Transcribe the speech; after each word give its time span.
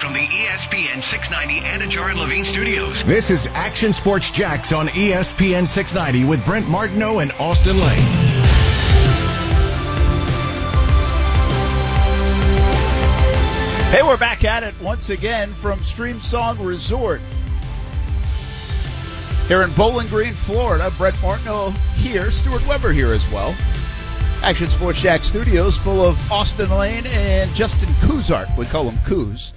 From 0.00 0.14
the 0.14 0.20
ESPN 0.20 1.02
690 1.02 1.60
Anajar 1.60 2.08
and 2.08 2.18
Levine 2.18 2.46
studios. 2.46 3.04
This 3.04 3.28
is 3.28 3.48
Action 3.48 3.92
Sports 3.92 4.30
Jacks 4.30 4.72
on 4.72 4.88
ESPN 4.88 5.66
690 5.66 6.26
with 6.26 6.42
Brent 6.46 6.66
Martineau 6.66 7.18
and 7.18 7.30
Austin 7.32 7.78
Lane. 7.78 7.98
Hey, 13.90 14.02
we're 14.02 14.16
back 14.16 14.42
at 14.44 14.62
it 14.62 14.74
once 14.80 15.10
again 15.10 15.52
from 15.52 15.80
Streamsong 15.80 16.66
Resort. 16.66 17.20
Here 19.48 19.60
in 19.60 19.70
Bowling 19.72 20.06
Green, 20.06 20.32
Florida. 20.32 20.90
Brent 20.96 21.20
Martineau 21.20 21.72
here, 21.96 22.30
Stuart 22.30 22.66
Weber 22.66 22.92
here 22.92 23.12
as 23.12 23.30
well. 23.30 23.54
Action 24.42 24.70
Sports 24.70 25.02
Jack 25.02 25.22
Studios 25.22 25.76
full 25.76 26.00
of 26.00 26.32
Austin 26.32 26.70
Lane 26.70 27.04
and 27.08 27.54
Justin 27.54 27.90
Kuzart. 28.00 28.56
We 28.56 28.64
call 28.64 28.88
him 28.88 28.98
Kuz. 29.04 29.52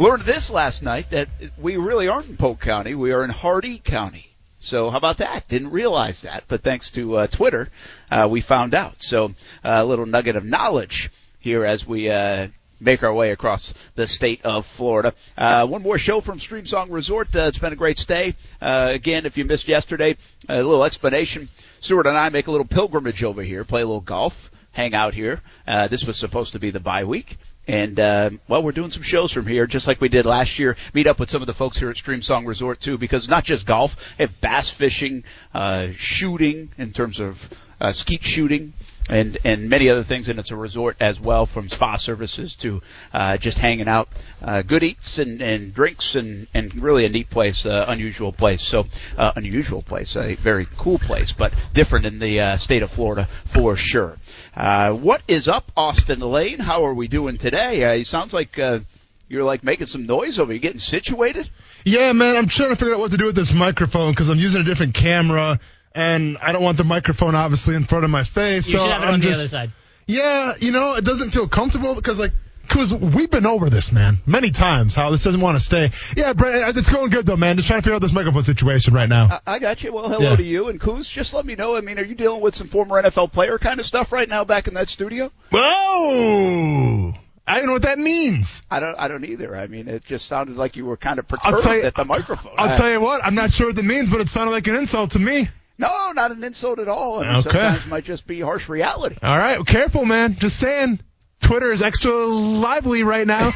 Learned 0.00 0.22
this 0.22 0.48
last 0.48 0.84
night 0.84 1.10
that 1.10 1.28
we 1.60 1.76
really 1.76 2.06
aren't 2.06 2.28
in 2.28 2.36
Polk 2.36 2.60
County. 2.60 2.94
We 2.94 3.10
are 3.10 3.24
in 3.24 3.30
Hardee 3.30 3.80
County. 3.80 4.30
So 4.60 4.90
how 4.90 4.96
about 4.96 5.18
that? 5.18 5.48
Didn't 5.48 5.72
realize 5.72 6.22
that, 6.22 6.44
but 6.46 6.62
thanks 6.62 6.92
to 6.92 7.16
uh, 7.16 7.26
Twitter, 7.26 7.68
uh, 8.08 8.28
we 8.30 8.40
found 8.40 8.74
out. 8.74 9.02
So 9.02 9.26
uh, 9.26 9.30
a 9.64 9.84
little 9.84 10.06
nugget 10.06 10.36
of 10.36 10.44
knowledge 10.44 11.10
here 11.40 11.64
as 11.64 11.84
we 11.84 12.10
uh, 12.10 12.46
make 12.78 13.02
our 13.02 13.12
way 13.12 13.32
across 13.32 13.74
the 13.96 14.06
state 14.06 14.44
of 14.44 14.66
Florida. 14.66 15.14
Uh, 15.36 15.66
one 15.66 15.82
more 15.82 15.98
show 15.98 16.20
from 16.20 16.38
Streamsong 16.38 16.92
Resort. 16.92 17.34
Uh, 17.34 17.46
it's 17.48 17.58
been 17.58 17.72
a 17.72 17.76
great 17.76 17.98
stay. 17.98 18.36
Again, 18.60 19.26
if 19.26 19.36
you 19.36 19.44
missed 19.44 19.66
yesterday, 19.66 20.16
a 20.48 20.62
little 20.62 20.84
explanation. 20.84 21.48
Stewart 21.80 22.06
and 22.06 22.16
I 22.16 22.28
make 22.28 22.46
a 22.46 22.52
little 22.52 22.68
pilgrimage 22.68 23.24
over 23.24 23.42
here, 23.42 23.64
play 23.64 23.82
a 23.82 23.86
little 23.86 24.00
golf, 24.00 24.52
hang 24.70 24.94
out 24.94 25.14
here. 25.14 25.40
Uh, 25.66 25.88
this 25.88 26.04
was 26.04 26.16
supposed 26.16 26.52
to 26.52 26.60
be 26.60 26.70
the 26.70 26.78
bye 26.78 27.02
week. 27.02 27.36
And, 27.68 28.00
uh, 28.00 28.30
well, 28.48 28.62
we're 28.62 28.72
doing 28.72 28.90
some 28.90 29.02
shows 29.02 29.30
from 29.30 29.46
here, 29.46 29.66
just 29.66 29.86
like 29.86 30.00
we 30.00 30.08
did 30.08 30.24
last 30.24 30.58
year. 30.58 30.76
Meet 30.94 31.06
up 31.06 31.20
with 31.20 31.28
some 31.28 31.42
of 31.42 31.46
the 31.46 31.52
folks 31.54 31.76
here 31.76 31.90
at 31.90 31.96
Streamsong 31.96 32.46
Resort, 32.46 32.80
too, 32.80 32.96
because 32.96 33.28
not 33.28 33.44
just 33.44 33.66
golf, 33.66 33.94
have 34.18 34.40
bass 34.40 34.70
fishing, 34.70 35.22
uh, 35.52 35.88
shooting 35.92 36.70
in 36.78 36.92
terms 36.92 37.20
of, 37.20 37.50
uh, 37.78 37.92
skeet 37.92 38.22
shooting, 38.22 38.72
and, 39.10 39.38
and 39.44 39.68
many 39.68 39.90
other 39.90 40.02
things. 40.02 40.30
And 40.30 40.38
it's 40.38 40.50
a 40.50 40.56
resort 40.56 40.96
as 40.98 41.20
well 41.20 41.44
from 41.44 41.68
spa 41.68 41.96
services 41.96 42.54
to, 42.56 42.80
uh, 43.12 43.36
just 43.36 43.58
hanging 43.58 43.88
out, 43.88 44.08
uh, 44.42 44.62
good 44.62 44.82
eats 44.82 45.18
and, 45.18 45.42
and 45.42 45.74
drinks 45.74 46.14
and, 46.14 46.46
and 46.54 46.74
really 46.74 47.04
a 47.04 47.08
neat 47.10 47.28
place, 47.28 47.66
uh, 47.66 47.84
unusual 47.88 48.32
place. 48.32 48.62
So, 48.62 48.86
uh, 49.16 49.32
unusual 49.36 49.82
place, 49.82 50.16
a 50.16 50.36
very 50.36 50.66
cool 50.78 50.98
place, 50.98 51.32
but 51.32 51.52
different 51.74 52.06
in 52.06 52.18
the, 52.18 52.40
uh, 52.40 52.56
state 52.56 52.82
of 52.82 52.90
Florida 52.90 53.28
for 53.44 53.76
sure. 53.76 54.18
Uh, 54.58 54.92
what 54.92 55.22
is 55.28 55.46
up, 55.46 55.70
Austin 55.76 56.18
Lane? 56.18 56.58
How 56.58 56.84
are 56.86 56.92
we 56.92 57.06
doing 57.06 57.38
today? 57.38 57.84
Uh, 57.84 57.92
it 57.92 58.08
sounds 58.08 58.34
like, 58.34 58.58
uh, 58.58 58.80
you're 59.28 59.44
like 59.44 59.62
making 59.62 59.86
some 59.86 60.04
noise 60.04 60.40
over. 60.40 60.52
You 60.52 60.58
getting 60.58 60.80
situated? 60.80 61.48
Yeah, 61.84 62.12
man, 62.12 62.34
I'm 62.34 62.48
trying 62.48 62.70
to 62.70 62.76
figure 62.76 62.92
out 62.92 62.98
what 62.98 63.12
to 63.12 63.18
do 63.18 63.26
with 63.26 63.36
this 63.36 63.52
microphone 63.52 64.10
because 64.10 64.30
I'm 64.30 64.38
using 64.38 64.60
a 64.60 64.64
different 64.64 64.94
camera 64.94 65.60
and 65.94 66.38
I 66.38 66.50
don't 66.50 66.64
want 66.64 66.76
the 66.76 66.82
microphone 66.82 67.36
obviously 67.36 67.76
in 67.76 67.84
front 67.84 68.04
of 68.04 68.10
my 68.10 68.24
face. 68.24 68.66
You 68.66 68.78
so 68.78 68.84
should 68.84 68.92
have 68.92 69.04
it 69.04 69.06
I'm 69.06 69.14
on 69.14 69.20
just, 69.20 69.36
the 69.36 69.42
other 69.42 69.48
side. 69.48 69.72
Yeah, 70.08 70.54
you 70.58 70.72
know, 70.72 70.94
it 70.94 71.04
doesn't 71.04 71.30
feel 71.30 71.46
comfortable 71.46 71.94
because 71.94 72.18
like. 72.18 72.32
Cause 72.68 72.92
we've 72.92 73.30
been 73.30 73.46
over 73.46 73.70
this, 73.70 73.90
man, 73.92 74.18
many 74.26 74.50
times. 74.50 74.94
How 74.94 75.10
this 75.10 75.24
doesn't 75.24 75.40
want 75.40 75.56
to 75.58 75.64
stay. 75.64 75.90
Yeah, 76.16 76.34
Brett, 76.34 76.62
uh, 76.68 76.78
it's 76.78 76.92
going 76.92 77.08
good 77.10 77.24
though, 77.26 77.36
man. 77.36 77.56
Just 77.56 77.66
trying 77.66 77.80
to 77.80 77.82
figure 77.82 77.94
out 77.94 78.02
this 78.02 78.12
microphone 78.12 78.44
situation 78.44 78.92
right 78.94 79.08
now. 79.08 79.40
I, 79.46 79.54
I 79.54 79.58
got 79.58 79.82
you. 79.82 79.92
Well, 79.92 80.08
hello 80.08 80.30
Yeah. 80.30 80.36
to 80.36 80.42
you 80.42 80.68
and 80.68 80.78
Kuz. 80.80 81.10
Just 81.10 81.32
let 81.34 81.46
me 81.46 81.54
know. 81.54 81.76
I 81.76 81.80
mean, 81.80 81.98
are 81.98 82.04
you 82.04 82.14
dealing 82.14 82.40
with 82.42 82.54
some 82.54 82.68
former 82.68 83.02
NFL 83.02 83.32
player 83.32 83.58
kind 83.58 83.80
of 83.80 83.86
stuff 83.86 84.12
right 84.12 84.28
now 84.28 84.44
back 84.44 84.68
in 84.68 84.74
that 84.74 84.88
studio? 84.88 85.32
Whoa! 85.50 87.12
I 87.46 87.56
don't 87.58 87.66
know 87.66 87.72
what 87.72 87.82
that 87.82 87.98
means. 87.98 88.62
I 88.70 88.80
don't. 88.80 88.98
I 88.98 89.08
don't 89.08 89.24
either. 89.24 89.56
I 89.56 89.66
mean, 89.66 89.88
it 89.88 90.04
just 90.04 90.26
sounded 90.26 90.56
like 90.56 90.76
you 90.76 90.84
were 90.84 90.96
kind 90.98 91.18
of 91.18 91.26
perturbed 91.26 91.64
you. 91.64 91.82
at 91.82 91.94
the 91.94 92.04
microphone. 92.04 92.52
I'll 92.58 92.70
I- 92.72 92.76
tell 92.76 92.90
you 92.90 93.00
what. 93.00 93.24
I'm 93.24 93.34
not 93.34 93.50
sure 93.50 93.68
what 93.68 93.76
that 93.76 93.84
means, 93.84 94.10
but 94.10 94.20
it 94.20 94.28
sounded 94.28 94.50
like 94.52 94.66
an 94.66 94.76
insult 94.76 95.12
to 95.12 95.18
me. 95.18 95.48
No, 95.78 95.88
not 96.12 96.32
an 96.32 96.42
insult 96.42 96.80
at 96.80 96.88
all. 96.88 97.20
I 97.20 97.22
mean, 97.26 97.34
Okay. 97.36 97.42
sometimes 97.50 97.84
it 97.86 97.88
might 97.88 98.04
just 98.04 98.26
be 98.26 98.40
harsh 98.40 98.68
reality. 98.68 99.16
All 99.22 99.36
right, 99.36 99.64
careful, 99.64 100.04
man. 100.04 100.36
Just 100.38 100.58
saying. 100.58 101.00
Twitter 101.40 101.70
is 101.72 101.82
extra 101.82 102.12
lively 102.12 103.02
right 103.02 103.26
now. 103.26 103.52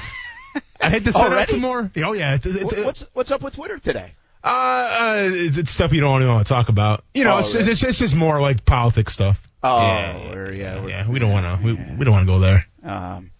I 0.80 0.90
hate 0.90 1.04
to 1.04 1.12
say 1.12 1.28
that 1.28 1.48
some 1.48 1.60
more. 1.60 1.90
Oh 1.98 2.12
yeah. 2.12 2.34
It, 2.34 2.44
it, 2.46 2.62
Wh- 2.62 2.84
What's 2.86 3.04
What's 3.12 3.30
up 3.30 3.42
with 3.42 3.54
Twitter 3.54 3.78
today? 3.78 4.12
uh, 4.44 4.46
uh, 4.48 5.14
it's 5.32 5.70
stuff 5.70 5.92
you 5.92 6.00
don't 6.00 6.26
want 6.26 6.46
to 6.46 6.52
talk 6.52 6.68
about. 6.68 7.04
You 7.14 7.24
know, 7.24 7.34
Oh, 7.34 7.38
it's, 7.38 7.54
really? 7.54 7.70
it's, 7.70 7.82
it's 7.84 7.98
just 7.98 8.14
more 8.14 8.40
like 8.40 8.64
politics 8.64 9.12
stuff. 9.12 9.40
Oh, 9.62 9.78
yeah, 9.80 10.50
yeah, 10.50 10.86
yeah. 10.86 11.08
We 11.08 11.20
don't 11.20 11.30
want 11.32 11.60
to. 11.60 11.64
We, 11.64 11.74
we 11.74 12.04
don't 12.04 12.10
want 12.12 12.26
to 12.26 12.32
go 12.32 12.40
there. 12.40 12.66
Um, 12.82 13.30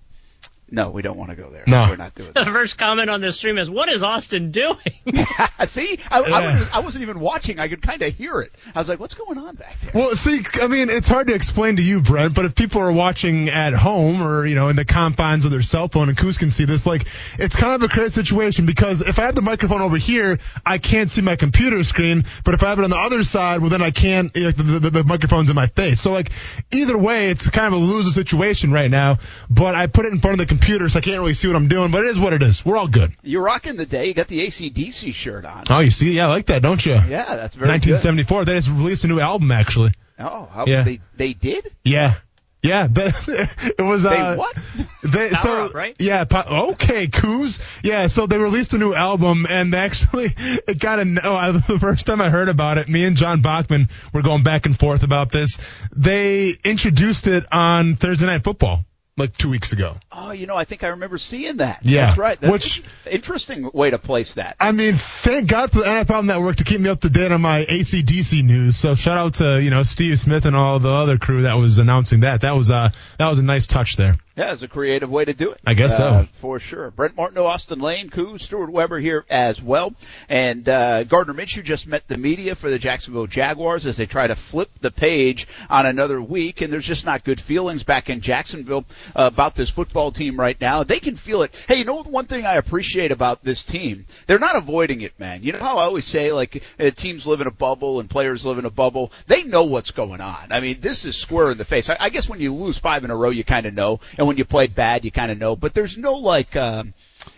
no, 0.72 0.90
we 0.90 1.02
don't 1.02 1.16
want 1.16 1.30
to 1.30 1.36
go 1.36 1.50
there. 1.50 1.64
No. 1.66 1.84
we're 1.90 1.96
not 1.96 2.14
doing 2.14 2.32
The 2.34 2.46
first 2.46 2.78
comment 2.78 3.10
on 3.10 3.20
this 3.20 3.36
stream 3.36 3.58
is, 3.58 3.70
"What 3.70 3.88
is 3.88 4.02
Austin 4.02 4.50
doing?" 4.50 4.76
See, 5.66 5.98
I, 6.10 6.20
I, 6.20 6.28
Yeah. 6.28 6.52
wasn't, 6.52 6.76
I 6.76 6.80
wasn't 6.80 7.02
even 7.02 7.20
watching. 7.20 7.60
I 7.60 7.68
could 7.68 7.82
kind 7.82 8.00
of 8.02 8.14
hear 8.14 8.40
it. 8.40 8.52
I 8.74 8.78
was 8.78 8.88
like, 8.88 8.98
"What's 8.98 9.14
going 9.14 9.38
on 9.38 9.54
back 9.56 9.76
there?" 9.82 9.90
Well, 9.94 10.14
see, 10.14 10.42
I 10.60 10.66
mean, 10.66 10.88
it's 10.90 11.08
hard 11.08 11.26
to 11.28 11.34
explain 11.34 11.76
to 11.76 11.82
you, 11.82 12.00
Brent, 12.00 12.34
but 12.34 12.46
if 12.46 12.54
people 12.54 12.80
are 12.80 12.90
watching 12.92 13.50
at 13.50 13.74
home 13.74 14.22
or, 14.22 14.46
you 14.46 14.54
know, 14.54 14.68
in 14.68 14.76
the 14.76 14.84
confines 14.86 15.44
of 15.44 15.50
their 15.50 15.62
cell 15.62 15.88
phone 15.88 16.08
and 16.08 16.16
Coos 16.16 16.38
can 16.38 16.48
see 16.50 16.64
this, 16.64 16.86
like, 16.86 17.06
it's 17.38 17.54
kind 17.54 17.74
of 17.74 17.82
a 17.82 17.92
crazy 17.92 18.08
situation 18.10 18.64
because 18.64 19.02
if 19.02 19.18
I 19.18 19.26
have 19.26 19.34
the 19.34 19.42
microphone 19.42 19.82
over 19.82 19.98
here, 19.98 20.38
I 20.64 20.78
can't 20.78 21.10
see 21.10 21.20
my 21.20 21.36
computer 21.36 21.84
screen, 21.84 22.24
but 22.44 22.54
if 22.54 22.62
I 22.62 22.70
have 22.70 22.78
it 22.78 22.84
on 22.84 22.90
the 22.90 22.96
other 22.96 23.24
side, 23.24 23.60
well, 23.60 23.68
then 23.70 23.82
I 23.82 23.90
can't, 23.90 24.34
like, 24.34 24.56
the, 24.56 24.62
the, 24.62 24.90
the 24.90 25.04
microphone's 25.04 25.50
in 25.50 25.54
my 25.56 25.66
face. 25.66 26.00
So, 26.00 26.12
like, 26.12 26.30
either 26.72 26.96
way, 26.96 27.28
it's 27.30 27.48
kind 27.50 27.66
of 27.66 27.74
a 27.74 27.76
loser 27.84 28.10
situation 28.10 28.72
right 28.72 28.90
now, 28.90 29.18
but 29.50 29.74
I 29.74 29.86
put 29.86 30.06
it 30.06 30.12
in 30.12 30.20
front 30.20 30.34
of 30.34 30.38
the 30.38 30.46
computer, 30.46 30.61
so 30.66 30.98
I 30.98 31.02
can't 31.02 31.18
really 31.20 31.34
see 31.34 31.48
what 31.48 31.56
I'm 31.56 31.68
doing, 31.68 31.90
but 31.90 32.04
it 32.04 32.08
is 32.08 32.18
what 32.18 32.32
it 32.32 32.42
is. 32.42 32.64
We're 32.64 32.76
all 32.76 32.88
good. 32.88 33.12
You're 33.22 33.42
rocking 33.42 33.76
the 33.76 33.86
day. 33.86 34.06
You 34.06 34.14
got 34.14 34.28
the 34.28 34.46
ACDC 34.46 35.12
shirt 35.14 35.44
on. 35.44 35.64
Oh, 35.70 35.80
you 35.80 35.90
see? 35.90 36.12
Yeah, 36.12 36.26
I 36.26 36.30
like 36.30 36.46
that, 36.46 36.62
don't 36.62 36.84
you? 36.84 36.92
Yeah, 36.94 37.36
that's 37.36 37.56
very 37.56 37.68
good. 37.78 37.90
1974. 37.90 38.44
They 38.44 38.54
just 38.54 38.68
released 38.68 39.04
a 39.04 39.08
new 39.08 39.20
album, 39.20 39.50
actually. 39.50 39.92
Oh, 40.18 40.48
how, 40.52 40.66
Yeah. 40.66 40.82
they 40.82 41.00
they 41.16 41.32
did? 41.32 41.70
Yeah. 41.84 42.14
Yeah, 42.62 42.86
but 42.86 43.12
it 43.28 43.82
was. 43.82 44.04
They 44.04 44.16
Uh, 44.16 44.36
what? 44.36 44.56
They, 45.02 45.30
Power 45.30 45.36
so 45.42 45.64
Up, 45.64 45.74
right? 45.74 45.96
yeah, 45.98 46.22
po- 46.22 46.70
okay, 46.70 47.08
Coos. 47.08 47.58
Yeah, 47.82 48.06
so 48.06 48.26
they 48.28 48.38
released 48.38 48.72
a 48.72 48.78
new 48.78 48.94
album, 48.94 49.46
and 49.50 49.74
actually, 49.74 50.26
it 50.36 50.78
got 50.78 51.00
a. 51.00 51.16
Oh, 51.24 51.34
I, 51.34 51.50
the 51.50 51.78
first 51.80 52.06
time 52.06 52.20
I 52.20 52.30
heard 52.30 52.48
about 52.48 52.78
it, 52.78 52.88
me 52.88 53.04
and 53.04 53.16
John 53.16 53.42
Bachman 53.42 53.88
were 54.14 54.22
going 54.22 54.44
back 54.44 54.64
and 54.66 54.78
forth 54.78 55.02
about 55.02 55.32
this. 55.32 55.58
They 55.96 56.54
introduced 56.64 57.26
it 57.26 57.44
on 57.52 57.96
Thursday 57.96 58.26
Night 58.26 58.44
Football 58.44 58.84
like 59.18 59.36
two 59.36 59.50
weeks 59.50 59.72
ago. 59.72 59.96
Oh, 60.10 60.32
you 60.32 60.46
know, 60.46 60.56
I 60.56 60.64
think 60.64 60.84
I 60.84 60.88
remember 60.88 61.18
seeing 61.18 61.58
that. 61.58 61.80
Yeah. 61.84 62.06
that's 62.06 62.18
right. 62.18 62.40
That's 62.40 62.50
Which- 62.52 62.82
interesting 63.10 63.68
way 63.72 63.90
to 63.90 63.98
place 63.98 64.34
that. 64.34 64.56
I 64.58 64.72
mean, 64.72 64.94
thank 64.96 65.48
God 65.48 65.70
for 65.70 65.78
the 65.80 65.84
NFL 65.84 66.24
Network 66.24 66.56
to 66.56 66.64
keep 66.64 66.80
me 66.80 66.88
up 66.88 67.00
to 67.02 67.10
date 67.10 67.30
on 67.30 67.40
my 67.42 67.64
ACDC 67.64 68.42
news. 68.42 68.76
So 68.76 68.94
shout 68.94 69.18
out 69.18 69.34
to 69.34 69.62
you 69.62 69.70
know 69.70 69.82
Steve 69.82 70.18
Smith 70.18 70.46
and 70.46 70.56
all 70.56 70.78
the 70.78 70.90
other 70.90 71.18
crew 71.18 71.42
that 71.42 71.54
was 71.56 71.78
announcing 71.78 72.20
that. 72.20 72.40
That 72.40 72.56
was 72.56 72.70
uh 72.70 72.90
that 73.18 73.28
was 73.28 73.38
a 73.38 73.42
nice 73.44 73.66
touch 73.66 73.96
there. 73.96 74.16
Yeah, 74.36 74.52
it's 74.52 74.62
a 74.62 74.68
creative 74.68 75.10
way 75.10 75.24
to 75.26 75.34
do 75.34 75.50
it. 75.50 75.60
I 75.66 75.74
guess 75.74 75.98
so. 75.98 76.04
Uh, 76.06 76.26
for 76.32 76.58
sure. 76.58 76.90
Brent 76.90 77.16
Martineau, 77.16 77.46
Austin 77.46 77.80
Lane, 77.80 78.08
Koo, 78.08 78.38
Stuart 78.38 78.70
Weber 78.70 78.98
here 78.98 79.26
as 79.28 79.60
well. 79.60 79.94
And 80.28 80.66
uh, 80.68 81.04
Gardner 81.04 81.34
Minshew 81.34 81.62
just 81.62 81.86
met 81.86 82.08
the 82.08 82.16
media 82.16 82.54
for 82.54 82.70
the 82.70 82.78
Jacksonville 82.78 83.26
Jaguars 83.26 83.86
as 83.86 83.98
they 83.98 84.06
try 84.06 84.26
to 84.26 84.34
flip 84.34 84.70
the 84.80 84.90
page 84.90 85.46
on 85.68 85.84
another 85.84 86.20
week. 86.22 86.62
And 86.62 86.72
there's 86.72 86.86
just 86.86 87.04
not 87.04 87.24
good 87.24 87.40
feelings 87.40 87.82
back 87.82 88.08
in 88.08 88.22
Jacksonville 88.22 88.86
uh, 89.14 89.30
about 89.32 89.54
this 89.54 89.68
football 89.68 90.12
team 90.12 90.40
right 90.40 90.58
now. 90.60 90.82
They 90.82 90.98
can 90.98 91.16
feel 91.16 91.42
it. 91.42 91.54
Hey, 91.68 91.76
you 91.76 91.84
know 91.84 92.02
one 92.02 92.26
thing 92.26 92.46
I 92.46 92.54
appreciate 92.54 93.12
about 93.12 93.44
this 93.44 93.62
team? 93.64 94.06
They're 94.26 94.38
not 94.38 94.56
avoiding 94.56 95.02
it, 95.02 95.18
man. 95.20 95.42
You 95.42 95.52
know 95.52 95.58
how 95.58 95.78
I 95.78 95.84
always 95.84 96.06
say, 96.06 96.32
like, 96.32 96.62
uh, 96.80 96.90
teams 96.90 97.26
live 97.26 97.40
in 97.42 97.46
a 97.46 97.52
bubble 97.52 98.00
and 98.00 98.08
players 98.08 98.46
live 98.46 98.58
in 98.58 98.64
a 98.64 98.70
bubble? 98.70 99.12
They 99.26 99.42
know 99.42 99.64
what's 99.64 99.90
going 99.90 100.20
on. 100.20 100.50
I 100.50 100.60
mean, 100.60 100.80
this 100.80 101.04
is 101.04 101.16
square 101.16 101.50
in 101.50 101.58
the 101.58 101.64
face. 101.64 101.90
I, 101.90 101.96
I 102.00 102.08
guess 102.08 102.28
when 102.28 102.40
you 102.40 102.54
lose 102.54 102.78
five 102.78 103.04
in 103.04 103.10
a 103.10 103.16
row, 103.16 103.30
you 103.30 103.44
kind 103.44 103.66
of 103.66 103.74
know. 103.74 104.00
And 104.18 104.21
when 104.26 104.36
you 104.38 104.44
played 104.44 104.74
bad, 104.74 105.04
you 105.04 105.10
kind 105.10 105.30
of 105.30 105.38
know. 105.38 105.56
But 105.56 105.74
there's 105.74 105.96
no 105.98 106.14
like, 106.14 106.54
um, 106.56 106.94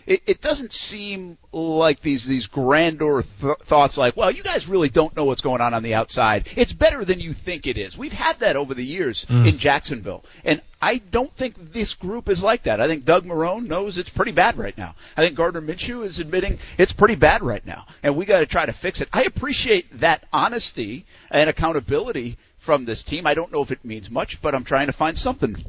it, 0.07 0.21
it 0.25 0.41
doesn't 0.41 0.73
seem 0.73 1.37
like 1.51 2.01
these 2.01 2.25
these 2.25 2.47
grandeur 2.47 3.21
th- 3.21 3.57
thoughts 3.63 3.97
like, 3.97 4.17
well, 4.17 4.31
you 4.31 4.43
guys 4.43 4.67
really 4.67 4.89
don't 4.89 5.15
know 5.15 5.25
what's 5.25 5.41
going 5.41 5.61
on 5.61 5.73
on 5.73 5.83
the 5.83 5.93
outside. 5.93 6.47
It's 6.55 6.73
better 6.73 7.05
than 7.05 7.19
you 7.19 7.33
think 7.33 7.67
it 7.67 7.77
is. 7.77 7.97
We've 7.97 8.11
had 8.13 8.39
that 8.39 8.55
over 8.55 8.73
the 8.73 8.83
years 8.85 9.25
Mm. 9.25 9.47
in 9.47 9.57
Jacksonville, 9.57 10.23
and 10.43 10.61
I 10.81 10.97
don't 10.97 11.33
think 11.35 11.55
this 11.71 11.93
group 11.95 12.29
is 12.29 12.43
like 12.43 12.63
that. 12.63 12.79
I 12.81 12.87
think 12.87 13.05
Doug 13.05 13.25
Marrone 13.25 13.67
knows 13.67 13.97
it's 13.97 14.09
pretty 14.09 14.31
bad 14.33 14.57
right 14.57 14.77
now. 14.77 14.93
I 15.17 15.21
think 15.21 15.35
Gardner 15.35 15.61
Minshew 15.61 16.03
is 16.03 16.19
admitting 16.19 16.59
it's 16.77 16.93
pretty 16.93 17.15
bad 17.15 17.41
right 17.41 17.65
now, 17.65 17.85
and 18.03 18.15
we 18.15 18.25
got 18.25 18.39
to 18.39 18.45
try 18.45 18.65
to 18.65 18.73
fix 18.73 19.01
it. 19.01 19.09
I 19.13 19.23
appreciate 19.23 19.99
that 20.01 20.23
honesty 20.33 21.05
and 21.31 21.49
accountability 21.49 22.37
from 22.65 22.83
this 22.83 23.03
team. 23.03 23.27
I 23.27 23.35
don't 23.35 23.51
know 23.51 23.61
if 23.61 23.71
it 23.71 23.85
means 23.85 24.09
much, 24.09 24.41
but 24.41 24.55
I'm 24.55 24.63
trying 24.63 24.87
to 24.87 24.93
find 24.93 25.17
something. 25.17 25.55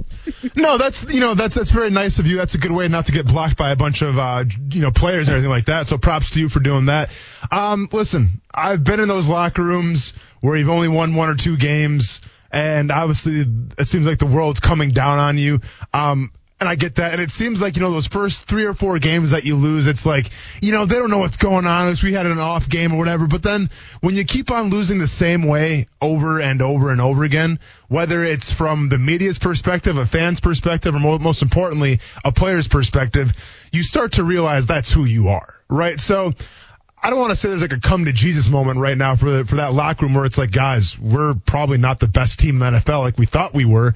No, 0.54 0.78
that's 0.78 1.12
you 1.12 1.20
know 1.20 1.34
that's 1.34 1.54
that's 1.54 1.70
very 1.70 1.90
nice 1.90 2.18
of 2.18 2.26
you. 2.26 2.36
That's 2.36 2.54
a 2.54 2.58
good 2.58 2.72
way 2.72 2.88
not 2.88 3.06
to 3.06 3.12
get 3.12 3.26
blocked 3.26 3.56
by 3.56 3.70
a 3.70 3.76
bunch 3.76 4.02
of 4.02 4.18
uh, 4.18 4.44
you 4.70 4.80
know 4.80 4.90
players 4.90 5.28
and 5.28 5.34
everything 5.36 5.50
like 5.50 5.66
that. 5.66 5.86
So 5.86 5.98
props 5.98 6.30
to 6.30 6.40
you 6.40 6.48
for 6.48 6.60
doing 6.60 6.86
that. 6.86 7.10
Um, 7.50 7.88
listen, 7.92 8.40
I've 8.52 8.82
been 8.82 9.00
in 9.00 9.08
those 9.08 9.28
locker 9.28 9.62
rooms 9.62 10.12
where 10.40 10.56
you've 10.56 10.68
only 10.68 10.88
won 10.88 11.14
one 11.14 11.28
or 11.28 11.34
two 11.34 11.56
games, 11.56 12.20
and 12.50 12.90
obviously 12.90 13.44
it 13.78 13.86
seems 13.86 14.06
like 14.06 14.18
the 14.18 14.26
world's 14.26 14.60
coming 14.60 14.90
down 14.90 15.18
on 15.18 15.36
you. 15.38 15.60
Um, 15.92 16.32
and 16.58 16.68
I 16.68 16.74
get 16.74 16.94
that. 16.96 17.12
And 17.12 17.20
it 17.20 17.30
seems 17.30 17.60
like, 17.60 17.76
you 17.76 17.82
know, 17.82 17.90
those 17.90 18.06
first 18.06 18.44
three 18.44 18.64
or 18.64 18.72
four 18.72 18.98
games 18.98 19.32
that 19.32 19.44
you 19.44 19.56
lose, 19.56 19.86
it's 19.86 20.06
like, 20.06 20.30
you 20.62 20.72
know, 20.72 20.86
they 20.86 20.96
don't 20.96 21.10
know 21.10 21.18
what's 21.18 21.36
going 21.36 21.66
on. 21.66 21.94
We 22.02 22.14
had 22.14 22.24
an 22.24 22.38
off 22.38 22.68
game 22.68 22.94
or 22.94 22.98
whatever. 22.98 23.26
But 23.26 23.42
then 23.42 23.68
when 24.00 24.14
you 24.14 24.24
keep 24.24 24.50
on 24.50 24.70
losing 24.70 24.98
the 24.98 25.06
same 25.06 25.46
way 25.46 25.86
over 26.00 26.40
and 26.40 26.62
over 26.62 26.90
and 26.90 27.00
over 27.00 27.24
again, 27.24 27.58
whether 27.88 28.24
it's 28.24 28.52
from 28.52 28.88
the 28.88 28.98
media's 28.98 29.38
perspective, 29.38 29.98
a 29.98 30.06
fan's 30.06 30.40
perspective, 30.40 30.94
or 30.94 30.98
mo- 30.98 31.18
most 31.18 31.42
importantly, 31.42 32.00
a 32.24 32.32
player's 32.32 32.68
perspective, 32.68 33.32
you 33.70 33.82
start 33.82 34.12
to 34.12 34.24
realize 34.24 34.64
that's 34.64 34.90
who 34.90 35.04
you 35.04 35.28
are, 35.28 35.54
right? 35.68 36.00
So, 36.00 36.32
I 37.02 37.10
don't 37.10 37.20
want 37.20 37.30
to 37.30 37.36
say 37.36 37.50
there's 37.50 37.62
like 37.62 37.74
a 37.74 37.78
come 37.78 38.06
to 38.06 38.12
Jesus 38.12 38.48
moment 38.48 38.80
right 38.80 38.96
now 38.96 39.16
for 39.16 39.30
the, 39.30 39.44
for 39.44 39.56
that 39.56 39.72
locker 39.72 40.06
room 40.06 40.14
where 40.14 40.24
it's 40.24 40.38
like, 40.38 40.50
guys, 40.50 40.98
we're 40.98 41.34
probably 41.34 41.78
not 41.78 42.00
the 42.00 42.08
best 42.08 42.40
team 42.40 42.60
in 42.60 42.72
the 42.72 42.80
NFL 42.80 43.02
like 43.02 43.18
we 43.18 43.26
thought 43.26 43.52
we 43.54 43.64
were. 43.64 43.94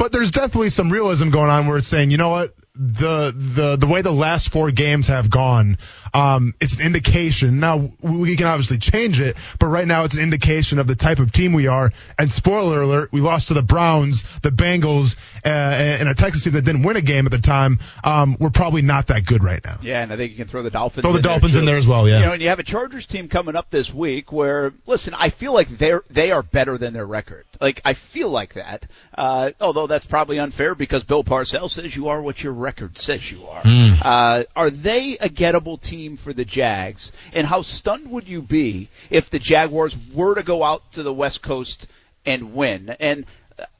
But 0.00 0.12
there's 0.12 0.30
definitely 0.30 0.70
some 0.70 0.90
realism 0.90 1.28
going 1.28 1.50
on 1.50 1.66
where 1.66 1.76
it's 1.76 1.86
saying, 1.86 2.10
you 2.10 2.16
know 2.16 2.30
what, 2.30 2.54
the 2.74 3.34
the 3.36 3.76
the 3.76 3.86
way 3.86 4.02
the 4.02 4.12
last 4.12 4.50
four 4.50 4.70
games 4.70 5.08
have 5.08 5.28
gone, 5.28 5.78
um, 6.14 6.54
it's 6.60 6.74
an 6.74 6.80
indication. 6.80 7.60
Now 7.60 7.90
we 8.00 8.36
can 8.36 8.46
obviously 8.46 8.78
change 8.78 9.20
it, 9.20 9.36
but 9.58 9.66
right 9.66 9.86
now 9.86 10.04
it's 10.04 10.14
an 10.14 10.22
indication 10.22 10.78
of 10.78 10.86
the 10.86 10.94
type 10.94 11.18
of 11.18 11.32
team 11.32 11.52
we 11.52 11.66
are. 11.66 11.90
And 12.18 12.30
spoiler 12.30 12.82
alert, 12.82 13.10
we 13.12 13.20
lost 13.20 13.48
to 13.48 13.54
the 13.54 13.62
Browns, 13.62 14.22
the 14.42 14.50
Bengals, 14.50 15.16
uh, 15.44 15.48
and 15.48 16.08
a 16.08 16.14
Texas 16.14 16.44
team 16.44 16.52
that 16.54 16.64
didn't 16.64 16.82
win 16.82 16.96
a 16.96 17.00
game 17.00 17.26
at 17.26 17.32
the 17.32 17.38
time. 17.38 17.80
Um, 18.04 18.36
we're 18.38 18.50
probably 18.50 18.82
not 18.82 19.08
that 19.08 19.26
good 19.26 19.42
right 19.42 19.64
now. 19.64 19.78
Yeah, 19.82 20.02
and 20.02 20.12
I 20.12 20.16
think 20.16 20.30
you 20.30 20.36
can 20.36 20.46
throw 20.46 20.62
the 20.62 20.70
Dolphins. 20.70 21.02
Throw 21.02 21.12
the 21.12 21.18
in 21.18 21.22
there, 21.22 21.32
Dolphins 21.32 21.56
in 21.56 21.64
there 21.64 21.76
as 21.76 21.86
well, 21.86 22.08
yeah. 22.08 22.20
You 22.20 22.26
know, 22.26 22.32
and 22.32 22.42
you 22.42 22.48
have 22.48 22.60
a 22.60 22.64
Chargers 22.64 23.06
team 23.06 23.28
coming 23.28 23.56
up 23.56 23.70
this 23.70 23.92
week 23.92 24.32
where, 24.32 24.72
listen, 24.86 25.14
I 25.16 25.30
feel 25.30 25.52
like 25.52 25.68
they're 25.68 26.02
they 26.08 26.30
are 26.30 26.42
better 26.42 26.78
than 26.78 26.92
their 26.92 27.06
record. 27.06 27.46
Like 27.60 27.80
I 27.84 27.94
feel 27.94 28.30
like 28.30 28.54
that. 28.54 28.86
Uh, 29.16 29.50
although 29.60 29.86
that's 29.86 30.06
probably 30.06 30.38
unfair 30.38 30.74
because 30.74 31.04
Bill 31.04 31.24
Parcells 31.24 31.70
says 31.70 31.94
you 31.94 32.08
are 32.08 32.22
what 32.22 32.42
your 32.42 32.52
record 32.60 32.98
says 32.98 33.30
you 33.30 33.46
are. 33.46 33.62
Uh, 33.64 34.44
are 34.54 34.70
they 34.70 35.16
a 35.18 35.28
gettable 35.28 35.80
team 35.80 36.16
for 36.16 36.32
the 36.32 36.44
Jags? 36.44 37.12
And 37.32 37.46
how 37.46 37.62
stunned 37.62 38.10
would 38.10 38.28
you 38.28 38.42
be 38.42 38.88
if 39.10 39.30
the 39.30 39.38
Jaguars 39.38 39.96
were 40.14 40.34
to 40.34 40.42
go 40.42 40.62
out 40.62 40.92
to 40.92 41.02
the 41.02 41.12
West 41.12 41.42
Coast 41.42 41.86
and 42.24 42.54
win? 42.54 42.94
And 43.00 43.26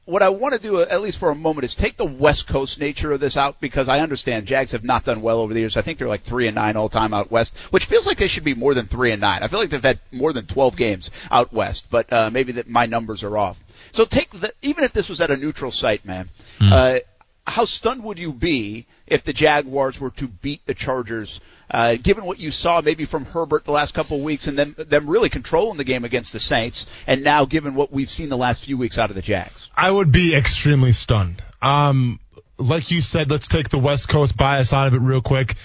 what 0.05 0.21
I 0.21 0.29
want 0.29 0.53
to 0.53 0.59
do, 0.59 0.81
at 0.81 1.01
least 1.01 1.19
for 1.19 1.29
a 1.29 1.35
moment, 1.35 1.63
is 1.63 1.75
take 1.75 1.95
the 1.95 2.05
West 2.05 2.47
Coast 2.47 2.79
nature 2.79 3.11
of 3.11 3.19
this 3.19 3.37
out 3.37 3.59
because 3.59 3.87
I 3.87 3.99
understand 3.99 4.45
Jags 4.45 4.71
have 4.71 4.83
not 4.83 5.05
done 5.05 5.21
well 5.21 5.39
over 5.39 5.53
the 5.53 5.59
years. 5.59 5.77
I 5.77 5.81
think 5.81 5.97
they're 5.97 6.07
like 6.07 6.23
three 6.23 6.47
and 6.47 6.55
nine 6.55 6.75
all 6.75 6.89
time 6.89 7.13
out 7.13 7.31
west, 7.31 7.57
which 7.71 7.85
feels 7.85 8.05
like 8.05 8.17
they 8.17 8.27
should 8.27 8.43
be 8.43 8.53
more 8.53 8.73
than 8.73 8.87
three 8.87 9.11
and 9.11 9.21
nine. 9.21 9.43
I 9.43 9.47
feel 9.47 9.59
like 9.59 9.69
they've 9.69 9.81
had 9.81 9.99
more 10.11 10.33
than 10.33 10.45
twelve 10.45 10.75
games 10.75 11.11
out 11.29 11.53
west, 11.53 11.87
but 11.89 12.11
uh, 12.11 12.29
maybe 12.29 12.53
that 12.53 12.67
my 12.67 12.85
numbers 12.85 13.23
are 13.23 13.37
off. 13.37 13.59
So 13.91 14.05
take 14.05 14.29
the 14.31 14.53
even 14.61 14.83
if 14.83 14.93
this 14.93 15.09
was 15.09 15.21
at 15.21 15.31
a 15.31 15.37
neutral 15.37 15.71
site, 15.71 16.05
man. 16.05 16.29
Uh, 16.73 16.99
how 17.45 17.65
stunned 17.65 18.03
would 18.03 18.19
you 18.19 18.33
be 18.33 18.85
if 19.07 19.23
the 19.23 19.33
Jaguars 19.33 19.99
were 19.99 20.11
to 20.11 20.27
beat 20.27 20.65
the 20.65 20.73
Chargers, 20.73 21.39
uh, 21.69 21.95
given 21.95 22.25
what 22.25 22.39
you 22.39 22.51
saw 22.51 22.81
maybe 22.81 23.05
from 23.05 23.25
Herbert 23.25 23.65
the 23.65 23.71
last 23.71 23.93
couple 23.93 24.17
of 24.17 24.23
weeks 24.23 24.47
and 24.47 24.57
them, 24.57 24.75
them 24.77 25.09
really 25.09 25.29
controlling 25.29 25.77
the 25.77 25.83
game 25.83 26.05
against 26.05 26.33
the 26.33 26.39
Saints, 26.39 26.85
and 27.07 27.23
now 27.23 27.45
given 27.45 27.75
what 27.75 27.91
we've 27.91 28.09
seen 28.09 28.29
the 28.29 28.37
last 28.37 28.65
few 28.65 28.77
weeks 28.77 28.97
out 28.97 29.09
of 29.09 29.15
the 29.15 29.21
Jags? 29.21 29.69
I 29.75 29.89
would 29.89 30.11
be 30.11 30.35
extremely 30.35 30.93
stunned. 30.93 31.41
Um, 31.61 32.19
like 32.57 32.91
you 32.91 33.01
said, 33.01 33.29
let's 33.31 33.47
take 33.47 33.69
the 33.69 33.79
West 33.79 34.07
Coast 34.09 34.37
bias 34.37 34.73
out 34.73 34.87
of 34.87 34.93
it 34.93 34.99
real 34.99 35.21
quick, 35.21 35.55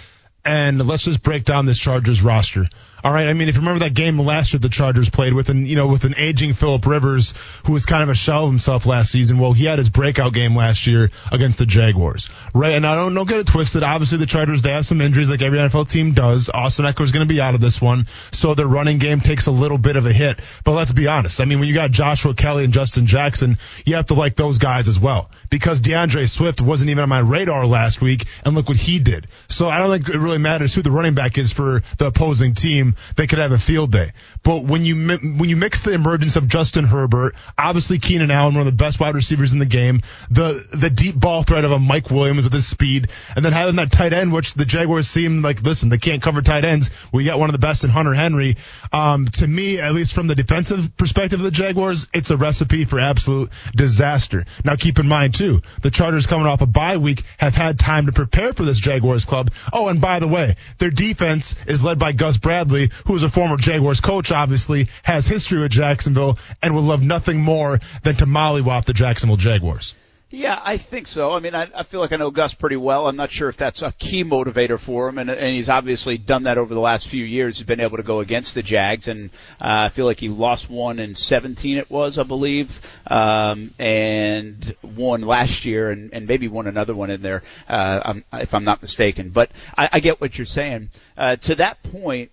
and 0.45 0.87
let's 0.87 1.05
just 1.05 1.23
break 1.23 1.45
down 1.45 1.67
this 1.67 1.79
Chargers 1.79 2.23
roster. 2.23 2.67
All 3.07 3.13
right, 3.13 3.29
I 3.29 3.35
mean, 3.35 3.49
if 3.49 3.55
you 3.55 3.61
remember 3.61 3.85
that 3.85 3.95
game 3.95 4.19
last 4.19 4.53
year 4.53 4.59
the 4.59 4.69
Chargers 4.69 5.09
played 5.09 5.33
with, 5.33 5.49
an 5.49 5.65
you 5.65 5.77
know, 5.77 5.87
with 5.87 6.03
an 6.03 6.17
aging 6.19 6.55
Philip 6.55 6.85
Rivers 6.87 7.35
who 7.65 7.73
was 7.73 7.87
kind 7.87 8.03
of 8.03 8.09
a 8.09 8.17
shell 8.17 8.47
of 8.47 8.51
himself 8.51 8.85
last 8.85 9.13
season. 9.13 9.39
Well, 9.39 9.53
he 9.53 9.65
had 9.65 9.79
his 9.79 9.89
breakout 9.89 10.33
game 10.33 10.57
last 10.57 10.89
year 10.89 11.13
against 11.31 11.59
the 11.59 11.67
Jaguars, 11.67 12.29
right? 12.53 12.73
And 12.73 12.85
I 12.85 12.97
don't 12.97 13.15
don't 13.15 13.29
get 13.29 13.39
it 13.39 13.47
twisted. 13.47 13.85
Obviously, 13.85 14.19
the 14.19 14.27
Chargers 14.27 14.63
they 14.63 14.73
have 14.73 14.85
some 14.85 15.01
injuries 15.01 15.31
like 15.31 15.41
every 15.41 15.61
NFL 15.61 15.89
team 15.89 16.15
does. 16.15 16.51
Austin 16.53 16.85
Ekeler 16.85 17.03
is 17.03 17.13
going 17.13 17.25
to 17.25 17.33
be 17.33 17.41
out 17.41 17.55
of 17.55 17.61
this 17.61 17.81
one, 17.81 18.09
so 18.33 18.55
their 18.55 18.67
running 18.67 18.99
game 18.99 19.21
takes 19.21 19.47
a 19.47 19.53
little 19.53 19.79
bit 19.79 19.95
of 19.95 20.07
a 20.07 20.13
hit. 20.13 20.41
But 20.65 20.73
let's 20.73 20.91
be 20.91 21.07
honest. 21.07 21.41
I 21.41 21.45
mean, 21.45 21.61
when 21.61 21.69
you 21.69 21.75
got 21.75 21.93
Joshua 21.93 22.35
Kelley 22.35 22.65
and 22.65 22.73
Justin 22.73 23.07
Jackson, 23.07 23.59
you 23.85 23.95
have 23.95 24.07
to 24.07 24.15
like 24.15 24.35
those 24.35 24.59
guys 24.59 24.89
as 24.89 24.99
well 24.99 25.31
because 25.49 25.81
D'Andre 25.81 26.27
Swift 26.27 26.61
wasn't 26.61 26.91
even 26.91 27.05
on 27.05 27.09
my 27.09 27.21
radar 27.21 27.67
last 27.67 28.01
week, 28.01 28.27
and 28.45 28.57
look 28.57 28.67
what 28.67 28.79
he 28.79 28.99
did. 28.99 29.29
So 29.47 29.69
I 29.69 29.79
don't 29.79 29.93
think 29.93 30.09
it 30.09 30.19
really 30.19 30.39
matters 30.39 30.75
who 30.75 30.83
the 30.83 30.91
running 30.91 31.15
back 31.15 31.39
is 31.39 31.53
for 31.53 31.85
the 31.99 32.07
opposing 32.07 32.55
team. 32.55 32.96
They 33.17 33.27
could 33.27 33.39
have 33.39 33.53
a 33.53 33.59
field 33.59 33.93
day. 33.93 34.13
But 34.43 34.65
when 34.65 34.85
you 34.85 34.95
when 34.97 35.49
you 35.49 35.57
mix 35.57 35.83
the 35.83 35.93
emergence 35.93 36.37
of 36.37 36.49
Justin 36.49 36.85
Herbert, 36.85 37.35
obviously 37.59 37.99
Keenan 37.99 38.31
Allen, 38.31 38.55
one 38.55 38.67
of 38.67 38.73
the 38.73 38.85
best 38.85 39.01
wide 39.01 39.15
receivers 39.15 39.53
in 39.53 39.59
the 39.59 39.67
game, 39.67 40.03
the 40.31 40.67
the 40.73 40.91
deep 40.91 41.19
ball 41.19 41.43
threat 41.43 41.65
of 41.65 41.73
a 41.73 41.79
Mike 41.79 42.11
Williams 42.11 42.45
with 42.45 42.53
his 42.53 42.67
speed, 42.67 43.09
and 43.35 43.45
then 43.45 43.53
having 43.53 43.77
that 43.77 43.93
tight 43.93 44.13
end, 44.13 44.33
which 44.33 44.55
the 44.55 44.65
Jaguars 44.65 45.09
seem 45.09 45.43
like, 45.43 45.63
listen, 45.63 45.89
they 45.89 45.99
can't 45.99 46.23
cover 46.23 46.43
tight 46.43 46.65
ends. 46.65 46.91
We 47.13 47.25
got 47.25 47.39
one 47.39 47.49
of 47.49 47.53
the 47.53 47.59
best 47.59 47.85
in 47.85 47.91
Hunter 47.91 48.15
Henry. 48.15 48.57
Um, 48.93 49.27
to 49.27 49.47
me, 49.47 49.79
at 49.79 49.93
least 49.93 50.15
from 50.15 50.27
the 50.27 50.35
defensive 50.35 50.97
perspective 50.97 51.41
of 51.41 51.45
the 51.45 51.51
Jaguars, 51.51 52.07
it's 52.13 52.31
a 52.31 52.37
recipe 52.37 52.85
for 52.85 53.01
absolute 53.01 53.51
disaster. 53.75 54.45
Now 54.65 54.77
keep 54.77 54.99
in 54.99 55.09
mind 55.09 55.35
too, 55.35 55.63
the 55.83 55.91
Chargers 55.91 56.27
coming 56.27 56.47
off 56.47 56.63
a 56.63 56.67
bye 56.67 56.97
week 56.99 57.25
have 57.39 57.55
had 57.55 57.79
time 57.79 58.07
to 58.07 58.13
prepare 58.13 58.53
for 58.53 58.65
this 58.65 58.79
Jaguars 58.79 59.25
club. 59.25 59.51
Oh, 59.73 59.89
and 59.89 60.01
by 60.01 60.21
the 60.21 60.29
way, 60.29 60.57
their 60.79 60.91
defense 60.91 61.55
is 61.67 61.85
led 61.85 61.99
by 61.99 62.13
Gus 62.13 62.37
Bradley, 62.37 62.76
who 63.07 63.17
is 63.17 63.23
a 63.23 63.31
former 63.31 63.57
Jaguars 63.57 64.01
coach, 64.01 64.31
obviously, 64.31 64.89
has 65.03 65.27
history 65.27 65.61
with 65.61 65.73
Jacksonville, 65.73 66.39
and 66.63 66.75
would 66.75 66.85
love 66.85 67.03
nothing 67.03 67.41
more 67.41 67.81
than 68.03 68.17
to 68.17 68.27
mollywop 68.27 68.85
the 68.85 68.93
Jacksonville 68.93 69.37
Jaguars. 69.37 69.95
Yeah, 70.29 70.61
I 70.61 70.77
think 70.77 71.07
so. 71.07 71.31
I 71.31 71.39
mean, 71.39 71.55
I, 71.55 71.69
I 71.73 71.85
feel 71.85 72.01
like 72.01 72.13
I 72.13 72.17
know 72.17 72.33
Gus 72.33 72.53
pretty 72.53 72.77
well. 72.77 73.07
I'm 73.07 73.15
not 73.15 73.31
sure 73.31 73.49
if 73.49 73.57
that's 73.57 73.83
a 73.83 73.93
key 73.93 74.25
motivator 74.25 74.77
for 74.77 75.09
him, 75.09 75.19
and, 75.19 75.31
and 75.31 75.55
he's 75.55 75.69
obviously 75.69 76.19
done 76.19 76.43
that 76.43 76.59
over 76.59 76.75
the 76.75 76.81
last 76.81 77.07
few 77.07 77.25
years. 77.25 77.59
He's 77.59 77.67
been 77.67 77.79
able 77.79 77.97
to 77.99 78.03
go 78.03 78.19
against 78.19 78.57
the 78.57 78.63
Jags, 78.65 79.07
and 79.07 79.31
uh, 79.61 79.87
I 79.87 79.89
feel 79.91 80.05
like 80.05 80.19
he 80.19 80.29
lost 80.29 80.69
one 80.69 80.99
in 80.99 81.15
17. 81.15 81.79
It 81.79 81.89
was, 81.89 82.19
I 82.19 82.25
believe, 82.25 82.81
um, 83.07 83.73
and 83.79 84.75
won 84.83 85.23
last 85.23 85.65
year, 85.65 85.93
and, 85.93 86.13
and 86.13 86.27
maybe 86.27 86.49
won 86.49 86.67
another 86.67 86.95
one 86.95 87.11
in 87.11 87.23
there, 87.23 87.45
uh, 87.69 88.15
if 88.33 88.53
I'm 88.53 88.65
not 88.65 88.83
mistaken. 88.83 89.31
But 89.31 89.53
I, 89.79 89.89
I 89.93 90.01
get 90.01 90.21
what 90.21 90.37
you're 90.37 90.45
saying. 90.45 90.91
Uh, 91.17 91.37
to 91.37 91.55
that 91.55 91.81
point, 91.85 92.33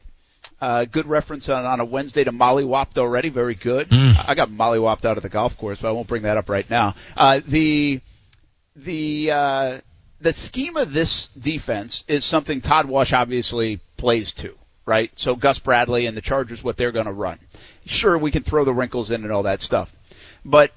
uh, 0.63 0.85
good 0.85 1.05
reference 1.07 1.49
on, 1.49 1.65
on 1.65 1.81
a 1.81 1.85
Wednesday 1.85 2.23
to 2.23 2.31
mollywopped 2.31 2.97
already. 2.97 3.27
Very 3.27 3.53
good. 3.53 3.89
I 3.91 4.33
got 4.33 4.47
mollywopped 4.47 5.03
out 5.03 5.17
of 5.17 5.23
the 5.23 5.27
golf 5.27 5.57
course, 5.57 5.81
but 5.81 5.89
I 5.89 5.91
won't 5.91 6.07
bring 6.07 6.21
that 6.21 6.37
up 6.37 6.47
right 6.47 6.69
now. 6.69 6.95
Uh, 7.17 7.41
the 7.45 7.99
the 8.73 9.31
uh, 9.31 9.77
the 10.21 10.31
scheme 10.31 10.77
of 10.77 10.93
this 10.93 11.27
defense 11.37 12.05
is 12.07 12.23
something 12.23 12.61
Todd 12.61 12.87
Wash 12.87 13.11
obviously 13.11 13.81
plays 13.97 14.31
to, 14.35 14.55
right? 14.85 15.11
So 15.19 15.35
Gus 15.35 15.59
Bradley 15.59 16.05
and 16.05 16.15
the 16.15 16.21
Chargers, 16.21 16.63
what 16.63 16.77
they're 16.77 16.93
going 16.93 17.07
to 17.07 17.11
run. 17.11 17.39
Sure, 17.85 18.17
we 18.17 18.31
can 18.31 18.43
throw 18.43 18.63
the 18.63 18.73
wrinkles 18.73 19.11
in 19.11 19.23
and 19.23 19.33
all 19.33 19.43
that 19.43 19.59
stuff, 19.59 19.93
but 20.45 20.71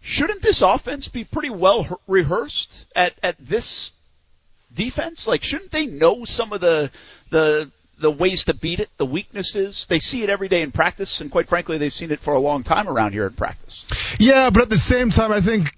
shouldn't 0.00 0.42
this 0.42 0.60
offense 0.60 1.06
be 1.06 1.22
pretty 1.22 1.50
well 1.50 1.84
he- 1.84 1.94
rehearsed 2.08 2.86
at 2.96 3.14
at 3.22 3.36
this 3.38 3.92
defense? 4.74 5.28
Like, 5.28 5.44
shouldn't 5.44 5.70
they 5.70 5.86
know 5.86 6.24
some 6.24 6.52
of 6.52 6.60
the 6.60 6.90
the 7.30 7.70
the 8.00 8.10
ways 8.10 8.44
to 8.44 8.54
beat 8.54 8.80
it, 8.80 8.88
the 8.96 9.06
weaknesses? 9.06 9.86
They 9.88 9.98
see 9.98 10.22
it 10.22 10.30
every 10.30 10.48
day 10.48 10.62
in 10.62 10.72
practice, 10.72 11.20
and 11.20 11.30
quite 11.30 11.48
frankly, 11.48 11.78
they've 11.78 11.92
seen 11.92 12.10
it 12.10 12.20
for 12.20 12.34
a 12.34 12.38
long 12.38 12.62
time 12.62 12.88
around 12.88 13.12
here 13.12 13.26
in 13.26 13.32
practice. 13.32 13.84
Yeah, 14.18 14.50
but 14.50 14.62
at 14.62 14.70
the 14.70 14.76
same 14.76 15.10
time, 15.10 15.32
I 15.32 15.40
think 15.40 15.76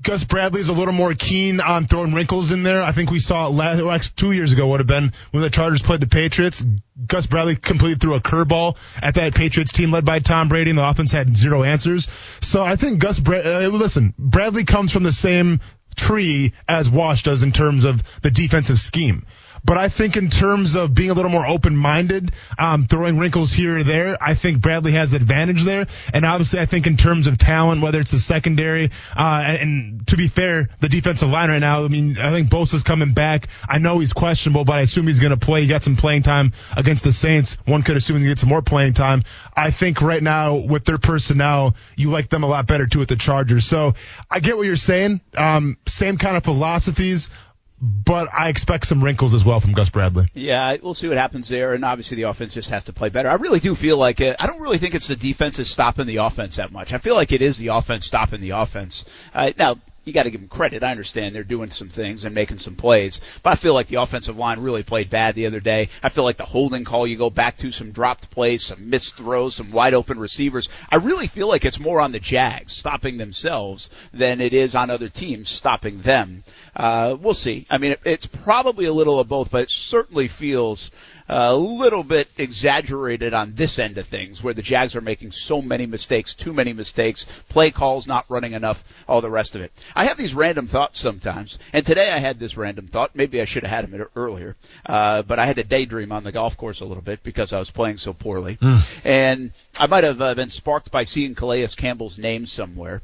Gus 0.00 0.22
Bradley's 0.22 0.68
a 0.68 0.72
little 0.72 0.94
more 0.94 1.14
keen 1.14 1.60
on 1.60 1.86
throwing 1.86 2.14
wrinkles 2.14 2.52
in 2.52 2.62
there. 2.62 2.82
I 2.82 2.92
think 2.92 3.10
we 3.10 3.18
saw 3.18 3.46
it 3.46 3.50
last, 3.50 3.82
well, 3.82 3.90
actually 3.90 4.14
two 4.16 4.32
years 4.32 4.52
ago 4.52 4.68
would 4.68 4.80
have 4.80 4.86
been 4.86 5.12
when 5.32 5.42
the 5.42 5.50
Chargers 5.50 5.82
played 5.82 6.00
the 6.00 6.06
Patriots. 6.06 6.64
Gus 7.06 7.26
Bradley 7.26 7.56
completely 7.56 7.98
threw 7.98 8.14
a 8.14 8.20
curveball 8.20 8.76
at 9.02 9.14
that 9.14 9.34
Patriots 9.34 9.72
team 9.72 9.90
led 9.90 10.04
by 10.04 10.20
Tom 10.20 10.48
Brady, 10.48 10.70
and 10.70 10.78
the 10.78 10.88
offense 10.88 11.10
had 11.10 11.36
zero 11.36 11.64
answers. 11.64 12.06
So 12.40 12.62
I 12.62 12.76
think 12.76 13.00
Gus, 13.00 13.20
uh, 13.26 13.68
listen, 13.72 14.14
Bradley 14.18 14.64
comes 14.64 14.92
from 14.92 15.02
the 15.02 15.12
same 15.12 15.60
tree 15.96 16.52
as 16.68 16.88
Wash 16.88 17.24
does 17.24 17.42
in 17.42 17.50
terms 17.50 17.84
of 17.84 18.02
the 18.22 18.30
defensive 18.30 18.78
scheme. 18.78 19.26
But 19.64 19.78
I 19.78 19.88
think 19.88 20.16
in 20.16 20.30
terms 20.30 20.74
of 20.74 20.94
being 20.94 21.10
a 21.10 21.14
little 21.14 21.30
more 21.30 21.46
open-minded, 21.46 22.32
um, 22.58 22.86
throwing 22.86 23.18
wrinkles 23.18 23.52
here 23.52 23.78
or 23.78 23.82
there, 23.82 24.16
I 24.20 24.34
think 24.34 24.60
Bradley 24.60 24.92
has 24.92 25.14
advantage 25.14 25.62
there. 25.62 25.86
And 26.12 26.24
obviously, 26.24 26.60
I 26.60 26.66
think 26.66 26.86
in 26.86 26.96
terms 26.96 27.26
of 27.26 27.38
talent, 27.38 27.82
whether 27.82 28.00
it's 28.00 28.10
the 28.10 28.18
secondary, 28.18 28.90
uh, 29.16 29.42
and, 29.46 29.58
and 29.62 30.06
to 30.08 30.16
be 30.16 30.28
fair, 30.28 30.68
the 30.80 30.88
defensive 30.88 31.28
line 31.28 31.50
right 31.50 31.58
now, 31.58 31.84
I 31.84 31.88
mean, 31.88 32.18
I 32.18 32.30
think 32.30 32.48
Bosa's 32.48 32.82
coming 32.82 33.12
back. 33.12 33.48
I 33.68 33.78
know 33.78 33.98
he's 33.98 34.12
questionable, 34.12 34.64
but 34.64 34.74
I 34.74 34.80
assume 34.82 35.06
he's 35.06 35.20
going 35.20 35.38
to 35.38 35.44
play. 35.44 35.62
He 35.62 35.66
got 35.66 35.82
some 35.82 35.96
playing 35.96 36.22
time 36.22 36.52
against 36.76 37.04
the 37.04 37.12
Saints. 37.12 37.56
One 37.66 37.82
could 37.82 37.96
assume 37.96 38.18
he 38.18 38.26
gets 38.26 38.40
some 38.40 38.48
more 38.48 38.62
playing 38.62 38.94
time. 38.94 39.24
I 39.56 39.70
think 39.70 40.02
right 40.02 40.22
now 40.22 40.56
with 40.56 40.84
their 40.84 40.98
personnel, 40.98 41.74
you 41.96 42.10
like 42.10 42.28
them 42.28 42.42
a 42.42 42.46
lot 42.46 42.66
better 42.66 42.86
too 42.86 43.00
with 43.00 43.08
the 43.08 43.16
Chargers. 43.16 43.64
So 43.64 43.94
I 44.30 44.40
get 44.40 44.56
what 44.56 44.66
you're 44.66 44.76
saying. 44.76 45.20
Um, 45.36 45.76
same 45.86 46.16
kind 46.18 46.36
of 46.36 46.44
philosophies, 46.44 47.30
but 47.80 48.28
I 48.32 48.48
expect 48.48 48.86
some 48.86 49.02
wrinkles 49.02 49.34
as 49.34 49.44
well 49.44 49.60
from 49.60 49.72
Gus 49.72 49.90
Bradley. 49.90 50.28
Yeah, 50.34 50.76
we'll 50.82 50.94
see 50.94 51.08
what 51.08 51.16
happens 51.16 51.48
there, 51.48 51.74
and 51.74 51.84
obviously 51.84 52.16
the 52.16 52.24
offense 52.24 52.54
just 52.54 52.70
has 52.70 52.84
to 52.84 52.92
play 52.92 53.08
better. 53.08 53.28
I 53.28 53.34
really 53.34 53.60
do 53.60 53.74
feel 53.74 53.96
like 53.96 54.20
it. 54.20 54.36
I 54.38 54.46
don't 54.46 54.60
really 54.60 54.78
think 54.78 54.94
it's 54.94 55.08
the 55.08 55.16
defense 55.16 55.58
is 55.58 55.70
stopping 55.70 56.06
the 56.06 56.16
offense 56.16 56.56
that 56.56 56.72
much. 56.72 56.92
I 56.92 56.98
feel 56.98 57.14
like 57.14 57.32
it 57.32 57.42
is 57.42 57.56
the 57.58 57.68
offense 57.68 58.06
stopping 58.06 58.40
the 58.40 58.50
offense. 58.50 59.04
Uh, 59.32 59.52
now, 59.56 59.76
you 60.08 60.14
got 60.14 60.24
to 60.24 60.30
give 60.30 60.40
them 60.40 60.48
credit. 60.48 60.82
I 60.82 60.90
understand 60.90 61.34
they're 61.34 61.44
doing 61.44 61.70
some 61.70 61.88
things 61.88 62.24
and 62.24 62.34
making 62.34 62.58
some 62.58 62.74
plays, 62.74 63.20
but 63.42 63.50
I 63.50 63.54
feel 63.54 63.74
like 63.74 63.86
the 63.86 64.00
offensive 64.00 64.36
line 64.36 64.60
really 64.60 64.82
played 64.82 65.10
bad 65.10 65.34
the 65.34 65.46
other 65.46 65.60
day. 65.60 65.90
I 66.02 66.08
feel 66.08 66.24
like 66.24 66.38
the 66.38 66.44
holding 66.44 66.84
call 66.84 67.06
you 67.06 67.16
go 67.16 67.30
back 67.30 67.58
to 67.58 67.70
some 67.70 67.92
dropped 67.92 68.30
plays, 68.30 68.64
some 68.64 68.90
missed 68.90 69.16
throws, 69.16 69.54
some 69.54 69.70
wide 69.70 69.94
open 69.94 70.18
receivers. 70.18 70.68
I 70.90 70.96
really 70.96 71.26
feel 71.26 71.46
like 71.46 71.64
it's 71.64 71.78
more 71.78 72.00
on 72.00 72.12
the 72.12 72.20
Jags 72.20 72.72
stopping 72.72 73.18
themselves 73.18 73.90
than 74.12 74.40
it 74.40 74.54
is 74.54 74.74
on 74.74 74.90
other 74.90 75.08
teams 75.08 75.50
stopping 75.50 76.00
them. 76.00 76.42
Uh, 76.74 77.16
we'll 77.20 77.34
see. 77.34 77.66
I 77.70 77.78
mean, 77.78 77.96
it's 78.04 78.26
probably 78.26 78.86
a 78.86 78.92
little 78.92 79.20
of 79.20 79.28
both, 79.28 79.50
but 79.50 79.64
it 79.64 79.70
certainly 79.70 80.28
feels 80.28 80.90
a 81.28 81.54
little 81.54 82.02
bit 82.02 82.28
exaggerated 82.38 83.34
on 83.34 83.54
this 83.54 83.78
end 83.78 83.98
of 83.98 84.06
things 84.06 84.42
where 84.42 84.54
the 84.54 84.62
Jags 84.62 84.96
are 84.96 85.00
making 85.00 85.32
so 85.32 85.60
many 85.60 85.86
mistakes, 85.86 86.34
too 86.34 86.52
many 86.52 86.72
mistakes, 86.72 87.26
play 87.48 87.70
calls 87.70 88.06
not 88.06 88.24
running 88.28 88.52
enough, 88.52 88.82
all 89.06 89.20
the 89.20 89.30
rest 89.30 89.54
of 89.54 89.62
it. 89.62 89.72
I 89.94 90.06
have 90.06 90.16
these 90.16 90.34
random 90.34 90.66
thoughts 90.66 91.00
sometimes, 91.00 91.58
and 91.72 91.84
today 91.84 92.10
I 92.10 92.18
had 92.18 92.38
this 92.38 92.56
random 92.56 92.86
thought. 92.86 93.14
Maybe 93.14 93.40
I 93.40 93.44
should 93.44 93.64
have 93.64 93.84
had 93.84 93.90
them 93.90 94.08
earlier, 94.16 94.56
uh, 94.86 95.22
but 95.22 95.38
I 95.38 95.46
had 95.46 95.56
to 95.56 95.64
daydream 95.64 96.12
on 96.12 96.24
the 96.24 96.32
golf 96.32 96.56
course 96.56 96.80
a 96.80 96.86
little 96.86 97.02
bit 97.02 97.22
because 97.22 97.52
I 97.52 97.58
was 97.58 97.70
playing 97.70 97.98
so 97.98 98.12
poorly. 98.12 98.56
Mm. 98.56 98.82
And 99.04 99.52
I 99.78 99.86
might 99.86 100.04
have 100.04 100.20
uh, 100.20 100.34
been 100.34 100.50
sparked 100.50 100.90
by 100.90 101.04
seeing 101.04 101.34
Calais 101.34 101.66
Campbell's 101.76 102.18
name 102.18 102.46
somewhere. 102.46 103.02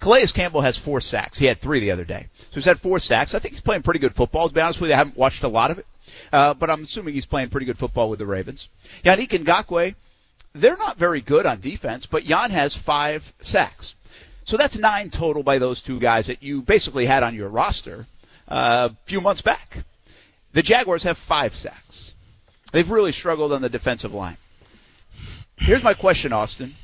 Calais 0.00 0.28
Campbell 0.28 0.62
has 0.62 0.78
four 0.78 1.00
sacks. 1.00 1.38
He 1.38 1.46
had 1.46 1.58
three 1.58 1.80
the 1.80 1.90
other 1.90 2.04
day. 2.04 2.28
So 2.38 2.54
he's 2.54 2.64
had 2.64 2.78
four 2.78 2.98
sacks. 2.98 3.34
I 3.34 3.38
think 3.40 3.52
he's 3.52 3.60
playing 3.60 3.82
pretty 3.82 4.00
good 4.00 4.14
football. 4.14 4.48
To 4.48 4.54
be 4.54 4.60
honest 4.60 4.80
with 4.80 4.88
you, 4.88 4.94
I 4.94 4.98
haven't 4.98 5.16
watched 5.16 5.42
a 5.42 5.48
lot 5.48 5.70
of 5.70 5.78
it. 5.78 5.86
Uh, 6.36 6.52
but 6.52 6.68
I'm 6.68 6.82
assuming 6.82 7.14
he's 7.14 7.24
playing 7.24 7.48
pretty 7.48 7.64
good 7.64 7.78
football 7.78 8.10
with 8.10 8.18
the 8.18 8.26
Ravens. 8.26 8.68
Yannick 9.02 9.30
Ngakoue, 9.30 9.94
they're 10.52 10.76
not 10.76 10.98
very 10.98 11.22
good 11.22 11.46
on 11.46 11.60
defense, 11.60 12.04
but 12.04 12.24
Jan 12.24 12.50
has 12.50 12.74
five 12.74 13.32
sacks. 13.40 13.94
So 14.44 14.58
that's 14.58 14.76
nine 14.76 15.08
total 15.08 15.42
by 15.42 15.58
those 15.58 15.80
two 15.80 15.98
guys 15.98 16.26
that 16.26 16.42
you 16.42 16.60
basically 16.60 17.06
had 17.06 17.22
on 17.22 17.34
your 17.34 17.48
roster 17.48 18.06
uh, 18.48 18.90
a 18.92 18.96
few 19.06 19.22
months 19.22 19.40
back. 19.40 19.78
The 20.52 20.60
Jaguars 20.60 21.04
have 21.04 21.16
five 21.16 21.54
sacks. 21.54 22.12
They've 22.70 22.90
really 22.90 23.12
struggled 23.12 23.54
on 23.54 23.62
the 23.62 23.70
defensive 23.70 24.12
line. 24.12 24.36
Here's 25.56 25.82
my 25.82 25.94
question, 25.94 26.34
Austin. 26.34 26.74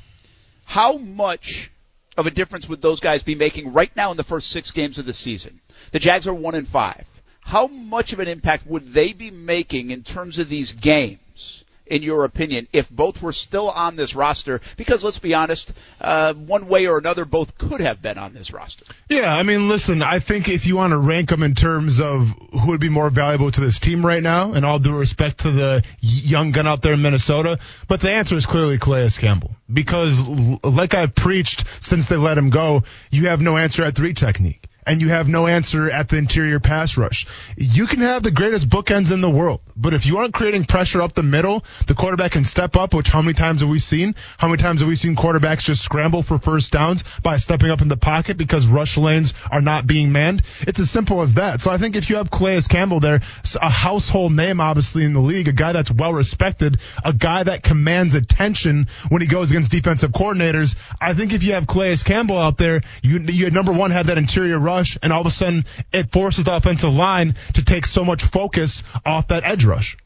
How 0.65 0.97
much 0.97 1.69
of 2.17 2.25
a 2.25 2.31
difference 2.31 2.67
would 2.67 2.81
those 2.81 2.99
guys 2.99 3.21
be 3.21 3.35
making 3.35 3.71
right 3.71 3.95
now 3.95 4.09
in 4.09 4.17
the 4.17 4.23
first 4.23 4.49
six 4.49 4.71
games 4.71 4.97
of 4.97 5.05
the 5.05 5.13
season? 5.13 5.61
The 5.91 5.99
Jags 5.99 6.25
are 6.25 6.33
one 6.33 6.55
and 6.55 6.67
five 6.67 7.05
how 7.43 7.67
much 7.67 8.13
of 8.13 8.19
an 8.19 8.27
impact 8.27 8.65
would 8.65 8.93
they 8.93 9.13
be 9.13 9.31
making 9.31 9.91
in 9.91 10.03
terms 10.03 10.39
of 10.39 10.49
these 10.49 10.71
games, 10.73 11.63
in 11.85 12.01
your 12.01 12.23
opinion, 12.23 12.67
if 12.71 12.89
both 12.89 13.21
were 13.21 13.33
still 13.33 13.69
on 13.69 13.95
this 13.95 14.15
roster? 14.15 14.61
Because 14.77 15.03
let's 15.03 15.19
be 15.19 15.33
honest, 15.33 15.73
uh, 15.99 16.33
one 16.33 16.67
way 16.67 16.87
or 16.87 16.97
another, 16.97 17.25
both 17.25 17.57
could 17.57 17.81
have 17.81 18.01
been 18.01 18.17
on 18.17 18.33
this 18.33 18.51
roster. 18.51 18.85
Yeah, 19.09 19.31
I 19.31 19.43
mean, 19.43 19.67
listen, 19.67 20.01
I 20.01 20.19
think 20.19 20.47
if 20.47 20.65
you 20.65 20.77
want 20.77 20.91
to 20.91 20.97
rank 20.97 21.29
them 21.29 21.43
in 21.43 21.53
terms 21.53 21.99
of 21.99 22.29
who 22.29 22.69
would 22.69 22.79
be 22.79 22.89
more 22.89 23.09
valuable 23.09 23.51
to 23.51 23.61
this 23.61 23.77
team 23.77 24.05
right 24.05 24.23
now, 24.23 24.53
and 24.53 24.65
all 24.65 24.79
due 24.79 24.95
respect 24.95 25.39
to 25.39 25.51
the 25.51 25.83
young 25.99 26.51
gun 26.51 26.65
out 26.65 26.81
there 26.81 26.93
in 26.93 27.01
Minnesota, 27.01 27.59
but 27.87 27.99
the 28.01 28.11
answer 28.11 28.35
is 28.35 28.45
clearly 28.45 28.77
Calais 28.77 29.09
Campbell. 29.17 29.55
Because, 29.71 30.27
like 30.63 30.93
I've 30.93 31.13
preached 31.13 31.65
since 31.81 32.07
they 32.07 32.15
let 32.15 32.37
him 32.37 32.49
go, 32.49 32.83
you 33.11 33.27
have 33.27 33.41
no 33.41 33.57
answer 33.57 33.83
at 33.83 33.95
three 33.95 34.13
technique 34.13 34.62
and 34.85 35.01
you 35.01 35.09
have 35.09 35.27
no 35.27 35.47
answer 35.47 35.89
at 35.89 36.09
the 36.09 36.17
interior 36.17 36.59
pass 36.59 36.97
rush. 36.97 37.25
You 37.57 37.87
can 37.87 37.99
have 37.99 38.23
the 38.23 38.31
greatest 38.31 38.69
bookends 38.69 39.11
in 39.11 39.21
the 39.21 39.29
world, 39.29 39.61
but 39.75 39.93
if 39.93 40.05
you 40.05 40.17
aren't 40.17 40.33
creating 40.33 40.65
pressure 40.65 41.01
up 41.01 41.13
the 41.13 41.23
middle, 41.23 41.63
the 41.87 41.93
quarterback 41.93 42.33
can 42.33 42.45
step 42.45 42.75
up, 42.75 42.93
which 42.93 43.09
how 43.09 43.21
many 43.21 43.33
times 43.33 43.61
have 43.61 43.69
we 43.69 43.79
seen? 43.79 44.15
How 44.37 44.47
many 44.47 44.61
times 44.61 44.81
have 44.81 44.89
we 44.89 44.95
seen 44.95 45.15
quarterbacks 45.15 45.63
just 45.63 45.81
scramble 45.81 46.23
for 46.23 46.37
first 46.37 46.71
downs 46.71 47.03
by 47.21 47.37
stepping 47.37 47.71
up 47.71 47.81
in 47.81 47.87
the 47.87 47.97
pocket 47.97 48.37
because 48.37 48.67
rush 48.67 48.97
lanes 48.97 49.33
are 49.51 49.61
not 49.61 49.87
being 49.87 50.11
manned? 50.11 50.43
It's 50.61 50.79
as 50.79 50.89
simple 50.89 51.21
as 51.21 51.35
that. 51.35 51.61
So 51.61 51.71
I 51.71 51.77
think 51.77 51.95
if 51.95 52.09
you 52.09 52.17
have 52.17 52.29
Calais 52.29 52.61
Campbell 52.69 52.99
there, 52.99 53.21
a 53.61 53.69
household 53.69 54.33
name 54.33 54.59
obviously 54.59 55.03
in 55.05 55.13
the 55.13 55.19
league, 55.19 55.47
a 55.47 55.53
guy 55.53 55.73
that's 55.73 55.91
well 55.91 56.13
respected, 56.13 56.79
a 57.03 57.13
guy 57.13 57.43
that 57.43 57.63
commands 57.63 58.15
attention 58.15 58.87
when 59.09 59.21
he 59.21 59.27
goes 59.27 59.51
against 59.51 59.71
defensive 59.71 60.11
coordinators, 60.11 60.75
I 61.01 61.13
think 61.13 61.33
if 61.33 61.43
you 61.43 61.53
have 61.53 61.67
Calais 61.67 61.97
Campbell 62.03 62.37
out 62.37 62.57
there, 62.57 62.81
you, 63.01 63.19
you 63.19 63.51
number 63.51 63.73
one 63.73 63.91
have 63.91 64.07
that 64.07 64.17
interior 64.17 64.59
rush, 64.59 64.97
and 65.01 65.11
all 65.11 65.21
of 65.21 65.27
a 65.27 65.31
sudden 65.31 65.65
it 65.91 66.11
forces 66.11 66.45
the 66.45 66.55
offensive 66.55 66.93
line 66.93 67.35
to 67.53 67.63
take 67.63 67.85
so 67.85 68.05
much 68.05 68.23
focus 68.23 68.83
off 69.05 69.27
that 69.29 69.43
edge 69.43 69.62
rush. 69.65 69.97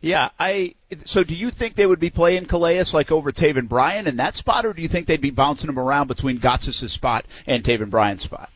Yeah, 0.00 0.30
I. 0.38 0.74
So, 1.04 1.22
do 1.22 1.34
you 1.34 1.50
think 1.50 1.76
they 1.76 1.86
would 1.86 2.00
be 2.00 2.10
playing 2.10 2.46
Calais 2.46 2.84
like 2.92 3.12
over 3.12 3.30
Taven 3.30 3.68
Bryan 3.68 4.08
in 4.08 4.16
that 4.16 4.34
spot, 4.34 4.66
or 4.66 4.72
do 4.72 4.82
you 4.82 4.88
think 4.88 5.06
they'd 5.06 5.20
be 5.20 5.30
bouncing 5.30 5.68
him 5.68 5.78
around 5.78 6.08
between 6.08 6.38
Gotsis' 6.38 6.90
spot 6.90 7.24
and 7.46 7.62
Taven 7.62 7.88
Bryan's 7.88 8.22
spot? 8.22 8.50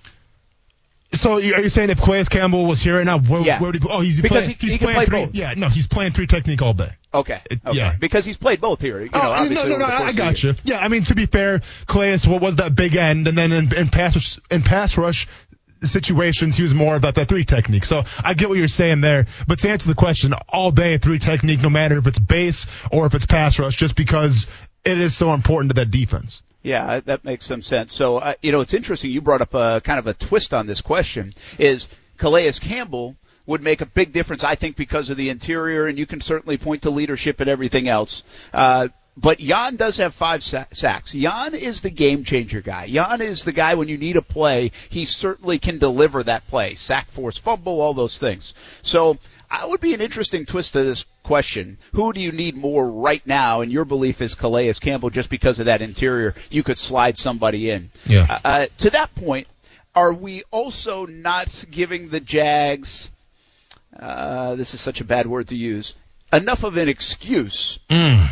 So 1.13 1.35
are 1.35 1.41
you 1.41 1.69
saying 1.69 1.91
if 1.91 2.01
Calais 2.01 2.25
Campbell 2.25 2.67
was 2.67 2.81
here 2.81 2.97
right 2.97 3.07
now, 3.07 3.21
where, 3.21 3.41
yeah. 3.41 3.61
where 3.61 3.71
would 3.71 3.81
he? 3.81 3.89
Oh, 3.89 4.01
he's 4.01 4.21
because 4.21 4.47
playing, 4.47 4.59
he, 4.59 4.67
he's 4.67 4.73
he 4.73 4.79
playing 4.79 4.97
play 4.97 5.05
three. 5.07 5.25
Both. 5.27 5.35
Yeah, 5.35 5.55
no, 5.57 5.69
he's 5.69 5.87
playing 5.87 6.13
three 6.13 6.27
technique 6.27 6.63
all 6.63 6.75
day. 6.75 6.91
Okay. 7.15 7.41
It, 7.51 7.61
okay. 7.65 7.79
Yeah. 7.79 7.97
Because 7.99 8.25
he's 8.25 8.37
played 8.37 8.61
both 8.61 8.81
here. 8.81 9.01
You 9.01 9.11
know, 9.11 9.35
oh, 9.39 9.45
no, 9.49 9.69
no, 9.69 9.79
no, 9.79 9.85
I 9.87 10.13
got 10.13 10.43
you. 10.43 10.55
Yeah, 10.65 10.79
I 10.79 10.89
mean 10.89 11.05
to 11.05 11.15
be 11.15 11.27
fair, 11.27 11.63
Calais 11.87 12.19
what 12.27 12.43
was 12.43 12.57
that 12.57 12.75
big 12.75 12.97
end, 12.97 13.29
and 13.29 13.39
then 13.39 13.53
in, 13.53 13.75
in 13.75 13.89
pass 13.89 14.39
in 14.51 14.63
pass 14.63 14.99
rush, 14.99 15.29
situations, 15.83 16.57
he 16.57 16.63
was 16.63 16.75
more 16.75 16.97
about 16.97 17.15
that 17.17 17.29
three 17.29 17.45
technique. 17.45 17.85
So 17.85 18.05
I 18.25 18.35
get 18.35 18.49
what 18.49 18.59
you're 18.59 18.69
saying 18.69 19.01
there. 19.01 19.27
But 19.47 19.59
to 19.61 19.71
answer 19.71 19.89
the 19.89 19.95
question, 19.95 20.33
all 20.49 20.71
day 20.71 20.99
three 20.99 21.19
technique, 21.19 21.61
no 21.61 21.71
matter 21.71 21.99
if 21.99 22.07
it's 22.07 22.19
base 22.19 22.67
or 22.91 23.07
if 23.07 23.15
it's 23.15 23.27
pass 23.27 23.59
rush, 23.59 23.77
just 23.77 23.97
because 23.97 24.47
it 24.85 24.99
is 24.99 25.15
so 25.15 25.35
important 25.35 25.71
to 25.71 25.75
that 25.75 25.91
defense. 25.91 26.43
Yeah, 26.63 27.01
that 27.01 27.25
makes 27.25 27.47
some 27.47 27.63
sense. 27.63 27.93
So, 27.93 28.19
uh, 28.19 28.35
you 28.43 28.51
know, 28.51 28.61
it's 28.61 28.75
interesting. 28.75 29.13
You 29.13 29.21
brought 29.21 29.41
up 29.41 29.55
a 29.55 29.81
kind 29.83 29.99
of 29.99 30.09
a 30.09 30.15
twist 30.15 30.53
on 30.53 30.67
this 30.67 30.81
question 30.81 31.33
is 31.59 31.87
Calais 32.17 32.51
Campbell 32.61 33.17
would 33.47 33.63
make 33.63 33.81
a 33.81 33.87
big 33.87 34.13
difference, 34.13 34.43
I 34.43 34.57
think, 34.57 34.77
because 34.77 35.09
of 35.09 35.17
the 35.17 35.29
interior, 35.29 35.87
and 35.87 35.97
you 35.97 36.07
can 36.07 36.21
certainly 36.21 36.59
point 36.59 36.83
to 36.83 36.91
leadership 36.91 37.41
and 37.41 37.49
everything 37.49 37.87
else. 37.87 38.25
Uh, 38.53 38.89
but 39.17 39.39
Jan 39.39 39.77
does 39.77 39.97
have 39.97 40.15
five 40.15 40.43
sacks. 40.43 41.13
Jan 41.13 41.55
is 41.55 41.81
the 41.81 41.91
game 41.91 42.23
changer 42.23 42.61
guy. 42.61 42.87
Jan 42.87 43.23
is 43.23 43.45
the 43.45 43.53
guy 43.53 43.75
when 43.75 43.89
you 43.89 43.97
need 43.97 44.17
a 44.17 44.23
play, 44.23 44.73
he 44.91 45.07
certainly 45.07 45.59
can 45.59 45.79
deliver 45.79 46.23
that 46.23 46.47
play. 46.49 46.75
Sack, 46.75 47.11
force, 47.11 47.39
fumble, 47.39 47.81
all 47.81 47.95
those 47.95 48.19
things. 48.19 48.55
So, 48.83 49.19
I 49.49 49.65
would 49.67 49.81
be 49.81 49.95
an 49.95 50.01
interesting 50.01 50.45
twist 50.45 50.73
to 50.73 50.83
this 50.83 51.05
question. 51.23 51.79
Who 51.93 52.13
do 52.13 52.21
you 52.21 52.33
need 52.33 52.57
more 52.57 52.91
right 52.91 53.25
now? 53.25 53.61
And 53.61 53.71
your 53.71 53.85
belief 53.85 54.21
is 54.21 54.35
Calais 54.35 54.73
Campbell 54.75 55.11
just 55.11 55.31
because 55.31 55.61
of 55.61 55.67
that 55.67 55.83
interior. 55.83 56.35
You 56.51 56.65
could 56.65 56.77
slide 56.77 57.17
somebody 57.17 57.71
in. 57.71 57.91
Yeah. 58.07 58.27
Uh, 58.29 58.41
uh 58.45 58.67
to 58.79 58.91
that 58.91 59.15
point, 59.15 59.47
are 59.95 60.13
we 60.13 60.43
also 60.51 61.07
not 61.07 61.65
giving 61.71 62.09
the 62.09 62.19
Jags, 62.19 63.09
uh, 63.99 64.57
this 64.57 64.75
is 64.75 64.81
such 64.81 65.01
a 65.01 65.05
bad 65.05 65.29
word 65.29 65.49
to 65.49 65.57
use, 65.57 65.95
enough 66.33 66.65
of 66.65 66.77
an 66.77 66.89
excuse 66.89 67.79
mm 67.89 68.29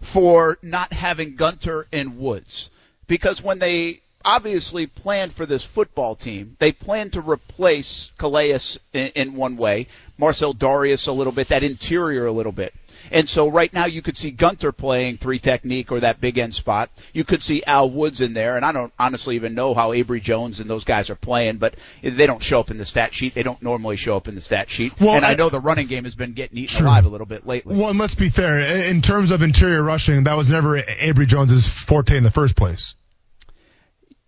for 0.00 0.58
not 0.62 0.92
having 0.92 1.36
Gunter 1.36 1.86
and 1.92 2.18
Woods. 2.18 2.70
Because 3.06 3.42
when 3.42 3.58
they 3.58 4.00
obviously 4.24 4.86
planned 4.86 5.32
for 5.32 5.46
this 5.46 5.64
football 5.64 6.14
team, 6.14 6.56
they 6.58 6.72
planned 6.72 7.14
to 7.14 7.20
replace 7.20 8.10
Calais 8.18 8.58
in, 8.92 9.06
in 9.08 9.34
one 9.34 9.56
way, 9.56 9.86
Marcell 10.18 10.54
Dareus 10.54 11.08
a 11.08 11.12
little 11.12 11.32
bit, 11.32 11.48
that 11.48 11.62
interior 11.62 12.26
a 12.26 12.32
little 12.32 12.52
bit. 12.52 12.74
And 13.10 13.28
so 13.28 13.48
right 13.48 13.72
now 13.72 13.86
you 13.86 14.02
could 14.02 14.16
see 14.16 14.30
Gunter 14.30 14.72
playing 14.72 15.18
three 15.18 15.38
technique 15.38 15.90
or 15.92 16.00
that 16.00 16.20
big 16.20 16.38
end 16.38 16.54
spot. 16.54 16.90
You 17.12 17.24
could 17.24 17.42
see 17.42 17.62
Al 17.64 17.90
Woods 17.90 18.20
in 18.20 18.32
there, 18.32 18.56
and 18.56 18.64
I 18.64 18.72
don't 18.72 18.92
honestly 18.98 19.36
even 19.36 19.54
know 19.54 19.74
how 19.74 19.92
Abry 19.92 20.20
Jones 20.22 20.60
and 20.60 20.68
those 20.68 20.84
guys 20.84 21.10
are 21.10 21.14
playing, 21.16 21.56
but 21.58 21.74
they 22.02 22.26
don't 22.26 22.42
show 22.42 22.60
up 22.60 22.70
in 22.70 22.78
the 22.78 22.86
stat 22.86 23.14
sheet. 23.14 23.34
They 23.34 23.42
don't 23.42 23.62
normally 23.62 23.96
show 23.96 24.16
up 24.16 24.28
in 24.28 24.34
the 24.34 24.40
stat 24.40 24.70
sheet. 24.70 25.00
Well, 25.00 25.14
and 25.14 25.24
I, 25.24 25.32
I 25.32 25.34
know 25.34 25.48
the 25.48 25.60
running 25.60 25.86
game 25.86 26.04
has 26.04 26.14
been 26.14 26.32
getting 26.32 26.58
eaten 26.58 26.78
true. 26.78 26.86
alive 26.86 27.04
a 27.04 27.08
little 27.08 27.26
bit 27.26 27.46
lately. 27.46 27.76
Well, 27.76 27.90
and 27.90 27.98
let's 27.98 28.14
be 28.14 28.28
fair. 28.30 28.58
In 28.88 29.00
terms 29.00 29.30
of 29.30 29.42
interior 29.42 29.82
rushing, 29.82 30.24
that 30.24 30.36
was 30.36 30.50
never 30.50 30.80
Abry 30.80 31.26
Jones's 31.26 31.66
forte 31.66 32.16
in 32.16 32.22
the 32.24 32.30
first 32.30 32.56
place. 32.56 32.94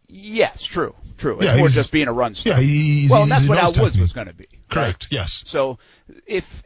Yes, 0.08 0.64
true, 0.64 0.94
true. 1.18 1.36
It's 1.38 1.46
Yeah, 1.46 1.56
more 1.56 1.68
just 1.68 1.92
being 1.92 2.08
a 2.08 2.12
run 2.12 2.32
Yeah, 2.32 2.54
stop. 2.54 2.58
he's, 2.58 3.10
well, 3.10 3.26
that's 3.26 3.46
what 3.46 3.58
Al 3.58 3.72
Woods 3.80 3.98
was 3.98 4.12
going 4.12 4.26
to 4.26 4.34
be. 4.34 4.48
Correct. 4.68 5.06
Yes. 5.10 5.42
So 5.44 5.78
if 6.26 6.62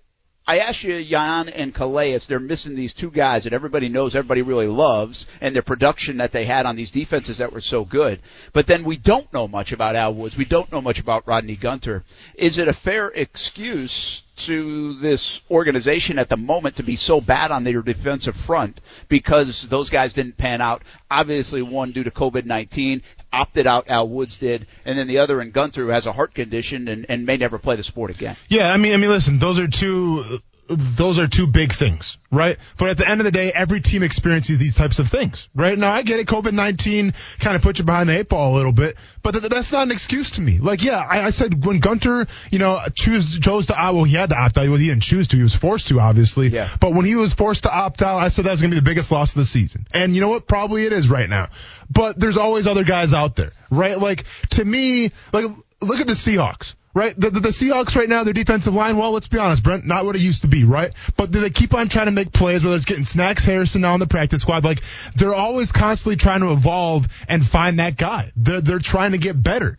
I 0.47 0.59
ask 0.59 0.85
you, 0.85 1.03
Jan 1.03 1.49
and 1.49 1.75
Calais, 1.75 2.19
they're 2.19 2.39
missing 2.39 2.75
these 2.75 2.93
two 2.93 3.11
guys 3.11 3.45
that 3.45 3.55
everybody 3.55 3.89
knows, 3.89 4.15
everybody 4.15 4.43
really 4.43 4.67
loves, 4.67 5.25
and 5.41 5.55
their 5.55 5.63
production 5.63 6.19
that 6.19 6.33
they 6.33 6.45
had 6.45 6.67
on 6.67 6.77
these 6.77 6.91
defenses 6.91 7.39
that 7.39 7.53
were 7.53 7.63
so 7.63 7.87
good. 7.87 8.21
But 8.53 8.67
then 8.67 8.85
we 8.85 8.99
don't 8.99 9.33
know 9.33 9.49
much 9.49 9.73
about 9.73 9.97
Al 9.97 10.13
Woods. 10.13 10.37
We 10.37 10.45
don't 10.45 10.71
know 10.71 10.83
much 10.83 11.01
about 11.01 11.27
Rodney 11.27 11.57
Gunter. 11.57 12.05
Is 12.35 12.59
it 12.59 12.69
a 12.69 12.75
fair 12.75 13.09
excuse 13.09 14.23
to 14.37 14.95
this 14.95 15.41
organization 15.50 16.19
at 16.19 16.29
the 16.29 16.37
moment 16.37 16.76
to 16.76 16.83
be 16.83 16.97
so 16.97 17.21
bad 17.21 17.50
on 17.50 17.64
their 17.64 17.83
defensive 17.83 18.37
front 18.37 18.81
because 19.09 19.69
those 19.69 19.91
guys 19.91 20.14
didn't 20.14 20.37
pan 20.37 20.61
out? 20.61 20.83
Obviously, 21.11 21.62
one 21.62 21.93
due 21.93 22.05
to 22.05 22.11
COVID-19, 22.11 23.03
opted 23.33 23.67
out 23.67 23.88
Al 23.88 24.09
Woods 24.09 24.38
did, 24.38 24.67
and 24.85 24.99
then 24.99 25.07
the 25.07 25.19
other 25.19 25.41
in 25.41 25.50
Gunter 25.50 25.83
who 25.83 25.88
has 25.88 26.07
a 26.07 26.12
heart 26.12 26.35
condition 26.35 26.88
and, 26.88 27.07
and 27.09 27.26
may 27.26 27.37
never 27.37 27.59
play 27.59 27.76
the 27.76 27.85
sport 27.85 28.11
again. 28.11 28.37
Yeah, 28.49 28.71
I 28.71 28.76
mean, 28.76 28.93
I 28.95 28.97
mean, 28.97 29.11
listen, 29.11 29.38
those 29.38 29.59
are 29.59 29.69
two, 29.69 30.41
those 30.68 31.18
are 31.18 31.26
two 31.26 31.47
big 31.47 31.73
things, 31.73 32.18
right? 32.30 32.56
But 32.78 32.90
at 32.90 32.97
the 32.97 33.09
end 33.09 33.21
of 33.21 33.25
the 33.25 33.30
day, 33.30 33.52
every 33.54 33.80
team 33.80 34.02
experiences 34.02 34.59
these 34.59 34.76
types 34.76 34.99
of 34.99 35.09
things, 35.09 35.49
right? 35.54 35.78
Now, 35.78 35.92
I 35.92 36.02
get 36.02 36.21
it. 36.21 36.26
COVID 36.26 36.52
nineteen 36.52 37.12
kind 37.38 37.56
of 37.56 37.62
put 37.62 37.78
you 37.78 37.85
behind 37.85 38.09
the 38.09 38.18
eight 38.18 38.28
ball 38.28 38.54
a 38.54 38.56
little 38.56 38.73
bit, 38.73 38.97
but 39.23 39.33
th- 39.33 39.50
that's 39.50 39.73
not 39.73 39.85
an 39.85 39.92
excuse 39.92 40.33
to 40.33 40.40
me. 40.40 40.59
Like, 40.59 40.83
yeah, 40.83 40.99
I, 40.99 41.26
I 41.26 41.30
said 41.30 41.64
when 41.64 41.80
Gunter, 41.80 42.26
you 42.50 42.59
know, 42.59 42.80
choose 42.94 43.38
chose 43.38 43.66
to 43.66 43.76
opt. 43.76 43.94
Well, 43.94 44.04
he 44.04 44.14
had 44.14 44.30
to 44.30 44.37
opt 44.37 44.59
out. 44.59 44.68
Well, 44.68 44.76
he 44.76 44.88
didn't 44.88 45.02
choose 45.02 45.28
to. 45.28 45.37
He 45.37 45.42
was 45.42 45.54
forced 45.54 45.88
to, 45.88 46.00
obviously. 46.00 46.49
Yeah. 46.49 46.68
But 46.80 46.94
when 46.94 47.04
he 47.04 47.14
was 47.14 47.33
forced 47.33 47.64
to 47.64 47.75
opt 47.75 48.02
out, 48.02 48.18
I 48.18 48.28
said 48.28 48.47
that 48.47 48.52
was 48.52 48.61
going 48.61 48.71
to 48.71 48.76
be 48.76 48.80
the 48.80 48.85
biggest 48.90 49.11
loss 49.12 49.33
of 49.33 49.38
the 49.38 49.44
season. 49.44 49.87
And 49.92 50.14
you 50.14 50.21
know 50.21 50.28
what? 50.28 50.47
Probably 50.47 50.85
it 50.85 50.92
is 50.92 51.09
right 51.09 51.28
now. 51.28 51.49
But 51.90 52.18
there's 52.18 52.37
always 52.37 52.66
other 52.66 52.85
guys 52.85 53.12
out 53.12 53.37
there, 53.37 53.52
right? 53.71 53.99
Like 53.99 54.25
to 54.50 54.64
me, 54.64 55.12
like 55.33 55.44
look 55.80 56.00
at 56.00 56.06
the 56.06 56.14
Seahawks. 56.14 56.75
Right, 56.95 57.19
the, 57.19 57.31
the, 57.31 57.41
the 57.41 57.49
Seahawks 57.49 57.97
right 57.97 58.09
now, 58.09 58.23
their 58.23 58.33
defensive 58.33 58.73
line. 58.73 58.97
Well, 58.97 59.11
let's 59.11 59.27
be 59.27 59.39
honest, 59.39 59.65
Brent, 59.65 59.85
not 59.85 60.05
what 60.05 60.15
it 60.15 60.23
used 60.23 60.43
to 60.43 60.49
be, 60.49 60.63
right? 60.63 60.93
But 61.17 61.33
do 61.33 61.41
they 61.41 61.51
keep 61.51 61.75
on 61.75 61.89
trying 61.89 62.07
to 62.07 62.13
make 62.13 62.33
plays, 62.33 62.63
whether 62.63 62.77
it's 62.77 62.85
getting 62.85 63.03
Snacks 63.03 63.45
Harrison 63.45 63.81
now 63.81 63.95
on 63.95 64.01
the 64.01 64.07
practice 64.07 64.43
squad. 64.43 64.63
Like 64.63 64.81
they're 65.17 65.35
always 65.35 65.73
constantly 65.73 66.15
trying 66.15 66.43
to 66.43 66.53
evolve 66.53 67.09
and 67.29 67.45
find 67.45 67.81
that 67.81 67.97
guy. 67.97 68.31
They're 68.37 68.61
they're 68.61 68.79
trying 68.79 69.11
to 69.11 69.19
get 69.19 69.43
better. 69.43 69.77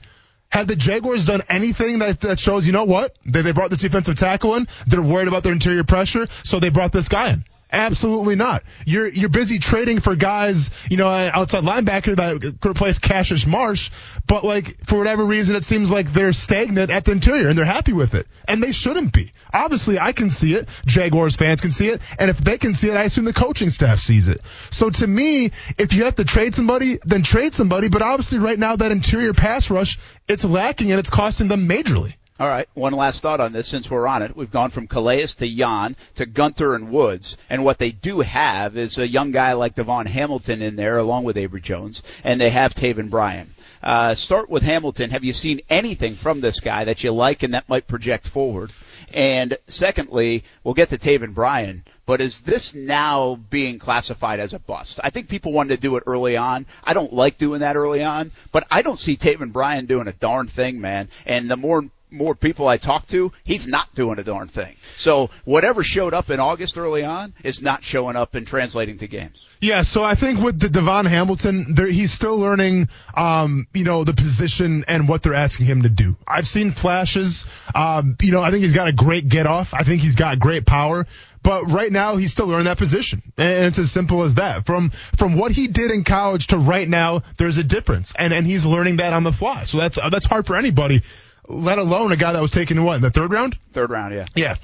Have 0.49 0.67
the 0.67 0.75
Jaguars 0.75 1.25
done 1.25 1.41
anything 1.49 1.99
that, 1.99 2.21
that 2.21 2.39
shows, 2.39 2.67
you 2.67 2.73
know 2.73 2.85
what? 2.85 3.15
They, 3.25 3.41
they 3.41 3.51
brought 3.51 3.71
this 3.71 3.81
defensive 3.81 4.17
tackle 4.17 4.55
in. 4.55 4.67
They're 4.85 5.01
worried 5.01 5.27
about 5.27 5.43
their 5.43 5.53
interior 5.53 5.83
pressure, 5.83 6.27
so 6.43 6.59
they 6.59 6.69
brought 6.69 6.91
this 6.91 7.09
guy 7.09 7.33
in. 7.33 7.45
Absolutely 7.71 8.35
not. 8.35 8.63
You're 8.85 9.07
you're 9.07 9.29
busy 9.29 9.57
trading 9.59 9.99
for 9.99 10.15
guys, 10.15 10.69
you 10.89 10.97
know, 10.97 11.07
outside 11.07 11.63
linebacker 11.63 12.15
that 12.15 12.59
could 12.61 12.69
replace 12.69 12.99
Cassius 12.99 13.47
Marsh, 13.47 13.89
but 14.27 14.43
like 14.43 14.85
for 14.85 14.97
whatever 14.97 15.25
reason, 15.25 15.55
it 15.55 15.65
seems 15.65 15.91
like 15.91 16.13
they're 16.13 16.31
stagnant 16.31 16.91
at 16.91 17.05
the 17.05 17.11
interior 17.11 17.49
and 17.49 17.57
they're 17.57 17.65
happy 17.65 17.91
with 17.91 18.13
it, 18.13 18.27
and 18.47 18.61
they 18.61 18.71
shouldn't 18.71 19.11
be. 19.11 19.31
Obviously, 19.51 19.97
I 19.99 20.11
can 20.11 20.29
see 20.29 20.53
it. 20.53 20.69
Jaguars 20.85 21.35
fans 21.35 21.59
can 21.59 21.71
see 21.71 21.89
it, 21.89 22.01
and 22.19 22.29
if 22.29 22.37
they 22.37 22.57
can 22.59 22.75
see 22.75 22.89
it, 22.89 22.95
I 22.95 23.03
assume 23.03 23.25
the 23.25 23.33
coaching 23.33 23.71
staff 23.71 23.99
sees 23.99 24.27
it. 24.27 24.41
So 24.69 24.89
to 24.91 25.07
me, 25.07 25.51
if 25.77 25.93
you 25.93 26.05
have 26.05 26.15
to 26.15 26.23
trade 26.23 26.53
somebody, 26.53 26.99
then 27.03 27.23
trade 27.23 27.55
somebody. 27.55 27.89
But 27.89 28.03
obviously, 28.03 28.37
right 28.37 28.59
now 28.59 28.75
that 28.75 28.91
interior 28.91 29.33
pass 29.33 29.71
rush, 29.71 29.97
it's 30.27 30.45
lacking 30.45 30.91
and 30.91 30.99
it's 30.99 31.09
costing 31.09 31.47
them 31.47 31.67
majorly. 31.67 32.13
All 32.37 32.49
right, 32.49 32.67
one 32.73 32.91
last 32.91 33.21
thought 33.21 33.39
on 33.39 33.53
this 33.53 33.65
since 33.65 33.89
we're 33.89 34.07
on 34.07 34.21
it. 34.21 34.35
We've 34.35 34.51
gone 34.51 34.69
from 34.69 34.87
Calais 34.87 35.27
to 35.27 35.47
Jan 35.47 35.95
to 36.15 36.25
Gunter 36.25 36.75
and 36.75 36.91
Woods, 36.91 37.37
and 37.49 37.63
what 37.63 37.79
they 37.79 37.91
do 37.91 38.19
have 38.19 38.75
is 38.75 38.97
a 38.97 39.07
young 39.07 39.31
guy 39.31 39.53
like 39.53 39.75
DaVon 39.75 40.05
Hamilton 40.05 40.61
in 40.61 40.75
there 40.75 40.97
along 40.97 41.23
with 41.23 41.37
Abry 41.37 41.61
Jones, 41.61 42.03
and 42.25 42.41
they 42.41 42.49
have 42.49 42.73
Taven 42.73 43.09
Bryan. 43.09 43.55
Uh, 43.81 44.15
start 44.15 44.49
with 44.49 44.63
Hamilton. 44.63 45.11
Have 45.11 45.23
you 45.23 45.31
seen 45.31 45.61
anything 45.69 46.17
from 46.17 46.41
this 46.41 46.59
guy 46.59 46.83
that 46.83 47.05
you 47.05 47.13
like 47.13 47.41
and 47.43 47.53
that 47.53 47.69
might 47.69 47.87
project 47.87 48.27
forward? 48.27 48.73
And 49.13 49.57
secondly, 49.67 50.43
we'll 50.65 50.73
get 50.73 50.89
to 50.89 50.97
Taven 50.97 51.33
Bryan, 51.33 51.85
but 52.05 52.19
is 52.19 52.41
this 52.41 52.75
now 52.75 53.35
being 53.49 53.79
classified 53.79 54.41
as 54.41 54.51
a 54.51 54.59
bust? 54.59 54.99
I 55.01 55.09
think 55.09 55.29
people 55.29 55.53
wanted 55.53 55.75
to 55.75 55.81
do 55.81 55.95
it 55.95 56.03
early 56.05 56.35
on. 56.35 56.65
I 56.83 56.93
don't 56.93 57.13
like 57.13 57.37
doing 57.37 57.61
that 57.61 57.77
early 57.77 58.03
on, 58.03 58.31
but 58.51 58.67
I 58.69 58.81
don't 58.81 58.99
see 58.99 59.15
Taven 59.15 59.53
Bryan 59.53 59.85
doing 59.85 60.09
a 60.09 60.13
darn 60.13 60.47
thing, 60.47 60.81
man. 60.81 61.07
And 61.25 61.49
the 61.49 61.55
more 61.55 61.85
more 62.11 62.35
people 62.35 62.67
I 62.67 62.77
talk 62.77 63.07
to, 63.07 63.31
he's 63.43 63.67
not 63.67 63.93
doing 63.95 64.19
a 64.19 64.23
darn 64.23 64.47
thing. 64.47 64.75
So 64.97 65.29
whatever 65.43 65.83
showed 65.83 66.13
up 66.13 66.29
in 66.29 66.39
August 66.39 66.77
early 66.77 67.03
on 67.03 67.33
is 67.43 67.61
not 67.61 67.83
showing 67.83 68.15
up 68.15 68.35
and 68.35 68.45
translating 68.47 68.97
to 68.97 69.07
games. 69.07 69.47
Yeah, 69.61 69.81
so 69.81 70.03
I 70.03 70.15
think 70.15 70.39
with 70.39 70.59
the 70.59 70.67
DaVon 70.67 71.07
Hamilton, 71.07 71.73
there, 71.73 71.87
he's 71.87 72.11
still 72.11 72.37
learning, 72.37 72.89
um, 73.15 73.67
you 73.73 73.83
know, 73.83 74.03
the 74.03 74.13
position 74.13 74.85
and 74.87 75.07
what 75.07 75.23
they're 75.23 75.33
asking 75.33 75.65
him 75.65 75.81
to 75.83 75.89
do. 75.89 76.15
I've 76.27 76.47
seen 76.47 76.71
flashes. 76.71 77.45
Um, 77.73 78.15
you 78.21 78.31
know, 78.31 78.41
I 78.41 78.51
think 78.51 78.63
he's 78.63 78.73
got 78.73 78.87
a 78.87 78.93
great 78.93 79.27
get 79.27 79.47
off. 79.47 79.73
I 79.73 79.83
think 79.83 80.01
he's 80.01 80.15
got 80.15 80.39
great 80.39 80.65
power. 80.65 81.05
But 81.45 81.65
right 81.65 81.91
now, 81.91 82.15
he's 82.15 82.31
still 82.31 82.47
learning 82.47 82.65
that 82.65 82.79
position, 82.79 83.21
and 83.37 83.65
it's 83.65 83.77
as 83.77 83.91
simple 83.91 84.23
as 84.23 84.33
that. 84.35 84.65
From 84.65 84.89
from 85.15 85.37
what 85.37 85.51
he 85.51 85.67
did 85.67 85.91
in 85.91 86.03
college 86.03 86.47
to 86.47 86.57
right 86.57 86.89
now, 86.89 87.21
there's 87.37 87.59
a 87.59 87.63
difference, 87.63 88.13
and 88.17 88.33
and 88.33 88.47
he's 88.47 88.65
learning 88.65 88.95
that 88.95 89.13
on 89.13 89.23
the 89.23 89.31
fly. 89.31 89.65
So 89.65 89.77
that's 89.77 89.99
that's 90.09 90.25
hard 90.25 90.47
for 90.47 90.55
anybody, 90.55 91.03
let 91.47 91.77
alone 91.77 92.11
a 92.11 92.15
guy 92.15 92.33
that 92.33 92.41
was 92.41 92.51
taken 92.51 92.77
in 92.77 92.83
what 92.83 92.95
in 92.95 93.01
the 93.01 93.11
third 93.11 93.31
round. 93.31 93.57
Third 93.73 93.89
round, 93.89 94.13
yeah. 94.13 94.25
Yeah. 94.35 94.55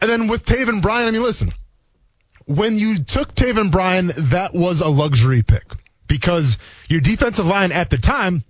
And 0.00 0.10
then 0.10 0.28
with 0.28 0.44
Taven 0.44 0.80
Bryan, 0.80 1.08
I 1.08 1.10
mean, 1.10 1.22
listen, 1.22 1.52
when 2.46 2.76
you 2.76 2.96
took 2.96 3.34
Taven 3.34 3.70
Bryan, 3.70 4.12
that 4.16 4.54
was 4.54 4.80
a 4.80 4.88
luxury 4.88 5.42
pick 5.42 5.64
because 6.06 6.58
your 6.88 7.00
defensive 7.00 7.46
line 7.46 7.72
at 7.72 7.90
the 7.90 7.98
time 7.98 8.42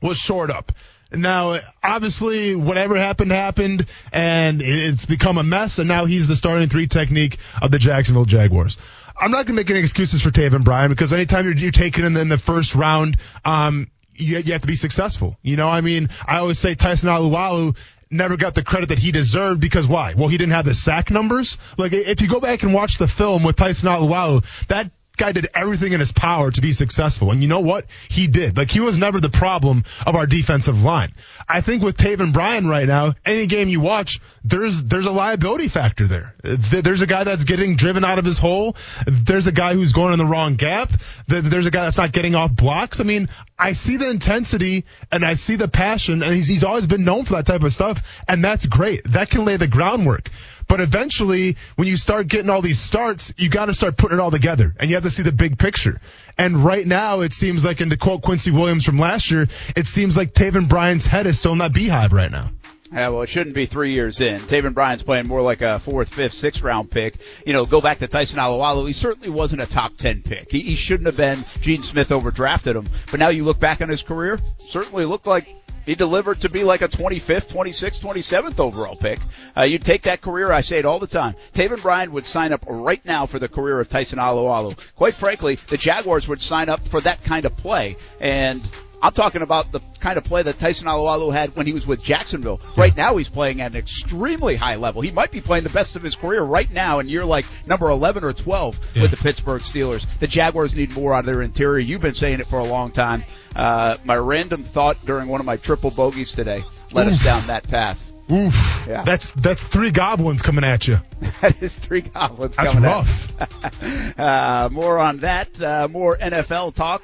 was 0.00 0.16
shored 0.16 0.50
up. 0.50 0.72
Now, 1.12 1.58
obviously, 1.82 2.56
whatever 2.56 2.96
happened 2.96 3.30
happened, 3.30 3.86
and 4.12 4.60
it's 4.60 5.06
become 5.06 5.38
a 5.38 5.44
mess. 5.44 5.78
And 5.78 5.88
now 5.88 6.04
he's 6.04 6.26
the 6.26 6.34
starting 6.34 6.68
three 6.68 6.88
technique 6.88 7.38
of 7.62 7.70
the 7.70 7.78
Jacksonville 7.78 8.24
Jaguars. 8.24 8.76
I'm 9.18 9.30
not 9.30 9.46
going 9.46 9.56
to 9.56 9.62
make 9.62 9.70
any 9.70 9.78
excuses 9.78 10.20
for 10.20 10.30
Taven 10.30 10.64
Bryan 10.64 10.90
because 10.90 11.12
anytime 11.12 11.44
you're, 11.46 11.56
you're 11.56 11.70
taking 11.70 12.04
him 12.04 12.16
in 12.16 12.28
the 12.28 12.38
first 12.38 12.74
round, 12.74 13.18
um, 13.44 13.88
you, 14.18 14.38
you 14.38 14.52
have 14.52 14.62
to 14.62 14.66
be 14.66 14.76
successful. 14.76 15.36
You 15.42 15.56
know, 15.56 15.68
I 15.68 15.80
mean, 15.80 16.08
I 16.26 16.38
always 16.38 16.58
say 16.58 16.74
Tyson 16.74 17.08
Alualu 17.08 17.76
never 18.10 18.36
got 18.36 18.54
the 18.54 18.62
credit 18.62 18.90
that 18.90 18.98
he 18.98 19.12
deserved 19.12 19.60
because 19.60 19.88
why? 19.88 20.14
Well, 20.16 20.28
he 20.28 20.38
didn't 20.38 20.52
have 20.52 20.64
the 20.64 20.74
sack 20.74 21.10
numbers. 21.10 21.58
Like, 21.76 21.92
if 21.92 22.22
you 22.22 22.28
go 22.28 22.40
back 22.40 22.62
and 22.62 22.72
watch 22.72 22.98
the 22.98 23.08
film 23.08 23.42
with 23.42 23.56
Tyson 23.56 23.88
Alualu, 23.88 24.44
that 24.68 24.90
guy 25.16 25.32
did 25.32 25.48
everything 25.54 25.92
in 25.92 26.00
his 26.00 26.12
power 26.12 26.50
to 26.50 26.60
be 26.60 26.72
successful. 26.72 27.30
And 27.30 27.42
you 27.42 27.48
know 27.48 27.60
what? 27.60 27.86
He 28.08 28.26
did. 28.26 28.56
Like 28.56 28.70
he 28.70 28.80
was 28.80 28.98
never 28.98 29.20
the 29.20 29.30
problem 29.30 29.84
of 30.06 30.14
our 30.14 30.26
defensive 30.26 30.82
line. 30.82 31.12
I 31.48 31.60
think 31.60 31.82
with 31.82 31.96
Taven 31.96 32.32
Bryan 32.32 32.66
right 32.66 32.86
now, 32.86 33.14
any 33.24 33.46
game 33.46 33.68
you 33.68 33.80
watch, 33.80 34.20
there's 34.44 34.82
there's 34.82 35.06
a 35.06 35.12
liability 35.12 35.68
factor 35.68 36.06
there. 36.06 36.34
There's 36.42 37.00
a 37.00 37.06
guy 37.06 37.24
that's 37.24 37.44
getting 37.44 37.76
driven 37.76 38.04
out 38.04 38.18
of 38.18 38.24
his 38.24 38.38
hole. 38.38 38.76
There's 39.06 39.46
a 39.46 39.52
guy 39.52 39.74
who's 39.74 39.92
going 39.92 40.12
in 40.12 40.18
the 40.18 40.26
wrong 40.26 40.54
gap. 40.54 40.92
There's 41.26 41.66
a 41.66 41.70
guy 41.70 41.84
that's 41.84 41.98
not 41.98 42.12
getting 42.12 42.34
off 42.34 42.54
blocks. 42.54 43.00
I 43.00 43.04
mean, 43.04 43.28
I 43.58 43.72
see 43.72 43.96
the 43.96 44.10
intensity 44.10 44.84
and 45.10 45.24
I 45.24 45.34
see 45.34 45.56
the 45.56 45.68
passion, 45.68 46.22
and 46.22 46.34
he's 46.34 46.46
he's 46.46 46.64
always 46.64 46.86
been 46.86 47.04
known 47.04 47.24
for 47.24 47.34
that 47.34 47.46
type 47.46 47.62
of 47.62 47.72
stuff, 47.72 48.22
and 48.28 48.44
that's 48.44 48.66
great. 48.66 49.04
That 49.12 49.30
can 49.30 49.44
lay 49.44 49.56
the 49.56 49.66
groundwork. 49.66 50.30
But 50.68 50.80
eventually, 50.80 51.56
when 51.76 51.86
you 51.86 51.96
start 51.96 52.26
getting 52.28 52.50
all 52.50 52.62
these 52.62 52.80
starts, 52.80 53.32
you 53.36 53.48
got 53.48 53.66
to 53.66 53.74
start 53.74 53.96
putting 53.96 54.18
it 54.18 54.20
all 54.20 54.30
together, 54.30 54.74
and 54.78 54.90
you 54.90 54.96
have 54.96 55.04
to 55.04 55.10
see 55.10 55.22
the 55.22 55.32
big 55.32 55.58
picture. 55.58 56.00
And 56.36 56.64
right 56.64 56.86
now, 56.86 57.20
it 57.20 57.32
seems 57.32 57.64
like, 57.64 57.80
and 57.80 57.90
to 57.90 57.96
quote 57.96 58.22
Quincy 58.22 58.50
Williams 58.50 58.84
from 58.84 58.98
last 58.98 59.30
year, 59.30 59.46
it 59.76 59.86
seems 59.86 60.16
like 60.16 60.32
Taven 60.32 60.68
Bryan's 60.68 61.06
head 61.06 61.26
is 61.26 61.38
still 61.38 61.52
in 61.52 61.58
that 61.58 61.72
beehive 61.72 62.12
right 62.12 62.30
now. 62.30 62.50
Yeah, 62.92 63.08
well, 63.08 63.22
it 63.22 63.28
shouldn't 63.28 63.54
be 63.54 63.66
three 63.66 63.92
years 63.92 64.20
in. 64.20 64.40
Taven 64.42 64.72
Bryan's 64.72 65.02
playing 65.02 65.26
more 65.26 65.42
like 65.42 65.60
a 65.60 65.80
fourth, 65.80 66.08
fifth, 66.08 66.34
sixth 66.34 66.62
round 66.62 66.90
pick. 66.90 67.16
You 67.44 67.52
know, 67.52 67.64
go 67.64 67.80
back 67.80 67.98
to 67.98 68.06
Tyson 68.06 68.38
Alualu. 68.38 68.86
He 68.86 68.92
certainly 68.92 69.28
wasn't 69.28 69.62
a 69.62 69.66
top 69.66 69.96
ten 69.96 70.22
pick. 70.22 70.52
He, 70.52 70.60
he 70.60 70.76
shouldn't 70.76 71.06
have 71.06 71.16
been. 71.16 71.44
Gene 71.60 71.82
Smith 71.82 72.10
overdrafted 72.10 72.76
him. 72.76 72.86
But 73.10 73.18
now 73.18 73.28
you 73.28 73.44
look 73.44 73.58
back 73.58 73.80
on 73.82 73.88
his 73.88 74.02
career, 74.02 74.38
certainly 74.58 75.04
looked 75.04 75.26
like 75.26 75.48
he 75.86 75.94
delivered 75.94 76.40
to 76.40 76.48
be 76.48 76.64
like 76.64 76.82
a 76.82 76.88
25th, 76.88 77.48
26th, 77.48 78.00
27th 78.02 78.60
overall 78.60 78.96
pick. 78.96 79.20
Uh, 79.56 79.62
you 79.62 79.78
take 79.78 80.02
that 80.02 80.20
career, 80.20 80.52
I 80.52 80.60
say 80.60 80.78
it 80.78 80.84
all 80.84 80.98
the 80.98 81.06
time. 81.06 81.34
Taven 81.54 81.80
Bryan 81.80 82.12
would 82.12 82.26
sign 82.26 82.52
up 82.52 82.64
right 82.68 83.04
now 83.06 83.24
for 83.24 83.38
the 83.38 83.48
career 83.48 83.80
of 83.80 83.88
Tyson 83.88 84.18
Alualu. 84.18 84.76
Quite 84.96 85.14
frankly, 85.14 85.54
the 85.68 85.76
Jaguars 85.76 86.26
would 86.28 86.42
sign 86.42 86.68
up 86.68 86.80
for 86.80 87.00
that 87.00 87.22
kind 87.24 87.44
of 87.44 87.56
play. 87.56 87.96
And 88.20 88.60
I'm 89.02 89.12
talking 89.12 89.42
about 89.42 89.70
the 89.72 89.80
kind 90.00 90.16
of 90.18 90.24
play 90.24 90.42
that 90.42 90.58
Tyson 90.58 90.88
Alualu 90.88 91.32
had 91.32 91.54
when 91.56 91.66
he 91.66 91.72
was 91.72 91.86
with 91.86 92.02
Jacksonville. 92.02 92.60
Right 92.76 92.96
now, 92.96 93.16
he's 93.16 93.28
playing 93.28 93.60
at 93.60 93.72
an 93.72 93.76
extremely 93.78 94.56
high 94.56 94.76
level. 94.76 95.02
He 95.02 95.10
might 95.10 95.30
be 95.30 95.40
playing 95.40 95.64
the 95.64 95.70
best 95.70 95.96
of 95.96 96.02
his 96.02 96.16
career 96.16 96.42
right 96.42 96.70
now, 96.70 96.98
and 96.98 97.08
you're 97.10 97.24
like 97.24 97.44
number 97.66 97.88
11 97.90 98.24
or 98.24 98.32
12 98.32 98.78
Yeah. 98.94 99.02
with 99.02 99.10
the 99.10 99.16
Pittsburgh 99.18 99.62
Steelers. 99.62 100.06
The 100.18 100.26
Jaguars 100.26 100.74
need 100.74 100.92
more 100.92 101.12
out 101.14 101.20
of 101.20 101.26
their 101.26 101.42
interior. 101.42 101.78
You've 101.80 102.02
been 102.02 102.14
saying 102.14 102.40
it 102.40 102.46
for 102.46 102.58
a 102.58 102.64
long 102.64 102.90
time. 102.90 103.22
Uh, 103.54 103.96
my 104.04 104.16
random 104.16 104.62
thought 104.62 105.00
during 105.02 105.28
one 105.28 105.40
of 105.40 105.46
my 105.46 105.56
triple 105.56 105.90
bogeys 105.90 106.32
today 106.32 106.62
led 106.92 107.06
us 107.08 107.22
down 107.24 107.46
that 107.48 107.68
path. 107.68 108.02
Oof. 108.30 108.86
Yeah. 108.88 109.02
That's 109.02 109.30
that's 109.30 109.62
three 109.62 109.92
goblins 109.92 110.42
coming 110.42 110.64
at 110.64 110.88
you. 110.88 110.98
That 111.42 111.62
is 111.62 111.78
three 111.78 112.00
goblins 112.00 112.56
That's 112.56 112.72
coming 112.72 112.90
rough. 112.90 113.40
at. 113.40 114.18
Uh, 114.18 114.68
more 114.72 114.98
on 114.98 115.18
that. 115.18 115.60
Uh, 115.62 115.86
more 115.88 116.16
NFL 116.16 116.74
talk. 116.74 117.02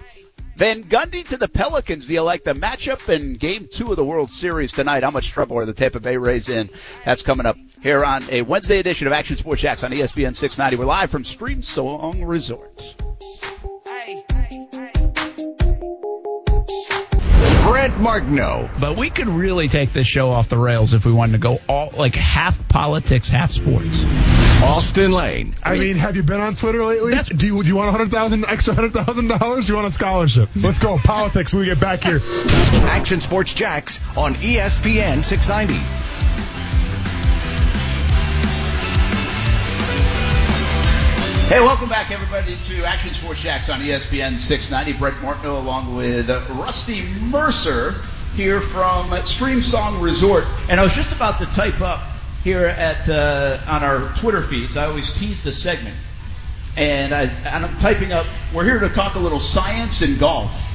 Van 0.56 0.84
Gundy 0.84 1.26
to 1.28 1.36
the 1.36 1.48
Pelicans. 1.48 2.06
Do 2.06 2.12
you 2.12 2.22
like 2.22 2.44
the 2.44 2.52
matchup 2.52 3.08
in 3.08 3.34
Game 3.34 3.68
Two 3.70 3.90
of 3.90 3.96
the 3.96 4.04
World 4.04 4.30
Series 4.30 4.72
tonight? 4.72 5.02
How 5.02 5.10
much 5.10 5.30
trouble 5.30 5.58
are 5.58 5.64
the 5.64 5.72
Tampa 5.72 5.98
Bay 5.98 6.16
Rays 6.16 6.48
in? 6.48 6.68
That's 7.04 7.22
coming 7.22 7.46
up 7.46 7.56
here 7.82 8.04
on 8.04 8.24
a 8.30 8.42
Wednesday 8.42 8.78
edition 8.78 9.06
of 9.06 9.12
Action 9.12 9.36
Sports 9.36 9.62
Jacks 9.62 9.82
on 9.82 9.90
ESPN 9.90 10.36
690. 10.36 10.76
We're 10.76 10.84
live 10.84 11.10
from 11.10 11.22
Streamsong 11.22 12.26
Resort. 12.26 12.94
Brent 17.72 17.98
Martineau. 17.98 18.68
But 18.78 18.98
we 18.98 19.08
could 19.08 19.28
really 19.28 19.66
take 19.66 19.94
this 19.94 20.06
show 20.06 20.28
off 20.30 20.50
the 20.50 20.58
rails 20.58 20.92
if 20.92 21.06
we 21.06 21.12
wanted 21.12 21.32
to 21.32 21.38
go 21.38 21.58
all 21.66 21.90
like 21.96 22.14
half 22.14 22.68
politics, 22.68 23.30
half 23.30 23.50
sports. 23.50 24.04
Austin 24.62 25.10
Lane. 25.10 25.54
I 25.62 25.78
mean, 25.78 25.96
have 25.96 26.14
you 26.14 26.22
been 26.22 26.42
on 26.42 26.54
Twitter 26.54 26.84
lately? 26.84 27.14
Do 27.34 27.46
you, 27.46 27.62
do 27.62 27.68
you 27.68 27.76
want 27.76 27.88
a 27.88 27.92
hundred 27.92 28.10
thousand 28.10 28.44
extra 28.46 28.74
hundred 28.74 28.92
thousand 28.92 29.28
dollars? 29.28 29.66
Do 29.66 29.72
you 29.72 29.76
want 29.76 29.88
a 29.88 29.90
scholarship? 29.90 30.50
Let's 30.54 30.78
go 30.78 30.98
politics 30.98 31.54
when 31.54 31.60
we 31.60 31.66
get 31.66 31.80
back 31.80 32.04
here. 32.04 32.20
Action 32.90 33.20
Sports 33.20 33.54
Jacks 33.54 34.00
on 34.18 34.34
ESPN 34.34 35.24
690. 35.24 36.11
Hey, 41.52 41.60
welcome 41.60 41.90
back, 41.90 42.10
everybody, 42.10 42.56
to 42.68 42.84
Action 42.86 43.12
Sports 43.12 43.42
Jacks 43.42 43.68
on 43.68 43.80
ESPN 43.80 44.38
690. 44.38 44.98
Brent 44.98 45.20
Martineau 45.20 45.58
along 45.58 45.94
with 45.94 46.30
Rusty 46.48 47.02
Mercer 47.02 47.96
here 48.34 48.62
from 48.62 49.10
Streamsong 49.10 50.00
Resort. 50.00 50.46
And 50.70 50.80
I 50.80 50.82
was 50.82 50.94
just 50.94 51.12
about 51.12 51.38
to 51.40 51.44
type 51.44 51.82
up 51.82 52.00
here 52.42 52.64
at 52.64 53.06
uh, 53.06 53.58
on 53.66 53.82
our 53.82 54.14
Twitter 54.14 54.40
feeds. 54.40 54.78
I 54.78 54.86
always 54.86 55.12
tease 55.12 55.42
the 55.42 55.52
segment. 55.52 55.94
And, 56.78 57.12
I, 57.12 57.24
and 57.24 57.66
I'm 57.66 57.76
typing 57.76 58.12
up, 58.12 58.24
we're 58.54 58.64
here 58.64 58.78
to 58.80 58.88
talk 58.88 59.16
a 59.16 59.20
little 59.20 59.38
science 59.38 60.00
and 60.00 60.18
golf. 60.18 60.74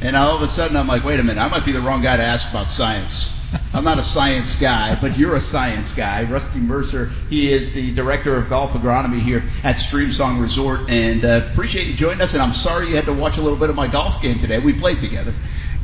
And 0.00 0.16
all 0.16 0.34
of 0.34 0.40
a 0.40 0.48
sudden, 0.48 0.78
I'm 0.78 0.86
like, 0.86 1.04
wait 1.04 1.20
a 1.20 1.22
minute, 1.22 1.38
I 1.38 1.48
might 1.48 1.66
be 1.66 1.72
the 1.72 1.82
wrong 1.82 2.00
guy 2.00 2.16
to 2.16 2.24
ask 2.24 2.48
about 2.48 2.70
science. 2.70 3.38
I'm 3.72 3.84
not 3.84 3.98
a 3.98 4.02
science 4.02 4.58
guy, 4.58 4.98
but 5.00 5.16
you're 5.18 5.36
a 5.36 5.40
science 5.40 5.92
guy. 5.92 6.24
Rusty 6.24 6.60
Mercer, 6.60 7.06
he 7.28 7.52
is 7.52 7.72
the 7.72 7.94
director 7.94 8.36
of 8.36 8.48
golf 8.48 8.72
agronomy 8.72 9.20
here 9.20 9.44
at 9.64 9.76
Streamsong 9.76 10.40
Resort, 10.40 10.88
and 10.88 11.24
uh, 11.24 11.48
appreciate 11.50 11.86
you 11.86 11.94
joining 11.94 12.20
us. 12.20 12.34
And 12.34 12.42
I'm 12.42 12.52
sorry 12.52 12.88
you 12.88 12.96
had 12.96 13.06
to 13.06 13.12
watch 13.12 13.38
a 13.38 13.42
little 13.42 13.58
bit 13.58 13.70
of 13.70 13.76
my 13.76 13.88
golf 13.88 14.20
game 14.22 14.38
today. 14.38 14.58
We 14.58 14.72
played 14.72 15.00
together. 15.00 15.34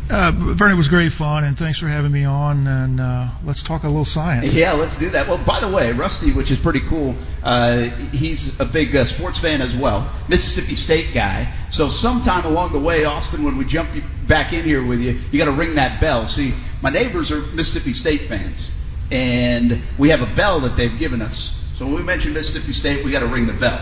Uh, 0.09 0.31
Vernon 0.33 0.76
was 0.76 0.88
great 0.88 1.11
fun, 1.11 1.42
and 1.42 1.59
thanks 1.59 1.81
for 1.81 1.88
having 1.88 2.12
me 2.12 2.24
on. 2.24 2.66
And 2.68 3.00
uh, 3.00 3.29
let's 3.44 3.64
talk 3.64 3.83
a 3.83 3.88
little 3.88 4.05
science. 4.05 4.55
Yeah, 4.55 4.72
let's 4.72 4.96
do 4.98 5.11
that. 5.11 5.26
Well, 5.26 5.38
by 5.38 5.59
the 5.59 5.68
way, 5.68 5.90
Rusty, 5.92 6.33
which 6.33 6.52
is 6.52 6.61
pretty 6.61 6.81
cool, 6.81 7.16
uh, 7.42 7.83
he's 8.12 8.61
a 8.61 8.64
big 8.64 8.94
uh, 8.94 9.05
sports 9.05 9.38
fan 9.38 9.61
as 9.61 9.74
well, 9.74 10.12
Mississippi 10.29 10.76
State 10.76 11.12
guy. 11.12 11.52
So 11.70 11.88
sometime 11.88 12.44
along 12.44 12.72
the 12.72 12.79
way, 12.79 13.05
Austin, 13.05 13.42
when 13.42 13.59
we 13.59 13.64
jump 13.64 13.90
back 14.27 14.53
in 14.53 14.65
here 14.65 14.85
with 14.85 15.01
you, 15.01 15.19
you 15.31 15.39
got 15.39 15.47
to 15.47 15.53
ring 15.53 15.77
that 15.77 16.01
bell. 16.01 16.27
See, 16.27 16.55
my 16.83 16.91
neighbors 16.91 17.31
are 17.31 17.41
Mississippi 17.41 17.93
State 17.93 18.23
fans, 18.23 18.71
and 19.11 19.81
we 19.99 20.11
have 20.11 20.23
a 20.23 20.35
bell 20.35 20.61
that 20.61 20.77
they've 20.77 20.99
given 20.99 21.23
us. 21.23 21.59
So 21.75 21.85
when 21.87 21.95
we 21.95 22.03
mention 22.03 22.33
Mississippi 22.33 22.73
State, 22.73 23.05
we 23.05 23.11
got 23.11 23.21
to 23.21 23.27
ring 23.27 23.47
the 23.47 23.53
bell 23.53 23.81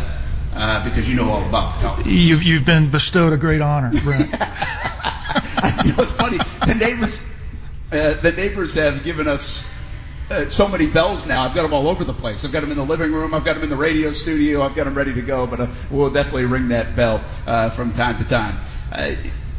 uh, 0.55 0.85
because 0.85 1.09
you 1.09 1.15
know 1.15 1.31
all 1.31 1.47
about 1.47 1.77
the 1.77 1.87
college. 1.87 2.07
You've, 2.07 2.43
you've 2.43 2.65
been 2.65 2.91
bestowed 2.91 3.33
a 3.33 3.37
great 3.37 3.61
honor, 3.61 3.91
Brent. 4.03 4.31
you 5.85 5.93
know, 5.93 6.03
it's 6.03 6.13
funny. 6.13 6.39
The 6.67 6.75
neighbors, 6.75 7.21
uh, 7.93 8.15
the 8.15 8.33
neighbors 8.33 8.75
have 8.75 9.05
given 9.05 9.29
us 9.29 9.69
uh, 10.31 10.49
so 10.49 10.69
many 10.69 10.87
bells 10.87 11.27
now. 11.27 11.45
I've 11.45 11.55
got 11.55 11.63
them 11.63 11.75
all 11.75 11.89
over 11.89 12.05
the 12.05 12.15
place. 12.15 12.45
I've 12.45 12.53
got 12.53 12.61
them 12.61 12.71
in 12.71 12.77
the 12.77 12.85
living 12.85 13.13
room. 13.13 13.35
I've 13.35 13.45
got 13.45 13.55
them 13.55 13.63
in 13.63 13.71
the 13.71 13.77
radio 13.77 14.13
studio. 14.13 14.63
I've 14.63 14.75
got 14.75 14.85
them 14.85 14.95
ready 14.95 15.15
to 15.15 15.23
go. 15.23 15.47
But 15.47 15.61
uh, 15.61 15.67
we'll 15.91 16.11
definitely 16.11 16.47
ring 16.47 16.69
that 16.69 16.97
bell 16.97 17.23
uh, 17.47 17.71
from 17.71 17.93
time 17.93 18.19
to 18.19 18.25
time. 18.25 18.59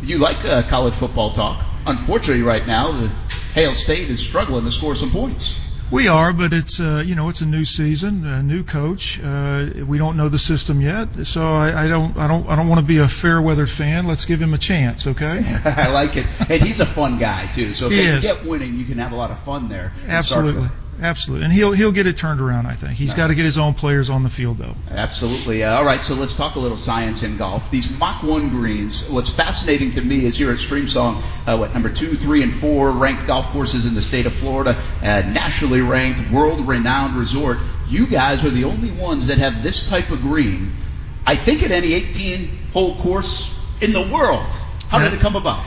You 0.05 0.19
like 0.19 0.43
uh, 0.45 0.63
college 0.63 0.93
football 0.93 1.31
talk? 1.31 1.65
Unfortunately, 1.87 2.43
right 2.43 2.65
now, 2.67 2.91
the 2.91 3.07
Hail 3.53 3.73
State 3.73 4.09
is 4.09 4.19
struggling 4.19 4.65
to 4.65 4.71
score 4.71 4.95
some 4.95 5.09
points. 5.11 5.59
we 5.91 6.07
are, 6.07 6.31
but 6.33 6.53
it's 6.53 6.79
uh, 6.79 7.01
you 7.05 7.15
know 7.15 7.29
it's 7.29 7.41
a 7.41 7.45
new 7.45 7.65
season, 7.65 8.25
a 8.25 8.43
new 8.43 8.63
coach. 8.63 9.19
Uh, 9.19 9.67
we 9.87 9.97
don't 9.97 10.15
know 10.17 10.29
the 10.29 10.37
system 10.39 10.79
yet, 10.81 11.25
so 11.25 11.47
I, 11.53 11.85
I 11.85 11.87
don't 11.87 12.15
I 12.17 12.27
don't 12.27 12.47
I 12.47 12.55
don't 12.55 12.67
want 12.67 12.79
to 12.81 12.85
be 12.85 12.99
a 12.99 13.07
fair 13.07 13.41
weather 13.41 13.65
fan. 13.65 14.05
Let's 14.05 14.25
give 14.25 14.39
him 14.39 14.53
a 14.53 14.57
chance, 14.59 15.07
okay? 15.07 15.41
I 15.65 15.91
like 15.91 16.17
it, 16.17 16.25
and 16.49 16.61
he's 16.61 16.79
a 16.79 16.85
fun 16.85 17.17
guy 17.19 17.47
too. 17.53 17.73
So 17.73 17.87
if 17.87 17.91
He 17.93 17.97
they 18.05 18.05
is. 18.11 18.23
get 18.25 18.45
winning, 18.45 18.75
you 18.75 18.85
can 18.85 18.99
have 18.99 19.11
a 19.11 19.15
lot 19.15 19.31
of 19.31 19.39
fun 19.39 19.69
there. 19.69 19.91
Absolutely. 20.07 20.67
Absolutely, 21.01 21.45
and 21.45 21.53
he'll 21.53 21.73
he'll 21.73 21.91
get 21.91 22.07
it 22.07 22.17
turned 22.17 22.39
around. 22.39 22.67
I 22.67 22.75
think 22.75 22.93
he's 22.93 23.13
got 23.13 23.27
to 23.27 23.35
get 23.35 23.43
his 23.43 23.57
own 23.57 23.73
players 23.73 24.09
on 24.09 24.23
the 24.23 24.29
field 24.29 24.57
though. 24.57 24.75
Absolutely. 24.89 25.63
Uh, 25.63 25.75
all 25.75 25.83
right, 25.83 25.99
so 25.99 26.15
let's 26.15 26.33
talk 26.33 26.55
a 26.55 26.59
little 26.59 26.77
science 26.77 27.21
in 27.21 27.35
golf. 27.35 27.69
These 27.69 27.89
Mach 27.99 28.23
1 28.23 28.49
greens, 28.49 29.07
what's 29.09 29.29
fascinating 29.29 29.91
to 29.93 30.01
me 30.01 30.25
is 30.25 30.37
here 30.37 30.51
at 30.51 30.57
Streamsong, 30.57 31.21
uh, 31.45 31.57
what, 31.57 31.73
number 31.73 31.89
two, 31.89 32.15
three, 32.15 32.43
and 32.43 32.53
four 32.53 32.91
ranked 32.91 33.27
golf 33.27 33.45
courses 33.47 33.85
in 33.85 33.93
the 33.93 34.01
state 34.01 34.25
of 34.25 34.33
Florida, 34.33 34.81
uh, 35.01 35.21
nationally 35.21 35.81
ranked, 35.81 36.31
world 36.31 36.65
renowned 36.65 37.17
resort. 37.17 37.57
You 37.89 38.07
guys 38.07 38.45
are 38.45 38.49
the 38.49 38.63
only 38.63 38.91
ones 38.91 39.27
that 39.27 39.37
have 39.37 39.63
this 39.63 39.89
type 39.89 40.11
of 40.11 40.21
green, 40.21 40.73
I 41.25 41.35
think, 41.35 41.61
at 41.61 41.71
any 41.71 41.93
18 41.93 42.69
hole 42.71 42.95
course 43.01 43.53
in 43.81 43.91
the 43.91 44.01
world. 44.01 44.45
How 44.87 45.03
did 45.03 45.13
it 45.13 45.19
come 45.19 45.35
about? 45.35 45.65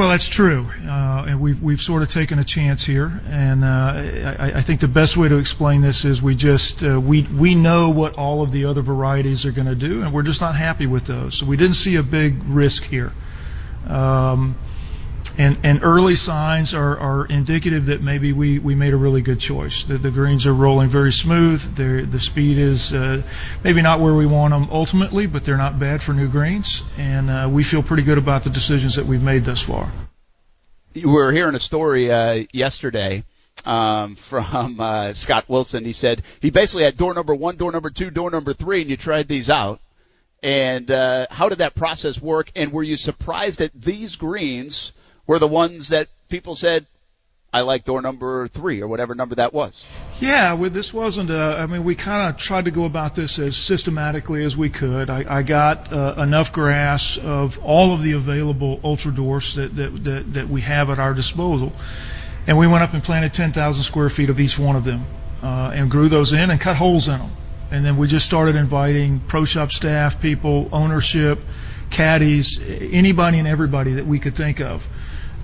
Well, 0.00 0.08
that's 0.08 0.30
true, 0.30 0.66
uh, 0.86 1.26
and 1.28 1.42
we've 1.42 1.62
we've 1.62 1.78
sort 1.78 2.02
of 2.02 2.08
taken 2.08 2.38
a 2.38 2.44
chance 2.44 2.82
here, 2.82 3.20
and 3.28 3.62
uh, 3.62 4.38
I, 4.38 4.62
think 4.62 4.80
the 4.80 4.88
best 4.88 5.14
way 5.14 5.28
to 5.28 5.36
explain 5.36 5.82
this 5.82 6.06
is 6.06 6.22
we 6.22 6.34
just 6.34 6.82
uh, 6.82 6.98
we 6.98 7.24
we 7.24 7.54
know 7.54 7.90
what 7.90 8.16
all 8.16 8.40
of 8.40 8.50
the 8.50 8.64
other 8.64 8.80
varieties 8.80 9.44
are 9.44 9.52
going 9.52 9.66
to 9.66 9.74
do, 9.74 10.00
and 10.00 10.14
we're 10.14 10.22
just 10.22 10.40
not 10.40 10.56
happy 10.56 10.86
with 10.86 11.04
those. 11.04 11.36
So 11.36 11.44
we 11.44 11.58
didn't 11.58 11.74
see 11.74 11.96
a 11.96 12.02
big 12.02 12.42
risk 12.44 12.84
here, 12.84 13.12
um, 13.86 14.56
and 15.40 15.82
early 15.82 16.16
signs 16.16 16.74
are, 16.74 17.24
indicative 17.26 17.86
that 17.86 18.02
maybe 18.02 18.32
we, 18.32 18.58
made 18.58 18.92
a 18.92 18.96
really 18.96 19.22
good 19.22 19.40
choice. 19.40 19.84
The, 19.84 20.10
greens 20.10 20.46
are 20.46 20.52
rolling 20.52 20.88
very 20.88 21.12
smooth. 21.12 21.60
The 21.76 22.20
speed 22.20 22.58
is 22.58 22.92
uh, 22.92 23.22
maybe 23.64 23.80
not 23.80 24.00
where 24.00 24.14
we 24.14 24.26
want 24.26 24.52
them 24.52 24.68
ultimately, 24.70 25.26
but 25.26 25.44
they're 25.44 25.56
not 25.56 25.78
bad 25.78 26.02
for 26.02 26.12
new 26.12 26.28
greens, 26.28 26.82
and 26.98 27.30
uh, 27.30 27.48
we 27.50 27.62
feel 27.62 27.82
pretty 27.82 28.02
good 28.02 28.18
about 28.18 28.44
the 28.44 28.50
decisions 28.50 28.96
that 28.96 29.06
we've 29.06 29.22
made 29.22 29.44
thus 29.44 29.62
far. 29.62 29.90
we 30.94 31.04
were 31.06 31.32
hearing 31.32 31.54
a 31.54 31.60
story 31.60 32.10
uh, 32.10 32.44
yesterday 32.52 33.24
um, 33.64 34.16
from 34.16 34.80
uh, 34.80 35.12
Scott 35.14 35.44
Wilson. 35.48 35.84
He 35.84 35.92
said 35.92 36.22
he 36.40 36.50
basically 36.50 36.84
had 36.84 36.96
door 36.96 37.14
number 37.14 37.34
one, 37.34 37.56
door 37.56 37.72
number 37.72 37.90
two, 37.90 38.10
door 38.10 38.30
number 38.30 38.52
three, 38.52 38.82
and 38.82 38.90
you 38.90 38.96
tried 38.96 39.28
these 39.28 39.48
out. 39.48 39.80
And 40.42 40.90
uh, 40.90 41.26
how 41.30 41.48
did 41.48 41.58
that 41.58 41.74
process 41.74 42.20
work? 42.20 42.50
And 42.56 42.72
were 42.72 42.82
you 42.82 42.96
surprised 42.96 43.58
that 43.58 43.72
these 43.74 44.16
greens 44.16 44.92
were 45.30 45.38
the 45.38 45.46
ones 45.46 45.90
that 45.90 46.08
people 46.28 46.56
said, 46.56 46.86
"I 47.52 47.60
like 47.60 47.84
door 47.84 48.02
number 48.02 48.48
three 48.48 48.82
or 48.82 48.88
whatever 48.88 49.14
number 49.14 49.36
that 49.36 49.54
was"? 49.54 49.86
Yeah, 50.18 50.54
well, 50.54 50.70
this 50.70 50.92
wasn't. 50.92 51.30
A, 51.30 51.38
I 51.38 51.66
mean, 51.66 51.84
we 51.84 51.94
kind 51.94 52.28
of 52.28 52.36
tried 52.36 52.64
to 52.64 52.72
go 52.72 52.84
about 52.84 53.14
this 53.14 53.38
as 53.38 53.56
systematically 53.56 54.42
as 54.44 54.56
we 54.56 54.70
could. 54.70 55.08
I, 55.08 55.24
I 55.38 55.42
got 55.42 55.92
uh, 55.92 56.16
enough 56.18 56.52
grass 56.52 57.16
of 57.16 57.60
all 57.62 57.94
of 57.94 58.02
the 58.02 58.14
available 58.14 58.80
ultra 58.82 59.12
dwarfs 59.12 59.54
that, 59.54 59.76
that 59.76 60.04
that 60.04 60.32
that 60.34 60.48
we 60.48 60.62
have 60.62 60.90
at 60.90 60.98
our 60.98 61.14
disposal, 61.14 61.72
and 62.48 62.58
we 62.58 62.66
went 62.66 62.82
up 62.82 62.92
and 62.92 63.04
planted 63.04 63.32
10,000 63.32 63.84
square 63.84 64.08
feet 64.08 64.30
of 64.30 64.40
each 64.40 64.58
one 64.58 64.74
of 64.74 64.84
them, 64.84 65.06
uh, 65.44 65.70
and 65.72 65.92
grew 65.92 66.08
those 66.08 66.32
in 66.32 66.50
and 66.50 66.60
cut 66.60 66.74
holes 66.74 67.06
in 67.06 67.20
them. 67.20 67.30
And 67.70 67.86
then 67.86 67.96
we 67.98 68.08
just 68.08 68.26
started 68.26 68.56
inviting 68.56 69.20
pro 69.20 69.44
shop 69.44 69.70
staff, 69.70 70.20
people, 70.20 70.68
ownership, 70.72 71.38
caddies, 71.88 72.58
anybody 72.58 73.38
and 73.38 73.46
everybody 73.46 73.92
that 73.92 74.06
we 74.06 74.18
could 74.18 74.34
think 74.34 74.58
of 74.58 74.88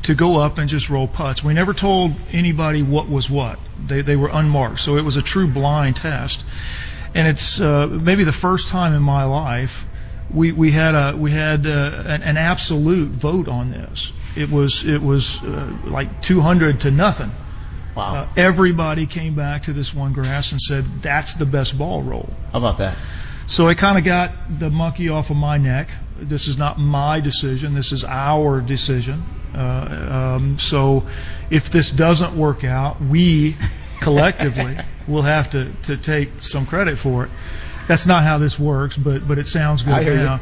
to 0.07 0.14
go 0.14 0.40
up 0.40 0.59
and 0.59 0.69
just 0.69 0.88
roll 0.88 1.07
putts. 1.07 1.45
We 1.45 1.55
never 1.55 1.75
told 1.75 2.14
anybody 2.33 2.83
what 2.83 3.09
was 3.09 3.29
what. 3.29 3.59
They, 3.87 4.03
they 4.03 4.16
were 4.16 4.31
unmarked. 4.33 4.81
So 4.81 4.97
it 4.97 5.05
was 5.05 5.16
a 5.16 5.23
true 5.23 5.47
blind 5.47 5.97
test. 5.97 6.45
And 7.14 7.27
it's 7.27 7.61
uh, 7.61 7.87
maybe 7.87 8.25
the 8.25 8.33
first 8.33 8.69
time 8.69 8.95
in 8.95 9.03
my 9.03 9.25
life 9.25 9.87
we, 10.33 10.53
we 10.53 10.71
had 10.73 10.95
a 10.95 11.16
we 11.16 11.31
had 11.31 11.66
uh, 11.66 12.03
an, 12.07 12.23
an 12.23 12.37
absolute 12.37 13.11
vote 13.11 13.49
on 13.49 13.71
this. 13.71 14.12
It 14.37 14.51
was 14.51 14.85
it 14.85 15.01
was 15.01 15.42
uh, 15.42 15.77
like 15.85 16.23
200 16.23 16.81
to 16.81 16.90
nothing. 16.90 17.31
Wow. 17.95 18.14
Uh, 18.14 18.29
everybody 18.37 19.07
came 19.07 19.35
back 19.35 19.64
to 19.64 19.73
this 19.73 19.95
one 19.95 20.12
grass 20.12 20.53
and 20.53 20.61
said 20.61 20.85
that's 21.01 21.35
the 21.35 21.47
best 21.47 21.79
ball 21.79 22.03
roll. 22.03 22.29
How 22.53 22.59
about 22.59 22.79
that? 22.79 22.97
So 23.47 23.69
it 23.69 23.79
kind 23.79 23.97
of 23.97 24.05
got 24.05 24.59
the 24.59 24.71
monkey 24.71 25.09
off 25.09 25.31
of 25.31 25.37
my 25.37 25.57
neck. 25.59 25.90
This 26.19 26.49
is 26.49 26.59
not 26.59 26.79
my 26.79 27.21
decision. 27.21 27.75
This 27.75 27.92
is 27.92 28.05
our 28.05 28.61
decision. 28.61 29.25
Uh, 29.57 30.37
um, 30.37 30.59
so 30.59 31.07
if 31.51 31.71
this 31.71 31.90
doesn't 31.90 32.37
work 32.37 32.64
out, 32.64 33.01
we 33.01 33.57
collectively 34.01 34.77
will 35.09 35.23
have 35.23 35.51
to, 35.51 35.73
to 35.85 35.97
take 35.97 36.42
some 36.42 36.66
credit 36.66 36.99
for 36.99 37.25
it. 37.25 37.31
That's 37.88 38.07
not 38.07 38.25
how 38.25 38.38
this 38.38 38.59
works, 38.59 38.97
but 38.97 39.27
but 39.27 39.38
it 39.38 39.47
sounds 39.47 39.83
good 39.85 39.95
I 39.95 40.03
hear 40.03 40.21
you. 40.21 40.40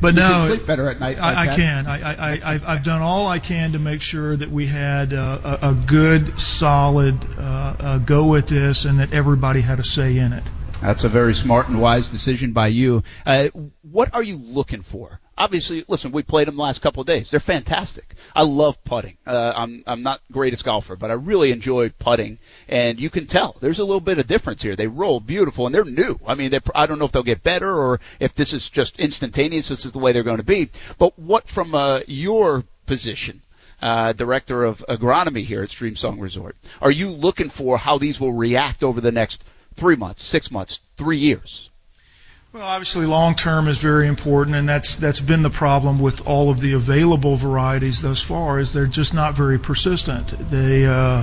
But 0.00 0.14
You 0.14 0.20
no, 0.20 0.46
sleep 0.46 0.66
better 0.66 0.88
at 0.88 0.98
night 0.98 1.18
like 1.18 1.36
I, 1.36 1.52
I 1.52 1.56
can. 1.56 1.86
I, 1.86 2.00
I, 2.00 2.54
I, 2.54 2.74
I've 2.74 2.84
done 2.84 3.02
all 3.02 3.26
I 3.26 3.38
can 3.38 3.72
to 3.72 3.78
make 3.78 4.00
sure 4.00 4.34
that 4.34 4.50
we 4.50 4.66
had 4.66 5.12
a, 5.12 5.68
a 5.68 5.74
good, 5.74 6.40
solid 6.40 7.18
uh, 7.38 7.76
uh, 7.78 7.98
go 7.98 8.26
with 8.26 8.48
this, 8.48 8.86
and 8.86 9.00
that 9.00 9.12
everybody 9.12 9.60
had 9.60 9.78
a 9.78 9.84
say 9.84 10.16
in 10.16 10.32
it. 10.32 10.50
That's 10.80 11.04
a 11.04 11.10
very 11.10 11.34
smart 11.34 11.68
and 11.68 11.82
wise 11.82 12.08
decision 12.08 12.52
by 12.52 12.68
you. 12.68 13.02
Uh, 13.26 13.48
what 13.82 14.14
are 14.14 14.22
you 14.22 14.36
looking 14.36 14.80
for? 14.80 15.20
Obviously, 15.40 15.84
listen, 15.88 16.12
we 16.12 16.22
played 16.22 16.46
them 16.46 16.56
the 16.56 16.62
last 16.62 16.82
couple 16.82 17.00
of 17.00 17.06
days. 17.06 17.30
They're 17.30 17.40
fantastic. 17.40 18.14
I 18.36 18.42
love 18.42 18.82
putting. 18.84 19.16
Uh, 19.26 19.52
I'm 19.56 19.82
I'm 19.86 20.02
not 20.02 20.20
greatest 20.30 20.64
golfer, 20.64 20.96
but 20.96 21.10
I 21.10 21.14
really 21.14 21.50
enjoy 21.50 21.88
putting, 21.90 22.38
and 22.68 23.00
you 23.00 23.10
can 23.10 23.26
tell 23.26 23.56
there's 23.60 23.78
a 23.78 23.84
little 23.84 24.00
bit 24.00 24.18
of 24.18 24.26
difference 24.26 24.62
here. 24.62 24.76
They 24.76 24.86
roll 24.86 25.18
beautiful, 25.18 25.66
and 25.66 25.74
they're 25.74 25.84
new. 25.84 26.18
I 26.26 26.34
mean, 26.34 26.50
they 26.50 26.60
I 26.74 26.86
don't 26.86 26.98
know 26.98 27.06
if 27.06 27.12
they'll 27.12 27.22
get 27.22 27.42
better 27.42 27.74
or 27.74 28.00
if 28.20 28.34
this 28.34 28.52
is 28.52 28.68
just 28.68 29.00
instantaneous. 29.00 29.68
This 29.68 29.84
is 29.84 29.92
the 29.92 29.98
way 29.98 30.12
they're 30.12 30.22
going 30.22 30.36
to 30.36 30.42
be. 30.42 30.70
But 30.98 31.18
what 31.18 31.48
from 31.48 31.74
uh, 31.74 32.00
your 32.06 32.64
position? 32.86 33.42
uh, 33.82 34.12
director 34.12 34.62
of 34.64 34.84
agronomy 34.90 35.42
here 35.42 35.62
at 35.62 35.70
Streamsong 35.70 36.20
Resort. 36.20 36.54
Are 36.82 36.90
you 36.90 37.08
looking 37.08 37.48
for 37.48 37.78
how 37.78 37.96
these 37.96 38.20
will 38.20 38.34
react 38.34 38.84
over 38.84 39.00
the 39.00 39.10
next 39.10 39.42
three 39.74 39.96
months, 39.96 40.22
six 40.22 40.50
months, 40.50 40.80
three 40.98 41.16
years? 41.16 41.69
Well, 42.52 42.64
obviously, 42.64 43.06
long 43.06 43.36
term 43.36 43.68
is 43.68 43.78
very 43.78 44.08
important, 44.08 44.56
and 44.56 44.68
that's 44.68 44.96
that's 44.96 45.20
been 45.20 45.42
the 45.42 45.50
problem 45.50 46.00
with 46.00 46.26
all 46.26 46.50
of 46.50 46.58
the 46.58 46.72
available 46.72 47.36
varieties 47.36 48.02
thus 48.02 48.20
far. 48.20 48.58
Is 48.58 48.72
they're 48.72 48.86
just 48.86 49.14
not 49.14 49.34
very 49.34 49.56
persistent. 49.56 50.50
They 50.50 50.84
uh, 50.84 51.22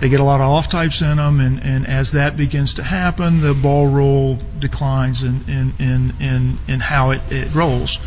they 0.00 0.10
get 0.10 0.20
a 0.20 0.24
lot 0.24 0.42
of 0.42 0.50
off 0.50 0.68
types 0.68 1.00
in 1.00 1.16
them, 1.16 1.40
and, 1.40 1.62
and 1.62 1.86
as 1.86 2.12
that 2.12 2.36
begins 2.36 2.74
to 2.74 2.82
happen, 2.82 3.40
the 3.40 3.54
ball 3.54 3.86
roll 3.86 4.38
declines 4.58 5.22
in 5.22 5.42
in 5.48 5.72
in 5.78 6.14
in, 6.20 6.58
in 6.68 6.80
how 6.80 7.12
it, 7.12 7.22
it 7.30 7.54
rolls. 7.54 7.98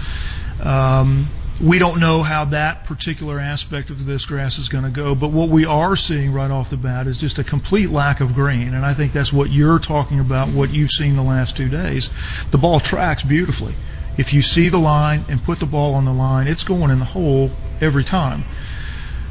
Um, 0.62 1.30
we 1.62 1.78
don't 1.78 2.00
know 2.00 2.24
how 2.24 2.46
that 2.46 2.86
particular 2.86 3.40
aspect 3.40 3.92
of 3.92 4.06
this 4.06 4.26
grass 4.26 4.58
is 4.58 4.70
going 4.70 4.84
to 4.84 4.90
go, 4.90 5.14
but 5.14 5.32
what 5.32 5.50
we 5.50 5.66
are 5.66 5.96
seeing 5.96 6.34
right 6.34 6.50
off 6.50 6.70
the 6.70 6.78
bat 6.78 7.08
is 7.08 7.20
just 7.20 7.38
a 7.40 7.44
complete 7.44 7.90
lack 7.90 8.20
of 8.20 8.34
grain, 8.34 8.74
and 8.74 8.86
I 8.86 8.94
think 8.94 9.14
that's 9.14 9.32
what 9.32 9.52
you're 9.52 9.78
talking 9.78 10.20
about, 10.20 10.50
what 10.50 10.72
you've 10.72 10.90
seen 10.90 11.16
the 11.16 11.22
last 11.22 11.56
two 11.56 11.70
days. 11.70 12.10
The 12.50 12.58
ball 12.58 12.80
tracks 12.80 13.24
beautifully. 13.24 13.76
If 14.18 14.34
you 14.34 14.42
see 14.42 14.70
the 14.70 14.80
line 14.80 15.26
and 15.30 15.44
put 15.44 15.60
the 15.60 15.66
ball 15.66 15.94
on 15.94 16.06
the 16.06 16.14
line, 16.14 16.48
it's 16.48 16.64
going 16.64 16.90
in 16.90 17.00
the 17.00 17.06
hole 17.06 17.52
every 17.80 18.04
time. 18.04 18.44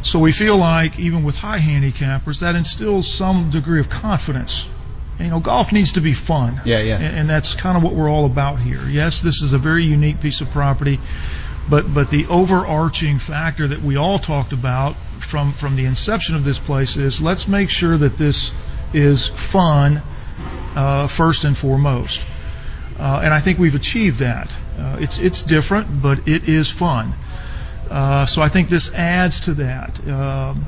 So 0.03 0.19
we 0.19 0.33
feel 0.33 0.57
like 0.57 0.99
even 0.99 1.25
with 1.25 1.37
high 1.37 1.59
handicappers, 1.59 2.41
that 2.41 2.55
instills 2.55 3.13
some 3.13 3.51
degree 3.51 3.81
of 3.81 3.91
confidence. 3.91 4.69
You 5.19 5.29
know, 5.29 5.41
golf 5.41 5.73
needs 5.73 5.93
to 5.95 6.01
be 6.01 6.15
fun. 6.15 6.63
Yeah, 6.65 6.79
yeah. 6.79 6.97
And, 6.97 7.17
and 7.19 7.31
that's 7.31 7.55
kind 7.55 7.77
of 7.77 7.83
what 7.83 7.93
we're 7.93 8.09
all 8.09 8.25
about 8.25 8.61
here. 8.61 8.83
Yes, 8.89 9.21
this 9.21 9.43
is 9.43 9.53
a 9.53 9.59
very 9.59 9.85
unique 9.85 10.21
piece 10.21 10.41
of 10.41 10.51
property 10.51 10.99
but 11.71 11.93
but 11.95 12.11
the 12.11 12.27
overarching 12.27 13.19
factor 13.19 13.69
that 13.69 13.81
we 13.81 13.97
all 13.97 14.19
talked 14.19 14.53
about 14.53 14.97
from 15.21 15.53
from 15.53 15.77
the 15.77 15.85
inception 15.85 16.35
of 16.35 16.45
this 16.45 16.59
place 16.59 16.97
is 16.97 17.21
let's 17.21 17.47
make 17.47 17.71
sure 17.71 17.97
that 17.97 18.17
this 18.17 18.53
is 18.93 19.29
fun 19.29 20.03
uh, 20.75 21.07
first 21.07 21.45
and 21.45 21.57
foremost. 21.57 22.23
Uh, 22.99 23.21
and 23.25 23.33
I 23.33 23.41
think 23.41 23.59
we've 23.59 23.75
achieved 23.75 24.19
that. 24.19 24.55
Uh, 24.79 24.99
it's 25.01 25.19
it's 25.19 25.43
different, 25.43 26.03
but 26.03 26.29
it 26.29 26.49
is 26.49 26.71
fun. 26.71 27.15
Uh, 27.89 28.27
so 28.27 28.43
I 28.43 28.49
think 28.49 28.69
this 28.69 28.93
adds 28.93 29.41
to 29.41 29.55
that. 29.55 30.07
Um, 30.07 30.67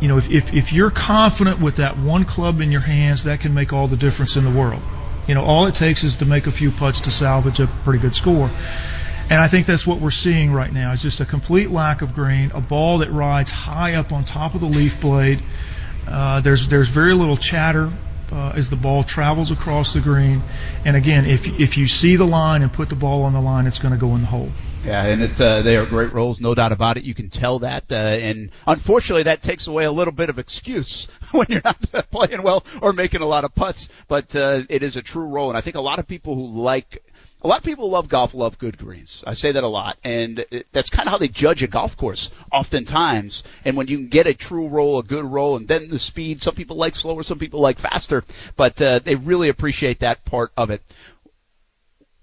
you 0.00 0.08
know, 0.08 0.18
if, 0.18 0.28
if 0.30 0.52
if 0.52 0.72
you're 0.72 0.90
confident 0.90 1.60
with 1.60 1.76
that 1.76 1.98
one 1.98 2.24
club 2.24 2.60
in 2.60 2.72
your 2.72 2.80
hands, 2.80 3.24
that 3.24 3.40
can 3.40 3.54
make 3.54 3.72
all 3.72 3.86
the 3.86 3.96
difference 3.96 4.36
in 4.36 4.44
the 4.44 4.50
world. 4.50 4.82
You 5.28 5.36
know, 5.36 5.44
all 5.44 5.66
it 5.66 5.76
takes 5.76 6.02
is 6.02 6.16
to 6.16 6.24
make 6.24 6.48
a 6.48 6.50
few 6.50 6.72
putts 6.72 7.00
to 7.00 7.10
salvage 7.10 7.60
a 7.60 7.68
pretty 7.84 8.00
good 8.00 8.14
score. 8.14 8.50
And 9.30 9.40
I 9.40 9.48
think 9.48 9.66
that's 9.66 9.86
what 9.86 10.00
we're 10.00 10.10
seeing 10.10 10.52
right 10.52 10.72
now. 10.72 10.92
is 10.92 11.02
just 11.02 11.20
a 11.20 11.24
complete 11.24 11.70
lack 11.70 12.02
of 12.02 12.14
grain, 12.14 12.50
a 12.52 12.60
ball 12.60 12.98
that 12.98 13.10
rides 13.10 13.50
high 13.50 13.94
up 13.94 14.12
on 14.12 14.24
top 14.24 14.54
of 14.54 14.60
the 14.60 14.66
leaf 14.66 15.00
blade. 15.00 15.42
Uh, 16.06 16.40
there's 16.40 16.68
there's 16.68 16.88
very 16.88 17.14
little 17.14 17.36
chatter 17.36 17.92
uh, 18.32 18.52
as 18.56 18.70
the 18.70 18.76
ball 18.76 19.04
travels 19.04 19.50
across 19.50 19.92
the 19.92 20.00
green. 20.00 20.42
And 20.84 20.96
again, 20.96 21.26
if 21.26 21.46
if 21.60 21.76
you 21.76 21.86
see 21.86 22.16
the 22.16 22.26
line 22.26 22.62
and 22.62 22.72
put 22.72 22.88
the 22.88 22.96
ball 22.96 23.22
on 23.22 23.32
the 23.32 23.40
line, 23.40 23.66
it's 23.66 23.78
going 23.78 23.92
to 23.92 24.00
go 24.00 24.14
in 24.14 24.22
the 24.22 24.26
hole. 24.26 24.50
Yeah, 24.84 25.04
and 25.04 25.22
it's 25.22 25.40
uh, 25.40 25.62
they 25.62 25.76
are 25.76 25.86
great 25.86 26.12
rolls, 26.12 26.40
no 26.40 26.54
doubt 26.54 26.72
about 26.72 26.96
it. 26.96 27.04
You 27.04 27.14
can 27.14 27.30
tell 27.30 27.60
that, 27.60 27.84
uh, 27.92 27.94
and 27.94 28.50
unfortunately, 28.66 29.24
that 29.24 29.40
takes 29.40 29.68
away 29.68 29.84
a 29.84 29.92
little 29.92 30.12
bit 30.12 30.28
of 30.28 30.40
excuse 30.40 31.06
when 31.30 31.46
you're 31.50 31.62
not 31.64 31.80
playing 32.10 32.42
well 32.42 32.64
or 32.80 32.92
making 32.92 33.20
a 33.20 33.26
lot 33.26 33.44
of 33.44 33.54
putts. 33.54 33.88
But 34.08 34.34
uh, 34.34 34.62
it 34.68 34.82
is 34.82 34.96
a 34.96 35.02
true 35.02 35.28
roll, 35.28 35.50
and 35.50 35.56
I 35.56 35.60
think 35.60 35.76
a 35.76 35.80
lot 35.80 36.00
of 36.00 36.08
people 36.08 36.34
who 36.34 36.60
like 36.60 37.04
a 37.42 37.48
lot 37.48 37.58
of 37.58 37.64
people 37.64 37.90
love 37.90 38.08
golf 38.08 38.34
love 38.34 38.58
good 38.58 38.78
greens. 38.78 39.24
I 39.26 39.34
say 39.34 39.52
that 39.52 39.64
a 39.64 39.68
lot, 39.68 39.98
and 40.04 40.44
that's 40.72 40.90
kind 40.90 41.08
of 41.08 41.10
how 41.10 41.18
they 41.18 41.28
judge 41.28 41.62
a 41.62 41.66
golf 41.66 41.96
course 41.96 42.30
oftentimes. 42.52 43.42
And 43.64 43.76
when 43.76 43.88
you 43.88 43.98
can 43.98 44.08
get 44.08 44.26
a 44.26 44.34
true 44.34 44.68
roll, 44.68 45.00
a 45.00 45.02
good 45.02 45.24
roll, 45.24 45.56
and 45.56 45.66
then 45.66 45.88
the 45.88 45.98
speed, 45.98 46.40
some 46.40 46.54
people 46.54 46.76
like 46.76 46.94
slower, 46.94 47.22
some 47.22 47.38
people 47.38 47.60
like 47.60 47.78
faster, 47.78 48.22
but 48.56 48.80
uh, 48.80 49.00
they 49.00 49.16
really 49.16 49.48
appreciate 49.48 50.00
that 50.00 50.24
part 50.24 50.52
of 50.56 50.70
it. 50.70 50.82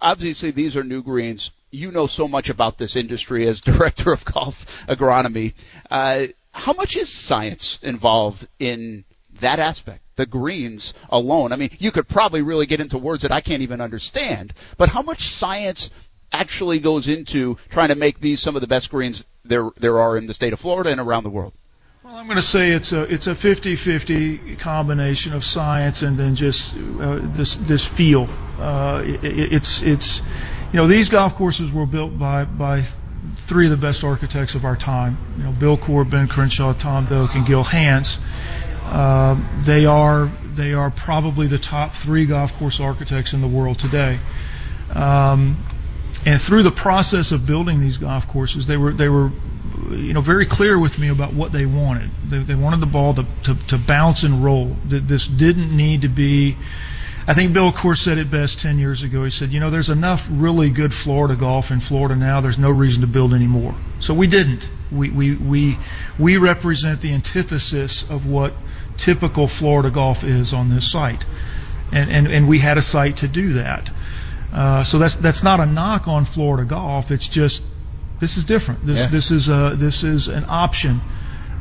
Obviously, 0.01 0.51
these 0.51 0.77
are 0.77 0.83
new 0.83 1.03
greens. 1.03 1.51
You 1.71 1.91
know 1.91 2.07
so 2.07 2.27
much 2.27 2.49
about 2.49 2.77
this 2.77 2.95
industry 2.95 3.45
as 3.47 3.61
director 3.61 4.13
of 4.13 4.23
golf 4.23 4.85
agronomy. 4.87 5.53
Uh, 5.91 6.27
how 6.51 6.73
much 6.73 6.95
is 6.95 7.09
science 7.09 7.83
involved 7.83 8.47
in 8.57 9.03
that 9.39 9.59
aspect? 9.59 10.01
the 10.19 10.25
greens 10.25 10.93
alone. 11.09 11.53
I 11.53 11.55
mean, 11.55 11.69
you 11.79 11.91
could 11.91 12.05
probably 12.05 12.41
really 12.41 12.65
get 12.65 12.81
into 12.81 12.97
words 12.97 13.21
that 13.21 13.31
I 13.31 13.39
can't 13.39 13.61
even 13.61 13.79
understand, 13.79 14.53
but 14.75 14.89
how 14.89 15.01
much 15.01 15.29
science 15.29 15.89
actually 16.31 16.79
goes 16.79 17.07
into 17.07 17.55
trying 17.69 17.87
to 17.87 17.95
make 17.95 18.19
these 18.19 18.41
some 18.41 18.55
of 18.55 18.61
the 18.61 18.67
best 18.67 18.91
greens 18.91 19.25
there 19.45 19.69
there 19.77 19.97
are 19.97 20.17
in 20.17 20.25
the 20.25 20.33
state 20.33 20.51
of 20.51 20.59
Florida 20.59 20.91
and 20.91 20.99
around 20.99 21.23
the 21.23 21.29
world? 21.29 21.53
Well, 22.03 22.15
I'm 22.15 22.25
going 22.25 22.35
to 22.35 22.41
say 22.41 22.71
it's 22.71 22.91
a 22.91 23.03
it's 23.03 23.27
a 23.27 23.31
50-50 23.31 24.59
combination 24.59 25.33
of 25.33 25.43
science 25.45 26.01
and 26.01 26.17
then 26.17 26.35
just 26.35 26.75
uh, 26.75 27.19
this 27.21 27.55
this 27.55 27.85
feel. 27.85 28.27
Uh, 28.59 29.01
it, 29.05 29.53
it's 29.53 29.81
it's 29.81 30.19
you 30.73 30.77
know 30.77 30.87
these 30.87 31.07
golf 31.07 31.35
courses 31.35 31.71
were 31.71 31.85
built 31.85 32.19
by 32.19 32.43
by 32.43 32.83
three 33.35 33.65
of 33.65 33.71
the 33.71 33.77
best 33.77 34.03
architects 34.03 34.55
of 34.55 34.65
our 34.65 34.75
time. 34.75 35.17
You 35.37 35.43
know, 35.43 35.51
Bill 35.51 35.77
Coore, 35.77 36.09
Ben 36.09 36.27
Crenshaw, 36.27 36.73
Tom 36.73 37.05
Doak, 37.05 37.35
and 37.35 37.45
Gil 37.45 37.63
Hanse. 37.63 38.19
Uh, 38.89 39.37
they 39.65 39.85
are 39.85 40.31
they 40.55 40.73
are 40.73 40.89
probably 40.89 41.45
the 41.45 41.59
top 41.59 41.93
three 41.93 42.25
golf 42.25 42.57
course 42.57 42.79
architects 42.79 43.33
in 43.33 43.41
the 43.41 43.47
world 43.47 43.77
today. 43.77 44.19
Um, 44.93 45.63
and 46.25 46.41
through 46.41 46.63
the 46.63 46.71
process 46.71 47.31
of 47.31 47.45
building 47.45 47.79
these 47.79 47.97
golf 47.97 48.27
courses, 48.27 48.65
they 48.65 48.77
were 48.77 48.91
they 48.91 49.07
were 49.07 49.31
you 49.91 50.13
know 50.13 50.21
very 50.21 50.47
clear 50.47 50.77
with 50.79 50.97
me 50.97 51.09
about 51.09 51.33
what 51.33 51.51
they 51.51 51.67
wanted. 51.67 52.09
They, 52.27 52.39
they 52.39 52.55
wanted 52.55 52.79
the 52.79 52.87
ball 52.87 53.13
to, 53.13 53.25
to, 53.43 53.55
to 53.67 53.77
bounce 53.77 54.23
and 54.23 54.43
roll. 54.43 54.75
This 54.85 55.27
didn't 55.27 55.75
need 55.75 56.01
to 56.01 56.09
be. 56.09 56.57
I 57.27 57.35
think 57.35 57.53
Bill 57.53 57.71
Coore 57.71 57.95
said 57.95 58.17
it 58.17 58.31
best 58.31 58.59
10 58.59 58.79
years 58.79 59.03
ago. 59.03 59.23
He 59.23 59.29
said, 59.29 59.53
you 59.53 59.59
know, 59.59 59.69
there's 59.69 59.91
enough 59.91 60.27
really 60.31 60.71
good 60.71 60.91
Florida 60.91 61.35
golf 61.35 61.69
in 61.69 61.79
Florida 61.79 62.15
now. 62.15 62.41
There's 62.41 62.57
no 62.57 62.71
reason 62.71 63.01
to 63.01 63.07
build 63.07 63.35
any 63.35 63.45
more. 63.45 63.75
So 63.99 64.15
we 64.15 64.25
didn't. 64.25 64.67
We, 64.91 65.11
we, 65.11 65.35
we, 65.35 65.77
we 66.17 66.37
represent 66.37 67.01
the 67.01 67.13
antithesis 67.13 68.09
of 68.09 68.25
what 68.25 68.55
typical 68.99 69.47
Florida 69.47 69.89
golf 69.89 70.23
is 70.23 70.53
on 70.53 70.69
this 70.69 70.91
site. 70.91 71.25
And, 71.91 72.11
and, 72.11 72.27
and 72.27 72.47
we 72.47 72.59
had 72.59 72.77
a 72.77 72.81
site 72.81 73.17
to 73.17 73.27
do 73.27 73.53
that. 73.53 73.91
Uh, 74.53 74.83
so 74.83 74.99
that's, 74.99 75.15
that's 75.15 75.43
not 75.43 75.59
a 75.59 75.65
knock 75.65 76.07
on 76.07 76.25
Florida 76.25 76.65
golf. 76.65 77.11
It's 77.11 77.27
just, 77.27 77.63
this 78.19 78.37
is 78.37 78.45
different. 78.45 78.85
This, 78.85 79.01
yeah. 79.01 79.07
this 79.07 79.31
is 79.31 79.49
a, 79.49 79.75
this 79.75 80.03
is 80.03 80.27
an 80.27 80.45
option. 80.47 81.01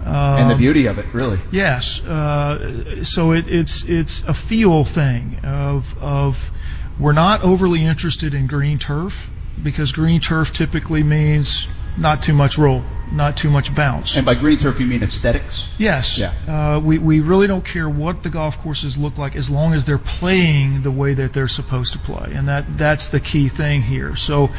Um, 0.05 0.41
and 0.41 0.51
the 0.51 0.57
beauty 0.57 0.87
of 0.87 0.99
it, 0.99 1.07
really. 1.13 1.39
Yes. 1.51 2.01
Uh, 2.05 3.05
so 3.05 3.33
it, 3.33 3.49
it's, 3.49 3.85
it's 3.85 4.23
a 4.23 4.35
feel 4.35 4.85
thing 4.85 5.39
of, 5.45 5.97
of, 6.03 6.51
we're 6.99 7.13
not 7.13 7.43
overly 7.43 7.85
interested 7.85 8.35
in 8.35 8.47
green 8.47 8.79
turf 8.79 9.31
because 9.63 9.93
green 9.93 10.21
turf 10.21 10.53
typically 10.53 11.03
means 11.03 11.69
not 11.97 12.23
too 12.23 12.33
much 12.33 12.59
roll, 12.59 12.83
not 13.13 13.37
too 13.37 13.51
much 13.51 13.75
bounce. 13.75 14.17
And 14.17 14.25
by 14.25 14.35
green 14.35 14.59
turf, 14.59 14.81
you 14.81 14.87
mean 14.87 15.03
aesthetics? 15.03 15.69
Yes. 15.79 16.19
Yeah. 16.19 16.33
Uh, 16.47 16.81
we, 16.81 16.99
we 16.99 17.21
really 17.21 17.47
don't 17.47 17.65
care 17.65 17.89
what 17.89 18.23
the 18.23 18.31
golf 18.31 18.59
courses 18.59 18.97
look 18.97 19.19
like 19.19 19.37
as 19.37 19.51
long 19.51 19.75
as 19.75 19.85
they're 19.85 19.99
playing 19.99 20.83
the 20.83 20.91
way 20.91 21.15
that 21.15 21.33
they're 21.33 21.49
supposed 21.49 21.95
to 21.95 21.99
play. 21.99 22.33
And 22.35 22.49
that, 22.49 22.77
that's 22.77 23.09
the 23.09 23.21
key 23.21 23.49
thing 23.49 23.83
here. 23.83 24.17
So, 24.17 24.51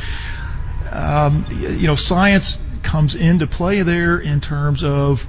um, 0.92 1.46
you 1.50 1.88
know, 1.88 1.96
science 1.96 2.60
comes 2.84 3.16
into 3.16 3.48
play 3.48 3.82
there 3.82 4.18
in 4.18 4.42
terms 4.42 4.84
of 4.84 5.28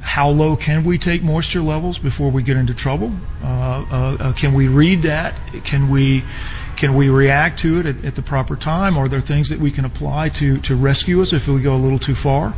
how 0.00 0.28
low 0.28 0.54
can 0.54 0.84
we 0.84 0.98
take 0.98 1.22
moisture 1.22 1.62
levels 1.62 1.98
before 1.98 2.30
we 2.30 2.42
get 2.42 2.56
into 2.56 2.74
trouble? 2.74 3.12
Uh, 3.42 3.46
uh, 3.46 4.16
uh 4.20 4.32
can 4.34 4.52
we 4.52 4.68
read 4.68 5.02
that? 5.02 5.34
Can 5.64 5.88
we 5.88 6.22
can 6.76 6.94
we 6.94 7.08
react 7.08 7.60
to 7.60 7.80
it 7.80 7.86
at, 7.86 8.04
at, 8.04 8.14
the 8.14 8.22
proper 8.22 8.56
time? 8.56 8.98
Are 8.98 9.08
there 9.08 9.20
things 9.20 9.50
that 9.50 9.58
we 9.58 9.70
can 9.70 9.84
apply 9.84 10.30
to, 10.30 10.58
to 10.60 10.76
rescue 10.76 11.22
us 11.22 11.32
if 11.32 11.48
we 11.48 11.60
go 11.60 11.74
a 11.74 11.76
little 11.76 11.98
too 11.98 12.14
far? 12.14 12.54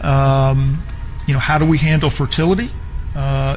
Um, 0.00 0.82
you 1.26 1.34
know, 1.34 1.40
how 1.40 1.58
do 1.58 1.66
we 1.66 1.78
handle 1.78 2.10
fertility? 2.10 2.70
Uh, 3.14 3.56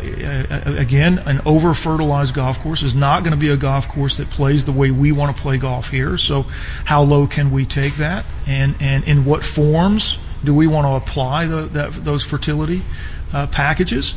again, 0.65 1.17
an 1.19 1.41
over 1.45 1.73
fertilized 1.73 2.35
golf 2.35 2.59
course 2.59 2.83
is 2.83 2.93
not 2.93 3.21
going 3.21 3.31
to 3.31 3.37
be 3.37 3.49
a 3.49 3.57
golf 3.57 3.87
course 3.87 4.17
that 4.17 4.29
plays 4.29 4.65
the 4.65 4.73
way 4.73 4.91
we 4.91 5.13
want 5.13 5.35
to 5.35 5.41
play 5.41 5.57
golf 5.57 5.89
here. 5.89 6.17
So, 6.17 6.43
how 6.83 7.03
low 7.03 7.25
can 7.25 7.51
we 7.51 7.65
take 7.65 7.95
that, 7.95 8.25
and 8.45 8.75
and 8.81 9.05
in 9.05 9.23
what 9.23 9.45
forms 9.45 10.17
do 10.43 10.53
we 10.53 10.67
want 10.67 10.85
to 10.87 10.91
apply 10.91 11.47
the, 11.47 11.61
that, 11.67 11.91
those 11.93 12.25
fertility 12.25 12.81
uh, 13.31 13.47
packages? 13.47 14.15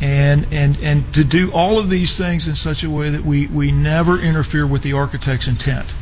And 0.00 0.46
and 0.52 0.78
and 0.78 1.14
to 1.14 1.24
do 1.24 1.52
all 1.52 1.78
of 1.78 1.90
these 1.90 2.16
things 2.16 2.48
in 2.48 2.54
such 2.54 2.84
a 2.84 2.90
way 2.90 3.10
that 3.10 3.24
we 3.24 3.46
we 3.46 3.70
never 3.70 4.18
interfere 4.18 4.66
with 4.66 4.82
the 4.82 4.94
architect's 4.94 5.46
intent. 5.48 5.94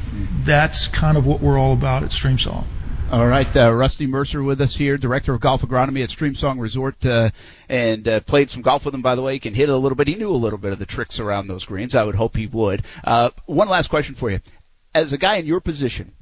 that's 0.45 0.89
kind 0.89 1.17
of 1.17 1.27
what 1.27 1.41
we're 1.41 1.59
all 1.59 1.73
about 1.73 2.05
at 2.05 2.11
Streamsong. 2.11 2.65
All 3.11 3.27
right, 3.27 3.57
uh, 3.57 3.73
Rusty 3.73 4.07
Mercer 4.07 4.43
with 4.43 4.61
us 4.61 4.77
here, 4.77 4.99
director 4.99 5.33
of 5.33 5.41
golf 5.41 5.63
agronomy 5.63 6.03
at 6.03 6.11
Streamsong 6.11 6.61
Resort, 6.61 7.07
uh, 7.07 7.31
and 7.67 8.07
uh, 8.07 8.21
played 8.21 8.51
some 8.51 8.61
golf 8.61 8.85
with 8.85 8.95
him. 8.95 9.01
By 9.01 9.15
the 9.15 9.23
way, 9.23 9.33
he 9.33 9.39
can 9.39 9.55
hit 9.55 9.71
it 9.71 9.73
a 9.73 9.77
little 9.79 9.97
bit. 9.97 10.09
He 10.09 10.15
knew 10.15 10.29
a 10.29 10.33
little 10.33 10.59
bit 10.59 10.73
of 10.75 10.79
the 10.79 10.85
tricks 10.85 11.19
around 11.19 11.47
those 11.47 11.65
greens. 11.65 11.95
I 11.95 12.05
would 12.05 12.17
hope 12.17 12.37
he 12.37 12.47
would. 12.47 12.83
Uh, 13.03 13.31
one 13.47 13.69
last 13.71 13.89
question 13.89 14.15
for 14.15 14.31
you: 14.31 14.41
As 14.95 15.15
a 15.15 15.19
guy 15.19 15.37
in 15.37 15.47
your 15.47 15.61
position, 15.61 16.13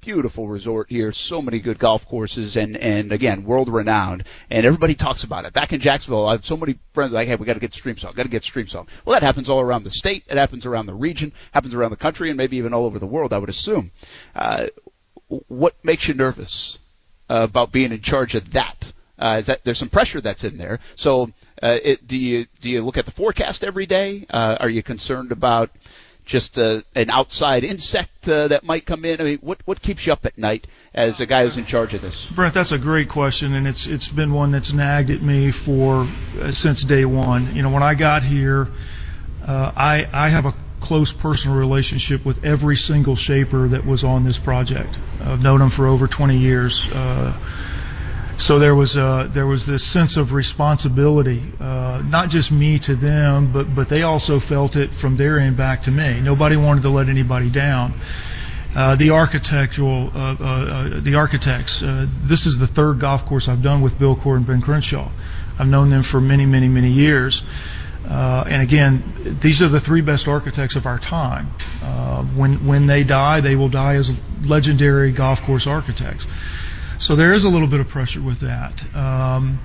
beautiful 0.00 0.48
resort 0.48 0.88
here, 0.88 1.12
so 1.12 1.42
many 1.42 1.58
good 1.58 1.78
golf 1.78 2.06
courses, 2.06 2.56
and 2.56 2.76
and 2.76 3.12
again, 3.12 3.44
world 3.44 3.68
renowned, 3.68 4.24
and 4.50 4.64
everybody 4.64 4.94
talks 4.94 5.24
about 5.24 5.44
it. 5.44 5.52
Back 5.52 5.72
in 5.72 5.80
Jacksonville, 5.80 6.26
I 6.26 6.32
have 6.32 6.44
so 6.44 6.56
many 6.56 6.78
friends 6.92 7.12
like, 7.12 7.28
hey, 7.28 7.36
we 7.36 7.46
got 7.46 7.54
to 7.54 7.60
get 7.60 7.72
Streamsong, 7.72 8.14
got 8.14 8.22
to 8.22 8.28
get 8.28 8.42
Streamsong. 8.42 8.88
Well, 9.04 9.14
that 9.14 9.22
happens 9.22 9.48
all 9.48 9.60
around 9.60 9.84
the 9.84 9.90
state, 9.90 10.24
it 10.28 10.36
happens 10.36 10.66
around 10.66 10.86
the 10.86 10.94
region, 10.94 11.32
happens 11.52 11.74
around 11.74 11.90
the 11.90 11.96
country, 11.96 12.30
and 12.30 12.36
maybe 12.36 12.56
even 12.56 12.74
all 12.74 12.86
over 12.86 12.98
the 12.98 13.06
world. 13.06 13.32
I 13.32 13.38
would 13.38 13.50
assume. 13.50 13.90
Uh, 14.34 14.68
what 15.48 15.74
makes 15.84 16.08
you 16.08 16.14
nervous 16.14 16.78
about 17.28 17.72
being 17.72 17.92
in 17.92 18.00
charge 18.00 18.34
of 18.34 18.52
that? 18.52 18.92
Uh, 19.18 19.36
is 19.40 19.46
that 19.46 19.64
there's 19.64 19.78
some 19.78 19.88
pressure 19.88 20.20
that's 20.20 20.44
in 20.44 20.58
there? 20.58 20.78
So, 20.94 21.32
uh, 21.62 21.76
it, 21.82 22.06
do 22.06 22.16
you 22.16 22.46
do 22.60 22.70
you 22.70 22.82
look 22.82 22.98
at 22.98 23.04
the 23.04 23.10
forecast 23.10 23.64
every 23.64 23.86
day? 23.86 24.26
Uh, 24.30 24.56
are 24.60 24.70
you 24.70 24.82
concerned 24.82 25.32
about 25.32 25.70
just 26.28 26.58
uh, 26.58 26.82
an 26.94 27.10
outside 27.10 27.64
insect 27.64 28.28
uh, 28.28 28.48
that 28.48 28.62
might 28.62 28.86
come 28.86 29.04
in? 29.04 29.20
I 29.20 29.24
mean, 29.24 29.38
what 29.38 29.58
what 29.64 29.82
keeps 29.82 30.06
you 30.06 30.12
up 30.12 30.24
at 30.26 30.38
night 30.38 30.68
as 30.94 31.20
a 31.20 31.26
guy 31.26 31.44
who's 31.44 31.56
in 31.56 31.64
charge 31.64 31.94
of 31.94 32.02
this? 32.02 32.26
Brent, 32.26 32.54
that's 32.54 32.70
a 32.70 32.78
great 32.78 33.08
question, 33.08 33.54
and 33.54 33.66
it's 33.66 33.86
it's 33.86 34.08
been 34.08 34.32
one 34.32 34.52
that's 34.52 34.72
nagged 34.72 35.10
at 35.10 35.22
me 35.22 35.50
for 35.50 36.06
uh, 36.40 36.52
since 36.52 36.84
day 36.84 37.04
one. 37.04 37.56
You 37.56 37.62
know, 37.62 37.70
when 37.70 37.82
I 37.82 37.94
got 37.94 38.22
here, 38.22 38.68
uh, 39.44 39.72
I 39.74 40.06
I 40.12 40.28
have 40.28 40.46
a 40.46 40.54
close 40.80 41.12
personal 41.12 41.56
relationship 41.56 42.24
with 42.24 42.44
every 42.44 42.76
single 42.76 43.16
shaper 43.16 43.68
that 43.68 43.84
was 43.84 44.04
on 44.04 44.22
this 44.22 44.38
project. 44.38 44.96
I've 45.20 45.42
known 45.42 45.58
them 45.58 45.70
for 45.70 45.88
over 45.88 46.06
20 46.06 46.38
years. 46.38 46.88
So 48.38 48.60
there 48.60 48.74
was 48.74 48.96
uh, 48.96 49.28
there 49.30 49.46
was 49.46 49.66
this 49.66 49.84
sense 49.84 50.16
of 50.16 50.32
responsibility, 50.32 51.42
uh, 51.60 52.02
not 52.06 52.30
just 52.30 52.52
me 52.52 52.78
to 52.80 52.94
them, 52.94 53.52
but 53.52 53.74
but 53.74 53.88
they 53.88 54.04
also 54.04 54.38
felt 54.38 54.76
it 54.76 54.94
from 54.94 55.16
their 55.16 55.38
end 55.38 55.56
back 55.56 55.82
to 55.82 55.90
me. 55.90 56.20
Nobody 56.20 56.56
wanted 56.56 56.82
to 56.82 56.90
let 56.90 57.08
anybody 57.08 57.50
down. 57.50 57.94
Uh, 58.76 58.94
the 58.94 59.10
architectural, 59.10 60.12
uh, 60.14 60.36
uh, 60.38 60.44
uh, 60.44 61.00
the 61.00 61.16
architects. 61.16 61.80
This 61.80 62.46
is 62.46 62.58
the 62.58 62.66
third 62.66 63.00
golf 63.00 63.24
course 63.24 63.48
I've 63.48 63.62
done 63.62 63.80
with 63.80 63.98
Bill 63.98 64.14
Coore 64.14 64.36
and 64.36 64.46
Ben 64.46 64.60
Crenshaw. 64.60 65.10
I've 65.58 65.66
known 65.66 65.90
them 65.90 66.04
for 66.04 66.20
many, 66.20 66.46
many, 66.46 66.68
many 66.68 66.90
years. 66.90 67.42
Uh, 68.08 68.44
and 68.46 68.62
again, 68.62 69.38
these 69.40 69.62
are 69.62 69.68
the 69.68 69.80
three 69.80 70.00
best 70.00 70.28
architects 70.28 70.76
of 70.76 70.86
our 70.86 70.98
time. 70.98 71.50
Uh, 71.82 72.22
when 72.22 72.66
when 72.66 72.86
they 72.86 73.04
die, 73.04 73.40
they 73.40 73.56
will 73.56 73.68
die 73.68 73.96
as 73.96 74.18
legendary 74.44 75.12
golf 75.12 75.42
course 75.42 75.66
architects. 75.66 76.26
So 76.98 77.16
there 77.16 77.32
is 77.32 77.44
a 77.44 77.48
little 77.48 77.68
bit 77.68 77.80
of 77.80 77.88
pressure 77.88 78.20
with 78.20 78.40
that. 78.40 78.94
Um, 78.94 79.60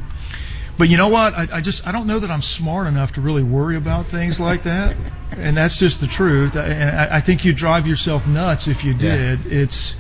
but 0.78 0.90
you 0.90 0.98
know 0.98 1.10
what? 1.10 1.34
I, 1.34 1.48
I 1.52 1.62
just 1.62 1.86
I 1.88 1.92
don't 1.92 2.08
know 2.08 2.20
that 2.20 2.32
I'm 2.32 2.42
smart 2.42 2.88
enough 2.88 3.14
to 3.14 3.22
really 3.22 3.44
worry 3.44 3.78
about 3.78 4.08
things 4.08 4.40
like 4.40 4.64
that, 4.64 4.96
and 5.32 5.56
that's 5.58 5.78
just 5.78 6.02
the 6.02 6.08
truth. 6.08 6.56
And 6.56 6.90
I, 6.90 7.18
I 7.18 7.20
think 7.22 7.46
you 7.46 7.54
drive 7.54 7.88
yourself 7.88 8.28
nuts 8.28 8.68
if 8.68 8.84
you 8.84 8.94
did. 8.94 9.46
Yeah. 9.46 9.62
It's 9.62 9.96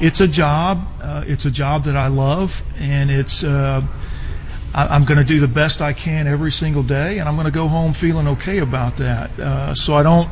it's 0.00 0.20
a 0.20 0.28
job. 0.28 0.86
Uh, 1.00 1.24
it's 1.26 1.44
a 1.44 1.50
job 1.50 1.84
that 1.84 1.96
I 1.96 2.08
love, 2.08 2.62
and 2.78 3.10
it's. 3.10 3.44
Uh, 3.44 3.82
I'm 4.76 5.04
going 5.04 5.18
to 5.18 5.24
do 5.24 5.38
the 5.38 5.46
best 5.46 5.80
I 5.80 5.92
can 5.92 6.26
every 6.26 6.50
single 6.50 6.82
day, 6.82 7.18
and 7.20 7.28
I'm 7.28 7.36
going 7.36 7.46
to 7.46 7.52
go 7.52 7.68
home 7.68 7.92
feeling 7.92 8.26
okay 8.26 8.58
about 8.58 8.96
that. 8.96 9.38
Uh, 9.38 9.74
so 9.76 9.94
I 9.94 10.02
don't, 10.02 10.28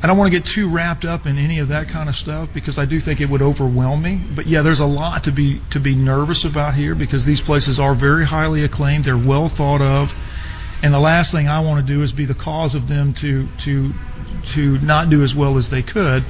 I 0.00 0.06
don't 0.06 0.16
want 0.16 0.30
to 0.30 0.38
get 0.38 0.46
too 0.46 0.68
wrapped 0.68 1.04
up 1.04 1.26
in 1.26 1.38
any 1.38 1.58
of 1.58 1.68
that 1.68 1.88
kind 1.88 2.08
of 2.08 2.14
stuff 2.14 2.52
because 2.54 2.78
I 2.78 2.84
do 2.84 3.00
think 3.00 3.20
it 3.20 3.28
would 3.28 3.42
overwhelm 3.42 4.00
me. 4.00 4.20
But 4.34 4.46
yeah, 4.46 4.62
there's 4.62 4.78
a 4.78 4.86
lot 4.86 5.24
to 5.24 5.32
be 5.32 5.60
to 5.70 5.80
be 5.80 5.96
nervous 5.96 6.44
about 6.44 6.74
here 6.74 6.94
because 6.94 7.24
these 7.24 7.40
places 7.40 7.80
are 7.80 7.94
very 7.94 8.24
highly 8.24 8.62
acclaimed. 8.62 9.04
They're 9.04 9.16
well 9.16 9.48
thought 9.48 9.80
of, 9.80 10.14
and 10.84 10.94
the 10.94 11.00
last 11.00 11.32
thing 11.32 11.48
I 11.48 11.60
want 11.60 11.84
to 11.84 11.92
do 11.92 12.02
is 12.02 12.12
be 12.12 12.26
the 12.26 12.34
cause 12.34 12.76
of 12.76 12.86
them 12.86 13.14
to 13.14 13.48
to 13.64 13.92
to 14.54 14.78
not 14.78 15.10
do 15.10 15.24
as 15.24 15.34
well 15.34 15.58
as 15.58 15.68
they 15.68 15.82
could. 15.82 16.22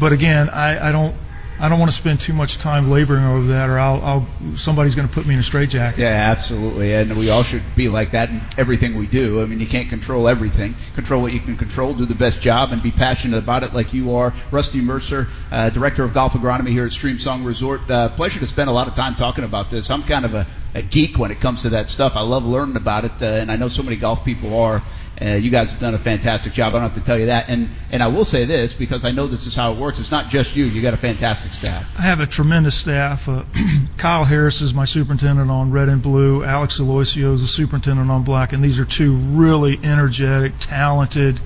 But 0.00 0.12
again, 0.12 0.50
I, 0.50 0.88
I 0.88 0.92
don't 0.92 1.14
I 1.60 1.68
don't 1.68 1.78
want 1.78 1.90
to 1.90 1.96
spend 1.96 2.20
too 2.20 2.32
much 2.32 2.56
time 2.56 2.90
laboring 2.90 3.22
over 3.22 3.48
that, 3.48 3.68
or 3.68 3.78
I'll, 3.78 4.02
I'll 4.02 4.56
somebody's 4.56 4.94
going 4.94 5.06
to 5.06 5.12
put 5.12 5.26
me 5.26 5.34
in 5.34 5.40
a 5.40 5.42
straitjacket. 5.42 5.98
Yeah, 5.98 6.08
absolutely, 6.08 6.94
and 6.94 7.14
we 7.18 7.28
all 7.28 7.42
should 7.42 7.62
be 7.76 7.88
like 7.90 8.12
that 8.12 8.30
in 8.30 8.40
everything 8.56 8.96
we 8.96 9.06
do. 9.06 9.42
I 9.42 9.44
mean, 9.44 9.60
you 9.60 9.66
can't 9.66 9.90
control 9.90 10.26
everything. 10.26 10.74
Control 10.94 11.20
what 11.20 11.34
you 11.34 11.40
can 11.40 11.58
control, 11.58 11.92
do 11.92 12.06
the 12.06 12.14
best 12.14 12.40
job, 12.40 12.72
and 12.72 12.82
be 12.82 12.90
passionate 12.90 13.36
about 13.36 13.62
it, 13.62 13.74
like 13.74 13.92
you 13.92 14.14
are. 14.14 14.32
Rusty 14.50 14.80
Mercer, 14.80 15.28
uh, 15.50 15.68
director 15.68 16.02
of 16.02 16.14
golf 16.14 16.32
agronomy 16.32 16.70
here 16.70 16.86
at 16.86 16.92
Streamsong 16.92 17.44
Resort. 17.44 17.82
Uh, 17.90 18.08
pleasure 18.08 18.40
to 18.40 18.46
spend 18.46 18.70
a 18.70 18.72
lot 18.72 18.88
of 18.88 18.94
time 18.94 19.14
talking 19.14 19.44
about 19.44 19.70
this. 19.70 19.90
I'm 19.90 20.02
kind 20.02 20.24
of 20.24 20.32
a, 20.32 20.46
a 20.74 20.80
geek 20.80 21.18
when 21.18 21.30
it 21.30 21.40
comes 21.40 21.62
to 21.62 21.70
that 21.70 21.90
stuff. 21.90 22.16
I 22.16 22.22
love 22.22 22.46
learning 22.46 22.76
about 22.76 23.04
it, 23.04 23.22
uh, 23.22 23.26
and 23.26 23.52
I 23.52 23.56
know 23.56 23.68
so 23.68 23.82
many 23.82 23.96
golf 23.96 24.24
people 24.24 24.58
are. 24.58 24.82
Uh, 25.20 25.34
you 25.34 25.50
guys 25.50 25.70
have 25.70 25.78
done 25.80 25.94
a 25.94 25.98
fantastic 25.98 26.54
job. 26.54 26.70
I 26.70 26.78
don't 26.78 26.82
have 26.82 26.94
to 26.94 27.00
tell 27.02 27.18
you 27.18 27.26
that. 27.26 27.48
And 27.48 27.68
and 27.90 28.02
I 28.02 28.08
will 28.08 28.24
say 28.24 28.46
this 28.46 28.72
because 28.72 29.04
I 29.04 29.10
know 29.10 29.26
this 29.26 29.46
is 29.46 29.54
how 29.54 29.72
it 29.72 29.78
works. 29.78 29.98
It's 29.98 30.10
not 30.10 30.30
just 30.30 30.56
you. 30.56 30.64
You 30.64 30.80
got 30.80 30.94
a 30.94 30.98
fantastic 30.98 31.52
staff. 31.52 31.86
I 31.98 32.02
have 32.02 32.20
a 32.20 32.26
tremendous 32.26 32.74
staff. 32.74 33.28
Uh, 33.28 33.44
Kyle 33.98 34.24
Harris 34.24 34.62
is 34.62 34.72
my 34.72 34.86
superintendent 34.86 35.50
on 35.50 35.70
red 35.70 35.88
and 35.88 36.02
blue. 36.02 36.42
Alex 36.42 36.80
Aloisio 36.80 37.34
is 37.34 37.42
the 37.42 37.48
superintendent 37.48 38.10
on 38.10 38.24
black. 38.24 38.54
And 38.54 38.64
these 38.64 38.80
are 38.80 38.86
two 38.86 39.14
really 39.14 39.78
energetic, 39.82 40.54
talented. 40.58 41.40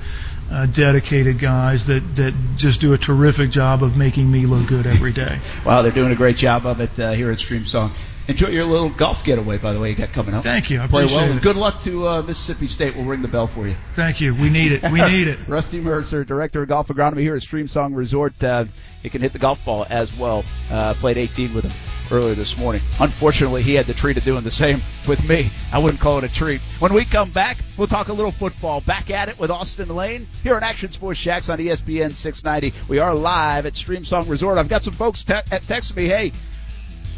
Uh, 0.50 0.66
dedicated 0.66 1.38
guys 1.38 1.86
that, 1.86 2.00
that 2.16 2.34
just 2.56 2.78
do 2.78 2.92
a 2.92 2.98
terrific 2.98 3.50
job 3.50 3.82
of 3.82 3.96
making 3.96 4.30
me 4.30 4.44
look 4.44 4.68
good 4.68 4.86
every 4.86 5.10
day. 5.10 5.40
wow, 5.64 5.80
they're 5.80 5.90
doing 5.90 6.12
a 6.12 6.14
great 6.14 6.36
job 6.36 6.66
of 6.66 6.80
it 6.80 7.00
uh, 7.00 7.12
here 7.12 7.30
at 7.30 7.38
Streamsong. 7.38 7.90
Enjoy 8.26 8.48
your 8.48 8.64
little 8.64 8.88
golf 8.88 9.22
getaway, 9.22 9.58
by 9.58 9.74
the 9.74 9.80
way, 9.80 9.90
you 9.90 9.96
got 9.96 10.12
coming 10.12 10.34
up. 10.34 10.42
Thank 10.42 10.70
you. 10.70 10.80
I 10.80 10.86
Play 10.86 11.02
appreciate 11.02 11.20
well. 11.20 11.28
it. 11.28 11.32
And 11.32 11.42
good 11.42 11.56
luck 11.56 11.82
to 11.82 12.08
uh, 12.08 12.22
Mississippi 12.22 12.68
State. 12.68 12.96
We'll 12.96 13.04
ring 13.04 13.20
the 13.20 13.28
bell 13.28 13.46
for 13.46 13.68
you. 13.68 13.76
Thank 13.92 14.22
you. 14.22 14.34
We 14.34 14.48
need 14.48 14.72
it. 14.72 14.82
We 14.90 15.00
need 15.06 15.28
it. 15.28 15.46
Rusty 15.46 15.78
Mercer, 15.78 16.24
Director 16.24 16.62
of 16.62 16.68
Golf 16.68 16.88
Agronomy 16.88 17.20
here 17.20 17.34
at 17.34 17.42
Streamsong 17.42 17.94
Resort. 17.94 18.42
Uh, 18.42 18.64
he 19.02 19.10
can 19.10 19.20
hit 19.20 19.34
the 19.34 19.38
golf 19.38 19.62
ball 19.66 19.84
as 19.90 20.16
well. 20.16 20.42
Uh, 20.70 20.94
played 20.94 21.18
18 21.18 21.52
with 21.52 21.64
him 21.64 21.72
earlier 22.10 22.34
this 22.34 22.56
morning. 22.56 22.80
Unfortunately, 22.98 23.62
he 23.62 23.74
had 23.74 23.86
the 23.86 23.92
treat 23.92 24.16
of 24.16 24.24
doing 24.24 24.42
the 24.42 24.50
same 24.50 24.80
with 25.06 25.22
me. 25.28 25.50
I 25.70 25.78
wouldn't 25.78 26.00
call 26.00 26.16
it 26.16 26.24
a 26.24 26.28
treat. 26.28 26.62
When 26.78 26.94
we 26.94 27.04
come 27.04 27.30
back, 27.30 27.58
we'll 27.76 27.88
talk 27.88 28.08
a 28.08 28.12
little 28.14 28.32
football. 28.32 28.80
Back 28.80 29.10
at 29.10 29.28
it 29.28 29.38
with 29.38 29.50
Austen 29.50 29.88
Lane 29.90 30.26
here 30.42 30.56
on 30.56 30.62
Action 30.62 30.90
Sports 30.90 31.20
Jax 31.20 31.50
on 31.50 31.58
ESPN 31.58 32.12
690. 32.12 32.72
We 32.88 33.00
are 33.00 33.14
live 33.14 33.66
at 33.66 33.74
Streamsong 33.74 34.28
Resort. 34.30 34.56
I've 34.56 34.68
got 34.70 34.82
some 34.82 34.94
folks 34.94 35.24
te- 35.24 35.34
texting 35.34 35.96
me, 35.96 36.06
hey, 36.06 36.32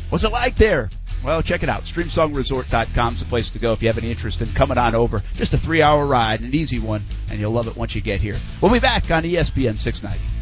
what's 0.09 0.25
it 0.25 0.33
like 0.33 0.57
there? 0.57 0.91
Well, 1.25 1.43
check 1.43 1.63
it 1.63 1.69
out. 1.69 1.85
StreamSongResort.com 1.85 3.15
is 3.15 3.21
the 3.21 3.27
place 3.27 3.51
to 3.51 3.59
go 3.59 3.73
if 3.73 3.83
you 3.83 3.89
have 3.89 3.99
any 3.99 4.11
interest 4.11 4.43
in 4.43 4.53
coming 4.53 4.79
on 4.79 4.95
over. 4.95 5.23
Just 5.35 5.55
a 5.55 5.59
three 5.59 5.83
hour 5.83 6.07
ride, 6.07 6.41
an 6.41 6.55
easy 6.55 6.79
one, 6.79 7.05
and 7.31 7.41
you'll 7.41 7.53
love 7.53 7.67
it 7.67 7.77
once 7.77 7.95
you 7.95 8.01
get 8.01 8.21
here. 8.21 8.39
We'll 8.61 8.73
be 8.73 8.79
back 8.79 9.11
on 9.11 9.25
ESPN 9.25 9.79
690. 9.79 10.37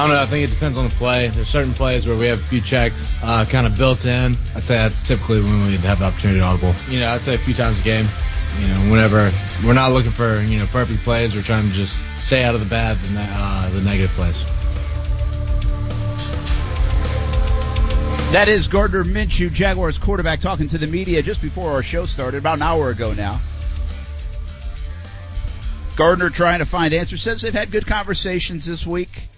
I 0.00 0.06
don't 0.06 0.14
know. 0.14 0.22
I 0.22 0.26
think 0.26 0.48
it 0.48 0.54
depends 0.54 0.78
on 0.78 0.84
the 0.84 0.94
play. 0.94 1.28
There's 1.28 1.48
certain 1.48 1.74
plays 1.74 2.06
where 2.06 2.16
we 2.16 2.26
have 2.26 2.38
a 2.38 2.44
few 2.44 2.60
checks 2.60 3.10
uh, 3.22 3.44
kind 3.44 3.66
of 3.66 3.76
built 3.76 4.06
in. 4.06 4.36
I'd 4.54 4.64
say 4.64 4.76
that's 4.76 5.02
typically 5.02 5.42
when 5.42 5.66
we 5.66 5.76
have 5.78 5.98
the 5.98 6.06
opportunity 6.06 6.38
to 6.38 6.44
audible. 6.44 6.74
You 6.88 7.00
know, 7.00 7.10
I'd 7.10 7.22
say 7.22 7.34
a 7.34 7.38
few 7.38 7.54
times 7.54 7.80
a 7.80 7.82
game. 7.82 8.08
You 8.58 8.68
know, 8.68 8.90
whenever 8.90 9.30
we're 9.64 9.74
not 9.74 9.92
looking 9.92 10.10
for 10.12 10.40
you 10.40 10.58
know 10.58 10.66
perfect 10.66 11.02
plays, 11.02 11.34
we're 11.34 11.42
trying 11.42 11.68
to 11.68 11.74
just 11.74 11.98
stay 12.20 12.42
out 12.42 12.54
of 12.54 12.60
the 12.60 12.66
bad, 12.66 12.98
the, 12.98 13.20
uh, 13.20 13.70
the 13.70 13.80
negative 13.80 14.10
plays. 14.12 14.42
That 18.32 18.48
is 18.48 18.68
Gardner 18.68 19.02
Minshew, 19.02 19.52
Jaguars 19.52 19.98
quarterback, 19.98 20.38
talking 20.38 20.68
to 20.68 20.78
the 20.78 20.86
media 20.86 21.20
just 21.20 21.42
before 21.42 21.72
our 21.72 21.82
show 21.82 22.06
started, 22.06 22.38
about 22.38 22.58
an 22.58 22.62
hour 22.62 22.90
ago 22.90 23.12
now. 23.12 23.40
Gardner 25.96 26.30
trying 26.30 26.60
to 26.60 26.64
find 26.64 26.94
answers. 26.94 27.22
Says 27.22 27.42
they've 27.42 27.52
had 27.52 27.72
good 27.72 27.88
conversations 27.88 28.64
this 28.64 28.86
week. 28.86 29.28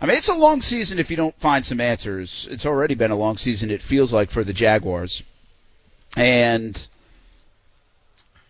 I 0.00 0.06
mean, 0.06 0.16
it's 0.16 0.26
a 0.26 0.34
long 0.34 0.60
season 0.60 0.98
if 0.98 1.08
you 1.08 1.16
don't 1.16 1.38
find 1.38 1.64
some 1.64 1.80
answers. 1.80 2.48
It's 2.50 2.66
already 2.66 2.96
been 2.96 3.12
a 3.12 3.16
long 3.16 3.36
season, 3.36 3.70
it 3.70 3.80
feels 3.80 4.12
like, 4.12 4.32
for 4.32 4.42
the 4.42 4.52
Jaguars. 4.52 5.22
And 6.16 6.88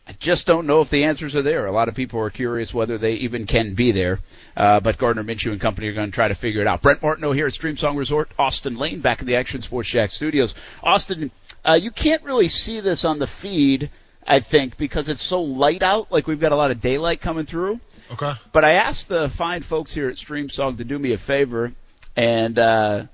I 0.08 0.12
just 0.18 0.46
don't 0.46 0.66
know 0.66 0.80
if 0.80 0.88
the 0.88 1.04
answers 1.04 1.36
are 1.36 1.42
there. 1.42 1.66
A 1.66 1.70
lot 1.70 1.88
of 1.88 1.94
people 1.94 2.18
are 2.20 2.30
curious 2.30 2.72
whether 2.72 2.96
they 2.96 3.14
even 3.14 3.44
can 3.44 3.74
be 3.74 3.92
there. 3.92 4.20
Uh, 4.56 4.80
but 4.80 4.96
Gardner 4.96 5.22
Minshew 5.22 5.52
and 5.52 5.60
company 5.60 5.88
are 5.88 5.92
going 5.92 6.10
to 6.10 6.14
try 6.14 6.28
to 6.28 6.34
figure 6.34 6.62
it 6.62 6.66
out. 6.66 6.80
Brent 6.80 7.02
Martineau 7.02 7.32
here 7.32 7.46
at 7.46 7.52
Streamsong 7.52 7.98
Resort, 7.98 8.30
Austen 8.38 8.76
Lane, 8.76 9.00
back 9.00 9.20
in 9.20 9.26
the 9.26 9.36
Action 9.36 9.61
Sports 9.61 9.90
Jax 9.90 10.14
studios. 10.14 10.54
Austen, 10.82 11.30
uh, 11.62 11.78
you 11.78 11.90
can't 11.90 12.22
really 12.22 12.48
see 12.48 12.80
this 12.80 13.04
on 13.04 13.18
the 13.18 13.26
feed, 13.26 13.90
I 14.26 14.40
think, 14.40 14.78
because 14.78 15.11
it's 15.11 15.20
so 15.20 15.42
light 15.42 15.82
out. 15.82 16.11
Like 16.11 16.26
we've 16.26 16.40
got 16.40 16.52
a 16.52 16.56
lot 16.56 16.70
of 16.70 16.80
daylight 16.80 17.20
coming 17.20 17.44
through. 17.44 17.78
Okay. 18.11 18.32
But 18.52 18.64
I 18.64 18.72
asked 18.72 19.09
the 19.09 19.28
fine 19.28 19.61
folks 19.61 19.92
here 19.92 20.09
at 20.09 20.16
Streamsong 20.16 20.78
to 20.78 20.84
do 20.84 20.98
me 20.98 21.12
a 21.12 21.18
favor 21.18 21.74
and 22.16 22.59
uh, 22.59 23.04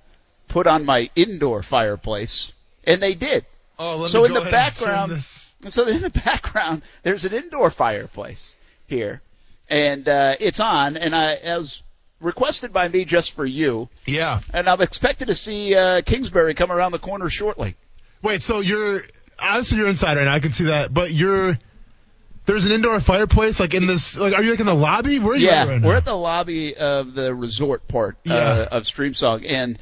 put 0.46 0.68
on 0.68 0.84
my 0.84 1.10
indoor 1.16 1.64
fireplace, 1.64 2.52
and 2.84 3.02
they 3.02 3.14
did. 3.14 3.44
Oh, 3.78 3.96
let 3.96 4.10
so 4.10 4.24
in 4.24 4.32
the 4.32 4.40
ahead 4.40 5.53
and 5.64 5.72
turn 5.74 5.82
background, 5.82 5.90
this- 5.90 5.96
so 5.96 5.96
in 5.96 6.02
the 6.02 6.10
background, 6.24 6.82
there's 7.02 7.24
an 7.24 7.32
indoor 7.32 7.70
fireplace 7.70 8.56
here, 8.86 9.20
and 9.68 10.08
uh, 10.08 10.36
it's 10.40 10.60
on, 10.60 10.96
and 10.96 11.14
I 11.14 11.34
as 11.34 11.82
requested 12.20 12.72
by 12.72 12.88
me 12.88 13.04
just 13.04 13.32
for 13.32 13.44
you, 13.44 13.88
Yeah. 14.06 14.40
and 14.52 14.68
I'm 14.68 14.80
expected 14.80 15.28
to 15.28 15.34
see 15.34 15.74
uh, 15.74 16.00
Kingsbury 16.02 16.54
come 16.54 16.72
around 16.72 16.92
the 16.92 16.98
corner 16.98 17.28
shortly. 17.28 17.76
Wait, 18.22 18.40
so 18.40 18.60
you're 18.60 19.00
obviously 19.38 19.78
you're 19.78 19.88
inside 19.88 20.16
right 20.16 20.24
now. 20.24 20.32
I 20.32 20.40
can 20.40 20.52
see 20.52 20.64
that, 20.64 20.92
but 20.94 21.12
you're 21.12 21.58
there's 22.46 22.64
an 22.66 22.72
indoor 22.72 23.00
fireplace 23.00 23.58
like 23.60 23.74
in 23.74 23.86
this. 23.86 24.18
Like, 24.18 24.34
are 24.34 24.42
you 24.42 24.50
like 24.50 24.60
in 24.60 24.66
the 24.66 24.74
lobby? 24.74 25.18
Where 25.18 25.32
are 25.34 25.36
you 25.36 25.46
Yeah, 25.48 25.66
right 25.68 25.82
we're 25.82 25.96
at 25.96 26.04
the 26.04 26.14
lobby 26.16 26.76
of 26.76 27.14
the 27.14 27.34
resort 27.34 27.86
part 27.88 28.16
uh, 28.28 28.32
Yeah. 28.34 28.68
of 28.70 28.84
Streamsong, 28.84 29.44
and 29.50 29.78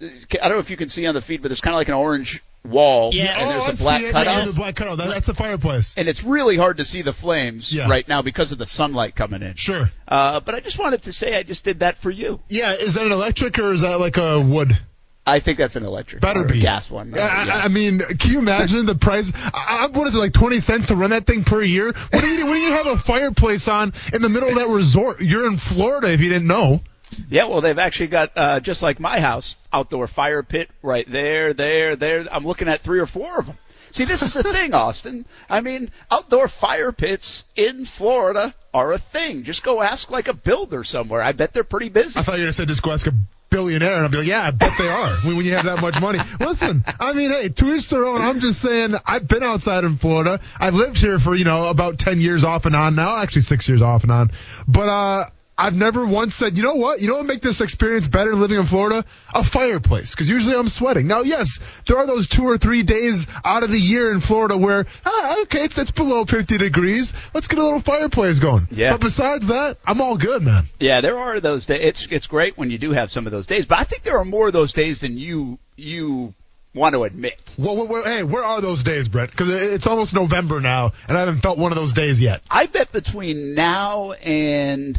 I 0.00 0.08
don't 0.48 0.52
know 0.52 0.58
if 0.58 0.70
you 0.70 0.76
can 0.76 0.88
see 0.88 1.06
on 1.06 1.14
the 1.14 1.20
feed, 1.20 1.42
but 1.42 1.50
it's 1.52 1.60
kind 1.60 1.74
of 1.74 1.78
like 1.78 1.88
an 1.88 1.94
orange 1.94 2.42
wall, 2.64 3.10
Yeah. 3.12 3.38
and 3.38 3.48
oh, 3.48 3.52
there's 3.52 3.66
I 3.66 3.70
a 3.70 3.76
black 4.00 4.12
cutout. 4.12 4.26
Yeah, 4.26 4.36
there's 4.36 4.56
a 4.56 4.60
black 4.60 4.76
cutout. 4.76 4.98
That, 4.98 5.08
that's 5.08 5.26
the 5.26 5.34
fireplace. 5.34 5.94
and 5.96 6.08
it's 6.08 6.22
really 6.22 6.56
hard 6.56 6.76
to 6.78 6.84
see 6.84 7.02
the 7.02 7.12
flames 7.12 7.72
Yeah. 7.72 7.88
right 7.88 8.06
now 8.06 8.22
because 8.22 8.52
of 8.52 8.58
the 8.58 8.66
sunlight 8.66 9.14
coming 9.16 9.42
in. 9.42 9.54
Sure. 9.56 9.90
Uh, 10.06 10.40
but 10.40 10.54
I 10.54 10.60
just 10.60 10.78
wanted 10.78 11.02
to 11.02 11.12
say 11.12 11.36
I 11.36 11.42
just 11.42 11.64
did 11.64 11.80
that 11.80 11.98
for 11.98 12.10
you. 12.10 12.40
Yeah, 12.48 12.72
is 12.74 12.94
that 12.94 13.04
an 13.06 13.12
electric 13.12 13.58
or 13.58 13.72
is 13.72 13.80
that 13.80 13.98
like 13.98 14.16
a 14.16 14.40
wood? 14.40 14.76
I 15.24 15.38
think 15.38 15.56
that's 15.56 15.76
an 15.76 15.84
electric. 15.84 16.20
Better 16.20 16.42
be 16.42 16.60
gas 16.60 16.90
one. 16.90 17.14
Uh, 17.14 17.18
I- 17.20 17.44
yeah. 17.44 17.56
I, 17.64 17.68
mean, 17.68 18.00
can 18.00 18.32
you 18.32 18.38
imagine 18.40 18.86
the 18.86 18.96
price? 18.96 19.32
I, 19.54 19.84
I, 19.84 19.86
what 19.96 20.08
is 20.08 20.16
it 20.16 20.18
like 20.18 20.32
twenty 20.32 20.58
cents 20.58 20.88
to 20.88 20.96
run 20.96 21.10
that 21.10 21.26
thing 21.26 21.44
per 21.44 21.62
year? 21.62 21.86
What 21.86 22.20
do 22.20 22.26
you 22.26 22.44
what 22.44 22.54
do 22.54 22.58
you 22.60 22.72
have 22.72 22.86
a 22.88 22.96
fireplace 22.96 23.68
on 23.68 23.92
in 24.12 24.20
the 24.20 24.28
middle 24.28 24.48
of 24.48 24.56
that 24.56 24.66
resort? 24.68 25.20
You're 25.20 25.46
in 25.46 25.58
Florida 25.58 26.12
if 26.12 26.20
you 26.20 26.28
didn't 26.28 26.48
know. 26.48 26.80
Yeah, 27.28 27.46
well, 27.46 27.60
they've 27.60 27.78
actually 27.78 28.08
got 28.08 28.32
uh, 28.36 28.60
just 28.60 28.82
like 28.82 29.00
my 29.00 29.20
house, 29.20 29.56
outdoor 29.72 30.06
fire 30.06 30.42
pit 30.42 30.70
right 30.82 31.10
there, 31.10 31.52
there, 31.54 31.96
there. 31.96 32.26
I'm 32.30 32.46
looking 32.46 32.68
at 32.68 32.82
three 32.82 33.00
or 33.00 33.06
four 33.06 33.38
of 33.38 33.46
them. 33.46 33.58
See, 33.90 34.06
this 34.06 34.22
is 34.22 34.32
the 34.32 34.42
thing, 34.42 34.72
Austen. 34.74 35.26
I 35.50 35.60
mean, 35.60 35.90
outdoor 36.10 36.48
fire 36.48 36.92
pits 36.92 37.44
in 37.56 37.84
Florida 37.84 38.54
are 38.72 38.92
a 38.92 38.98
thing. 38.98 39.44
Just 39.44 39.62
go 39.62 39.82
ask 39.82 40.10
like 40.10 40.28
a 40.28 40.34
builder 40.34 40.82
somewhere. 40.82 41.20
I 41.20 41.32
bet 41.32 41.52
they're 41.52 41.64
pretty 41.64 41.90
busy. 41.90 42.18
I 42.18 42.22
thought 42.22 42.38
you 42.38 42.50
say 42.52 42.64
just 42.64 42.82
go 42.82 42.92
ask 42.92 43.06
a 43.06 43.12
billionaire, 43.50 43.94
and 43.94 44.04
I'd 44.06 44.10
be 44.10 44.18
like, 44.18 44.26
yeah, 44.26 44.42
I 44.42 44.50
bet 44.50 44.72
they 44.78 44.88
are 44.88 45.10
when, 45.24 45.36
when 45.36 45.44
you 45.44 45.52
have 45.52 45.66
that 45.66 45.80
much 45.80 46.00
money. 46.00 46.18
Listen, 46.40 46.82
I 46.98 47.12
mean, 47.12 47.30
hey, 47.30 47.50
to 47.50 47.74
each 47.74 47.90
their 47.90 48.06
own. 48.06 48.22
I'm 48.22 48.40
just 48.40 48.60
saying, 48.62 48.94
I've 49.06 49.28
been 49.28 49.42
outside 49.42 49.84
in 49.84 49.98
Florida. 49.98 50.40
I've 50.58 50.74
lived 50.74 50.96
here 50.96 51.18
for 51.18 51.34
you 51.34 51.44
know 51.44 51.68
about 51.68 51.98
ten 51.98 52.18
years 52.20 52.44
off 52.44 52.64
and 52.64 52.74
on 52.74 52.96
now, 52.96 53.18
actually 53.18 53.42
six 53.42 53.68
years 53.68 53.82
off 53.82 54.04
and 54.04 54.10
on. 54.10 54.30
But 54.66 54.88
uh, 54.88 55.24
I've 55.62 55.76
never 55.76 56.04
once 56.04 56.34
said, 56.34 56.56
you 56.56 56.64
know 56.64 56.74
what, 56.74 57.00
you 57.00 57.06
know 57.06 57.18
what 57.18 57.26
make 57.26 57.40
this 57.40 57.60
experience 57.60 58.08
better 58.08 58.34
living 58.34 58.58
in 58.58 58.66
Florida? 58.66 59.04
A 59.32 59.44
fireplace, 59.44 60.10
because 60.10 60.28
usually 60.28 60.56
I'm 60.56 60.68
sweating. 60.68 61.06
Now, 61.06 61.20
yes, 61.20 61.60
there 61.86 61.98
are 61.98 62.06
those 62.06 62.26
two 62.26 62.42
or 62.42 62.58
three 62.58 62.82
days 62.82 63.28
out 63.44 63.62
of 63.62 63.70
the 63.70 63.78
year 63.78 64.10
in 64.10 64.18
Florida 64.18 64.56
where, 64.56 64.86
ah, 65.06 65.42
okay, 65.42 65.62
it's 65.62 65.78
it's 65.78 65.92
below 65.92 66.24
50 66.24 66.58
degrees. 66.58 67.14
Let's 67.32 67.46
get 67.46 67.60
a 67.60 67.62
little 67.62 67.78
fireplace 67.78 68.40
going. 68.40 68.66
Yeah. 68.72 68.90
But 68.90 69.02
besides 69.02 69.46
that, 69.46 69.76
I'm 69.86 70.00
all 70.00 70.16
good, 70.16 70.42
man. 70.42 70.64
Yeah, 70.80 71.00
there 71.00 71.16
are 71.16 71.38
those 71.38 71.66
days. 71.66 71.80
It's 71.80 72.08
it's 72.10 72.26
great 72.26 72.58
when 72.58 72.72
you 72.72 72.78
do 72.78 72.90
have 72.90 73.12
some 73.12 73.26
of 73.26 73.30
those 73.30 73.46
days, 73.46 73.64
but 73.64 73.78
I 73.78 73.84
think 73.84 74.02
there 74.02 74.18
are 74.18 74.24
more 74.24 74.48
of 74.48 74.52
those 74.52 74.72
days 74.72 75.02
than 75.02 75.16
you 75.16 75.60
you 75.76 76.34
want 76.74 76.96
to 76.96 77.04
admit. 77.04 77.40
Well, 77.56 77.76
well, 77.76 77.86
well, 77.86 78.04
hey, 78.04 78.24
where 78.24 78.42
are 78.42 78.60
those 78.60 78.82
days, 78.82 79.08
Brett? 79.08 79.30
Because 79.30 79.48
it's 79.74 79.86
almost 79.86 80.12
November 80.12 80.60
now, 80.60 80.90
and 81.06 81.16
I 81.16 81.20
haven't 81.20 81.40
felt 81.40 81.56
one 81.56 81.70
of 81.70 81.76
those 81.76 81.92
days 81.92 82.20
yet. 82.20 82.42
I 82.50 82.66
bet 82.66 82.90
between 82.90 83.54
now 83.54 84.12
and 84.12 84.98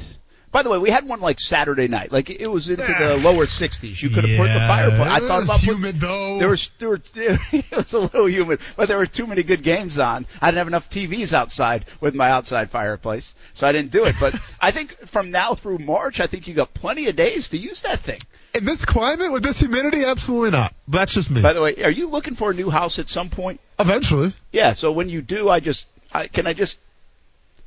by 0.54 0.64
the 0.64 0.70
way, 0.70 0.78
we 0.78 0.90
had 0.90 1.06
one 1.06 1.20
like 1.20 1.40
Saturday 1.42 1.90
night. 1.90 2.12
Like 2.14 2.30
it 2.30 2.48
was 2.50 2.70
into 2.70 2.86
the 2.86 3.18
lower 3.18 3.46
60s. 3.46 4.02
You 4.02 4.10
could 4.10 4.24
have 4.24 4.38
put 4.38 4.48
the 4.48 4.54
Yeah, 4.54 4.68
fireplace. 4.68 5.00
I 5.10 5.18
it 5.18 5.24
thought 5.28 5.40
was 5.42 5.50
about 5.50 5.60
putting- 5.60 5.76
humid, 5.76 6.00
though. 6.00 6.40
There 6.40 6.48
was 6.48 6.70
there 6.80 6.90
were, 6.90 7.02
it 7.16 7.72
was 7.76 7.92
a 7.94 8.00
little 8.00 8.30
humid, 8.30 8.60
but 8.78 8.88
there 8.88 8.98
were 8.98 9.06
too 9.06 9.28
many 9.28 9.44
good 9.44 9.64
games 9.64 10.00
on. 10.00 10.26
I 10.42 10.48
didn't 10.48 10.60
have 10.60 10.68
enough 10.68 10.90
TVs 10.90 11.34
outside 11.34 11.86
with 12.00 12.16
my 12.16 12.30
outside 12.30 12.70
fireplace, 12.70 13.36
so 13.52 13.68
I 13.68 13.72
didn't 13.74 13.92
do 13.92 14.06
it. 14.06 14.16
But 14.20 14.36
I 14.62 14.72
think 14.72 14.98
from 15.10 15.32
now 15.32 15.56
through 15.56 15.80
March, 15.80 16.22
I 16.22 16.28
think 16.28 16.48
you 16.48 16.54
got 16.54 16.74
plenty 16.74 17.10
of 17.10 17.16
days 17.18 17.50
to 17.50 17.58
use 17.58 17.82
that 17.82 18.00
thing. 18.00 18.20
In 18.54 18.64
this 18.66 18.86
climate 18.86 19.32
with 19.34 19.42
this 19.42 19.60
humidity, 19.60 20.06
absolutely 20.06 20.52
not. 20.52 20.74
That's 20.88 21.14
just 21.14 21.32
me. 21.32 21.42
By 21.42 21.54
the 21.54 21.62
way, 21.62 21.84
are 21.84 21.90
you 21.90 22.08
looking 22.08 22.36
for 22.36 22.52
a 22.52 22.54
new 22.54 22.70
house 22.70 23.00
at 23.00 23.10
some 23.10 23.30
point? 23.32 23.60
Eventually. 23.80 24.32
Yeah. 24.52 24.74
So 24.74 24.92
when 24.92 25.10
you 25.10 25.24
do, 25.24 25.50
I 25.50 25.60
just 25.60 25.88
I, 26.14 26.28
can 26.28 26.46
I 26.46 26.54
just 26.54 26.78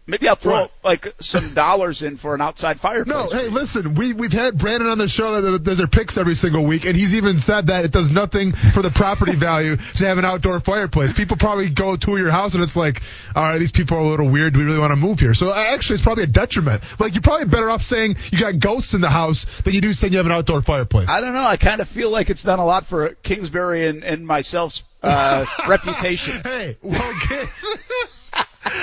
maybe 0.07 0.29
I'll 0.29 0.37
throw 0.37 0.63
What? 0.63 0.71
like 0.85 1.15
some 1.21 1.55
dollars 1.55 2.03
in 2.03 2.17
for 2.17 2.35
an 2.35 2.41
outside 2.41 2.81
fireplace. 2.81 3.33
No, 3.33 3.39
hey, 3.39 3.49
listen, 3.49 3.95
we, 3.95 4.13
we've 4.13 4.33
had 4.33 4.59
Brandon 4.59 4.89
on 4.89 4.99
the 4.99 5.09
show 5.09 5.41
that 5.41 5.63
does 5.63 5.79
their 5.79 5.87
picks 5.87 6.17
every 6.17 6.35
single 6.35 6.65
week, 6.65 6.85
and 6.87 6.97
he's 6.97 7.15
even 7.15 7.39
said 7.39 7.69
that 7.69 7.85
it 7.85 7.93
does 7.93 8.11
nothing 8.11 8.53
for 8.53 8.83
the 8.83 8.91
property 8.91 9.33
value 9.37 9.77
to 9.77 10.07
have 10.07 10.19
an 10.19 10.25
outdoor 10.25 10.61
fireplace. 10.61 11.13
People 11.13 11.37
probably 11.37 11.71
go 11.71 11.97
to 11.97 12.17
your 12.17 12.31
house 12.31 12.55
and 12.55 12.63
it's 12.63 12.77
like, 12.77 13.03
all 13.35 13.45
right, 13.45 13.59
these 13.59 13.73
people 13.73 13.97
are 13.99 14.01
a 14.01 14.07
little 14.09 14.29
weird. 14.29 14.55
Do 14.55 14.61
we 14.61 14.67
really 14.67 14.79
want 14.79 14.93
to 14.93 14.97
move 14.97 15.21
here? 15.21 15.35
So 15.35 15.51
uh, 15.51 15.55
actually, 15.55 15.95
it's 15.95 16.05
probably 16.05 16.25
a 16.25 16.29
detriment. 16.29 16.83
Like, 17.01 17.15
you're 17.15 17.23
probably 17.23 17.47
better 17.47 17.71
off 17.71 17.83
saying 17.83 18.17
you 18.31 18.39
got 18.39 18.59
ghosts 18.59 18.95
in 18.95 19.01
the 19.01 19.11
house 19.11 19.45
than 19.63 19.75
you 19.75 19.81
do 19.81 19.93
saying 19.93 20.13
you 20.13 20.19
have 20.19 20.27
an 20.27 20.33
outdoor 20.33 20.63
fireplace. 20.63 21.09
I 21.09 21.21
don't 21.21 21.35
know. 21.35 21.47
I 21.47 21.57
kind 21.57 21.81
of 21.81 21.89
feel 21.89 22.11
like 22.11 22.31
it's 22.31 22.43
done 22.43 22.59
a 22.59 22.65
lot 22.65 22.87
for 22.87 23.11
Kingsbury 23.23 23.87
and, 23.87 24.05
and 24.05 24.27
myself's 24.27 24.85
uh, 25.03 25.45
reputation. 25.69 26.41
Hey, 26.43 26.77
well, 26.83 27.13
okay. 27.25 27.45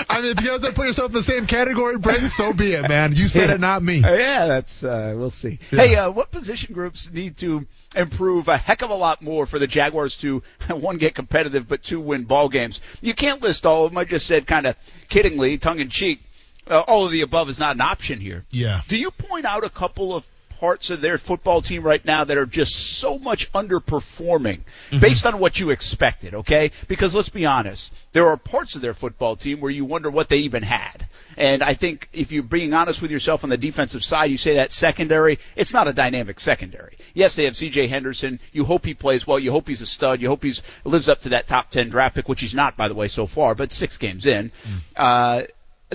I 0.09 0.21
mean, 0.21 0.37
if 0.37 0.43
you 0.43 0.49
guys 0.49 0.61
to 0.61 0.71
put 0.73 0.85
yourself 0.85 1.09
in 1.09 1.15
the 1.15 1.23
same 1.23 1.47
category, 1.47 1.97
Brandon, 1.97 2.29
so 2.29 2.53
be 2.53 2.73
it, 2.73 2.87
man. 2.87 3.15
You 3.15 3.27
said 3.27 3.49
it, 3.49 3.59
not 3.59 3.83
me. 3.83 3.97
Yeah, 3.97 4.47
that's 4.47 4.83
uh, 4.83 5.13
we'll 5.17 5.29
see. 5.29 5.59
Yeah. 5.71 5.79
Hey, 5.79 5.95
uh, 5.95 6.11
what 6.11 6.31
position 6.31 6.73
groups 6.73 7.11
need 7.11 7.37
to 7.37 7.65
improve 7.95 8.47
a 8.47 8.57
heck 8.57 8.81
of 8.81 8.89
a 8.89 8.95
lot 8.95 9.21
more 9.21 9.45
for 9.45 9.59
the 9.59 9.67
Jaguars 9.67 10.17
to 10.17 10.43
one 10.69 10.97
get 10.97 11.15
competitive, 11.15 11.67
but 11.67 11.83
two 11.83 11.99
win 11.99 12.23
ball 12.23 12.49
games? 12.49 12.81
You 13.01 13.13
can't 13.13 13.41
list 13.41 13.65
all 13.65 13.85
of 13.85 13.91
them. 13.91 13.97
I 13.97 14.05
just 14.05 14.25
said 14.25 14.47
kind 14.47 14.67
of 14.67 14.75
kiddingly, 15.09 15.59
tongue 15.59 15.79
in 15.79 15.89
cheek. 15.89 16.21
Uh, 16.65 16.79
all 16.87 17.05
of 17.05 17.11
the 17.11 17.21
above 17.21 17.49
is 17.49 17.59
not 17.59 17.75
an 17.75 17.81
option 17.81 18.21
here. 18.21 18.45
Yeah. 18.51 18.81
Do 18.87 18.97
you 18.97 19.11
point 19.11 19.45
out 19.45 19.63
a 19.65 19.69
couple 19.69 20.15
of 20.15 20.29
parts 20.63 20.91
of 20.91 21.01
their 21.01 21.17
football 21.17 21.61
team 21.61 21.83
right 21.83 22.05
now 22.05 22.23
that 22.23 22.37
are 22.37 22.45
just 22.45 22.73
so 22.97 23.19
much 23.19 23.51
underperforming 23.51 24.61
based 25.01 25.25
on 25.25 25.37
what 25.37 25.59
you 25.59 25.71
expected, 25.71 26.33
okay? 26.33 26.71
Because 26.87 27.13
let's 27.13 27.27
be 27.27 27.45
honest, 27.45 27.93
there 28.13 28.27
are 28.27 28.37
parts 28.37 28.77
of 28.77 28.81
their 28.81 28.93
football 28.93 29.35
team 29.35 29.59
where 29.59 29.69
you 29.69 29.83
wonder 29.83 30.09
what 30.09 30.29
they 30.29 30.37
even 30.37 30.63
had. 30.63 31.05
And 31.35 31.61
I 31.61 31.73
think 31.73 32.07
if 32.13 32.31
you're 32.31 32.43
being 32.43 32.73
honest 32.73 33.01
with 33.01 33.11
yourself 33.11 33.43
on 33.43 33.49
the 33.49 33.57
defensive 33.57 34.05
side, 34.05 34.31
you 34.31 34.37
say 34.37 34.53
that 34.53 34.71
secondary, 34.71 35.37
it's 35.57 35.73
not 35.73 35.89
a 35.89 35.93
dynamic 35.93 36.39
secondary. 36.39 36.97
Yes, 37.13 37.35
they 37.35 37.43
have 37.43 37.55
CJ 37.55 37.89
Henderson. 37.89 38.39
You 38.53 38.63
hope 38.63 38.85
he 38.85 38.93
plays 38.93 39.27
well. 39.27 39.39
You 39.39 39.51
hope 39.51 39.67
he's 39.67 39.81
a 39.81 39.85
stud. 39.85 40.21
You 40.21 40.29
hope 40.29 40.43
he's 40.43 40.61
lives 40.85 41.09
up 41.09 41.19
to 41.21 41.29
that 41.29 41.45
top 41.45 41.71
10 41.71 41.89
draft 41.89 42.15
pick, 42.15 42.29
which 42.29 42.39
he's 42.39 42.55
not, 42.55 42.77
by 42.77 42.87
the 42.87 42.95
way, 42.95 43.09
so 43.09 43.27
far, 43.27 43.53
but 43.53 43.73
six 43.73 43.97
games 43.97 44.25
in. 44.25 44.53
Uh, 44.95 45.41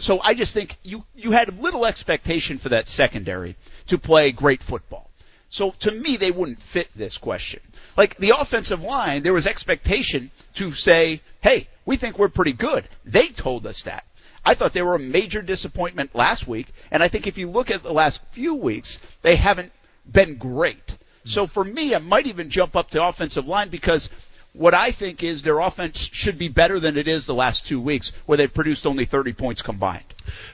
so 0.02 0.20
I 0.20 0.34
just 0.34 0.54
think 0.54 0.76
you 0.82 1.04
you 1.14 1.30
had 1.30 1.60
little 1.60 1.86
expectation 1.86 2.58
for 2.58 2.70
that 2.70 2.88
secondary 2.88 3.56
to 3.86 3.98
play 3.98 4.32
great 4.32 4.62
football. 4.62 5.10
So 5.48 5.70
to 5.80 5.90
me, 5.90 6.16
they 6.16 6.30
wouldn't 6.30 6.60
fit 6.60 6.88
this 6.94 7.16
question. 7.16 7.60
Like 7.96 8.16
the 8.16 8.34
offensive 8.38 8.82
line, 8.82 9.22
there 9.22 9.32
was 9.32 9.46
expectation 9.46 10.30
to 10.54 10.72
say, 10.72 11.22
"Hey, 11.40 11.68
we 11.86 11.96
think 11.96 12.18
we're 12.18 12.28
pretty 12.28 12.52
good." 12.52 12.88
They 13.04 13.28
told 13.28 13.66
us 13.66 13.82
that. 13.84 14.04
I 14.44 14.54
thought 14.54 14.72
they 14.72 14.82
were 14.82 14.94
a 14.94 15.00
major 15.00 15.42
disappointment 15.42 16.14
last 16.14 16.46
week, 16.46 16.68
and 16.90 17.02
I 17.02 17.08
think 17.08 17.26
if 17.26 17.38
you 17.38 17.50
look 17.50 17.70
at 17.70 17.82
the 17.82 17.92
last 17.92 18.22
few 18.30 18.54
weeks, 18.54 18.98
they 19.22 19.36
haven't 19.36 19.72
been 20.10 20.36
great. 20.36 20.96
So 21.24 21.46
for 21.46 21.64
me, 21.64 21.94
I 21.94 21.98
might 21.98 22.26
even 22.26 22.48
jump 22.48 22.74
up 22.74 22.90
to 22.90 23.04
offensive 23.04 23.46
line 23.46 23.68
because 23.68 24.08
what 24.52 24.74
I 24.74 24.90
think 24.90 25.22
is 25.22 25.42
their 25.42 25.60
offense 25.60 25.98
should 25.98 26.38
be 26.38 26.48
better 26.48 26.80
than 26.80 26.96
it 26.96 27.06
is 27.06 27.26
the 27.26 27.34
last 27.34 27.66
two 27.66 27.80
weeks, 27.80 28.12
where 28.26 28.36
they've 28.36 28.52
produced 28.52 28.86
only 28.86 29.04
30 29.04 29.32
points 29.34 29.62
combined. 29.62 30.04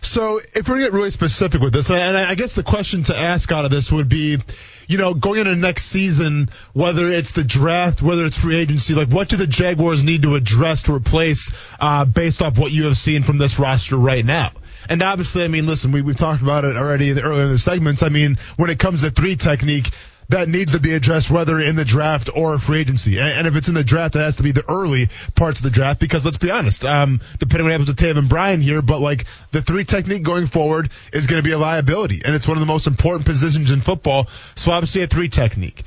So 0.01 0.41
if 0.55 0.69
we're 0.69 0.77
gonna 0.77 0.87
get 0.87 0.93
really 0.93 1.11
specific 1.11 1.61
with 1.61 1.73
this, 1.73 1.91
and 1.91 2.17
I 2.17 2.31
I 2.31 2.35
guess 2.35 2.55
the 2.55 2.63
question 2.63 3.03
to 3.05 3.17
ask 3.17 3.51
out 3.51 3.65
of 3.65 3.71
this 3.71 3.91
would 3.91 4.09
be, 4.09 4.39
you 4.87 4.99
know, 4.99 5.15
going 5.15 5.41
into 5.41 5.57
next 5.57 5.87
season, 5.87 6.51
whether 6.73 7.09
it's 7.09 7.33
the 7.33 7.45
draft, 7.45 8.03
whether 8.03 8.25
it's 8.25 8.37
free 8.37 8.57
agency, 8.57 8.95
like 8.95 9.09
what 9.09 9.29
do 9.29 9.37
the 9.37 9.47
Jaguars 9.47 10.05
need 10.05 10.23
to 10.23 10.35
address 10.35 10.83
to 10.83 10.95
replace, 10.95 11.51
uh, 11.81 12.05
based 12.05 12.43
off 12.43 12.59
what 12.59 12.73
you 12.73 12.85
have 12.85 12.97
seen 12.97 13.23
from 13.23 13.39
this 13.39 13.59
roster 13.59 13.97
right 13.97 14.25
now? 14.25 14.53
And 14.89 15.03
obviously, 15.03 15.45
I 15.45 15.49
mean, 15.49 15.67
listen, 15.67 15.93
we, 15.93 16.03
we've 16.03 16.17
talked 16.17 16.43
about 16.43 16.65
it 16.65 16.77
already 16.77 17.11
in 17.11 17.17
the, 17.17 17.23
earlier 17.23 17.45
in 17.45 17.53
the 17.53 17.59
segments. 17.59 18.03
I 18.03 18.09
mean, 18.09 18.39
when 18.57 18.69
it 18.71 18.79
comes 18.79 19.03
to 19.03 19.11
three 19.11 19.37
technique, 19.37 19.91
that 20.29 20.49
needs 20.49 20.73
to 20.73 20.81
be 20.81 20.95
addressed 20.95 21.31
whether 21.31 21.59
in 21.59 21.77
the 21.77 21.85
draft 21.85 22.31
or 22.35 22.59
free 22.59 22.81
agency. 22.81 23.19
And, 23.19 23.29
and 23.29 23.47
if 23.47 23.57
it's 23.57 23.69
in 23.69 23.75
the 23.75 23.85
draft, 23.85 24.17
it 24.17 24.21
has 24.21 24.37
to 24.37 24.43
be 24.43 24.53
the 24.53 24.65
early 24.69 25.09
parts 25.35 25.61
of 25.61 25.65
the 25.65 25.71
draft 25.71 26.01
because 26.01 26.25
let's 26.25 26.39
be 26.39 26.51
honest, 26.51 26.85
um, 26.85 27.21
depending 27.39 27.61
on 27.61 27.65
what 27.65 27.73
happens 27.73 27.89
with 27.89 27.99
Taven 27.99 28.29
Bryan 28.29 28.61
here, 28.61 28.83
but 28.83 29.01
like 29.01 29.27
the 29.53 29.63
three 29.63 29.85
technique 29.85 30.23
going 30.23 30.47
forward 30.47 30.91
is 31.13 31.27
going 31.27 31.43
to 31.43 31.47
be 31.47 31.53
a 31.53 31.59
liability 31.59 32.23
and 32.25 32.35
it's 32.35 32.49
one 32.49 32.57
of 32.57 32.61
the 32.61 32.67
most 32.67 32.87
important 32.87 33.27
positions 33.27 33.71
in 33.71 33.81
football. 33.81 34.29
So 34.55 34.73
obviously 34.73 35.03
a 35.03 35.07
three 35.07 35.29
technique. 35.29 35.83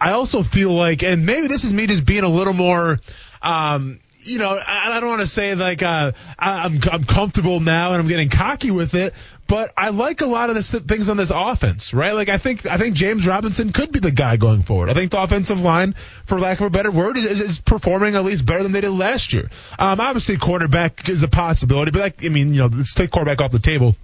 I 0.00 0.12
also 0.12 0.42
feel 0.42 0.72
like, 0.72 1.02
and 1.02 1.26
maybe 1.26 1.46
this 1.46 1.64
is 1.64 1.72
me 1.74 1.86
just 1.86 2.06
being 2.06 2.24
a 2.24 2.28
little 2.28 2.54
more, 2.54 2.98
um, 3.42 4.00
you 4.22 4.38
know, 4.38 4.48
I, 4.50 4.96
I 4.96 5.00
don't 5.00 5.08
want 5.08 5.20
to 5.20 5.26
say 5.26 5.54
like 5.54 5.82
uh, 5.82 6.12
I- 6.38 6.64
I'm 6.64 6.78
I'm 6.90 7.04
comfortable 7.04 7.60
now 7.60 7.92
and 7.92 8.00
I'm 8.00 8.08
getting 8.08 8.28
cocky 8.28 8.70
with 8.70 8.94
it, 8.94 9.14
but 9.46 9.72
I 9.76 9.90
like 9.90 10.20
a 10.20 10.26
lot 10.26 10.50
of 10.50 10.56
the 10.56 10.62
things 10.62 11.08
on 11.08 11.16
this 11.16 11.32
offense, 11.34 11.92
right? 11.94 12.12
Like 12.12 12.28
I 12.28 12.38
think 12.38 12.66
I 12.66 12.78
think 12.78 12.94
James 12.94 13.26
Robinson 13.26 13.72
could 13.72 13.92
be 13.92 13.98
the 13.98 14.10
guy 14.10 14.36
going 14.36 14.62
forward. 14.62 14.90
I 14.90 14.94
think 14.94 15.10
the 15.10 15.22
offensive 15.22 15.60
line, 15.60 15.94
for 16.26 16.38
lack 16.38 16.60
of 16.60 16.66
a 16.66 16.70
better 16.70 16.90
word, 16.90 17.16
is, 17.16 17.40
is 17.40 17.58
performing 17.60 18.14
at 18.14 18.24
least 18.24 18.44
better 18.46 18.62
than 18.62 18.72
they 18.72 18.80
did 18.82 18.90
last 18.90 19.32
year. 19.32 19.48
Um, 19.78 20.00
obviously, 20.00 20.36
quarterback 20.36 21.08
is 21.08 21.22
a 21.22 21.28
possibility, 21.28 21.90
but 21.90 22.16
that, 22.18 22.24
I 22.26 22.28
mean, 22.28 22.52
you 22.52 22.60
know, 22.60 22.66
let's 22.66 22.94
take 22.94 23.10
quarterback 23.10 23.40
off 23.40 23.50
the 23.52 23.58
table. 23.58 23.96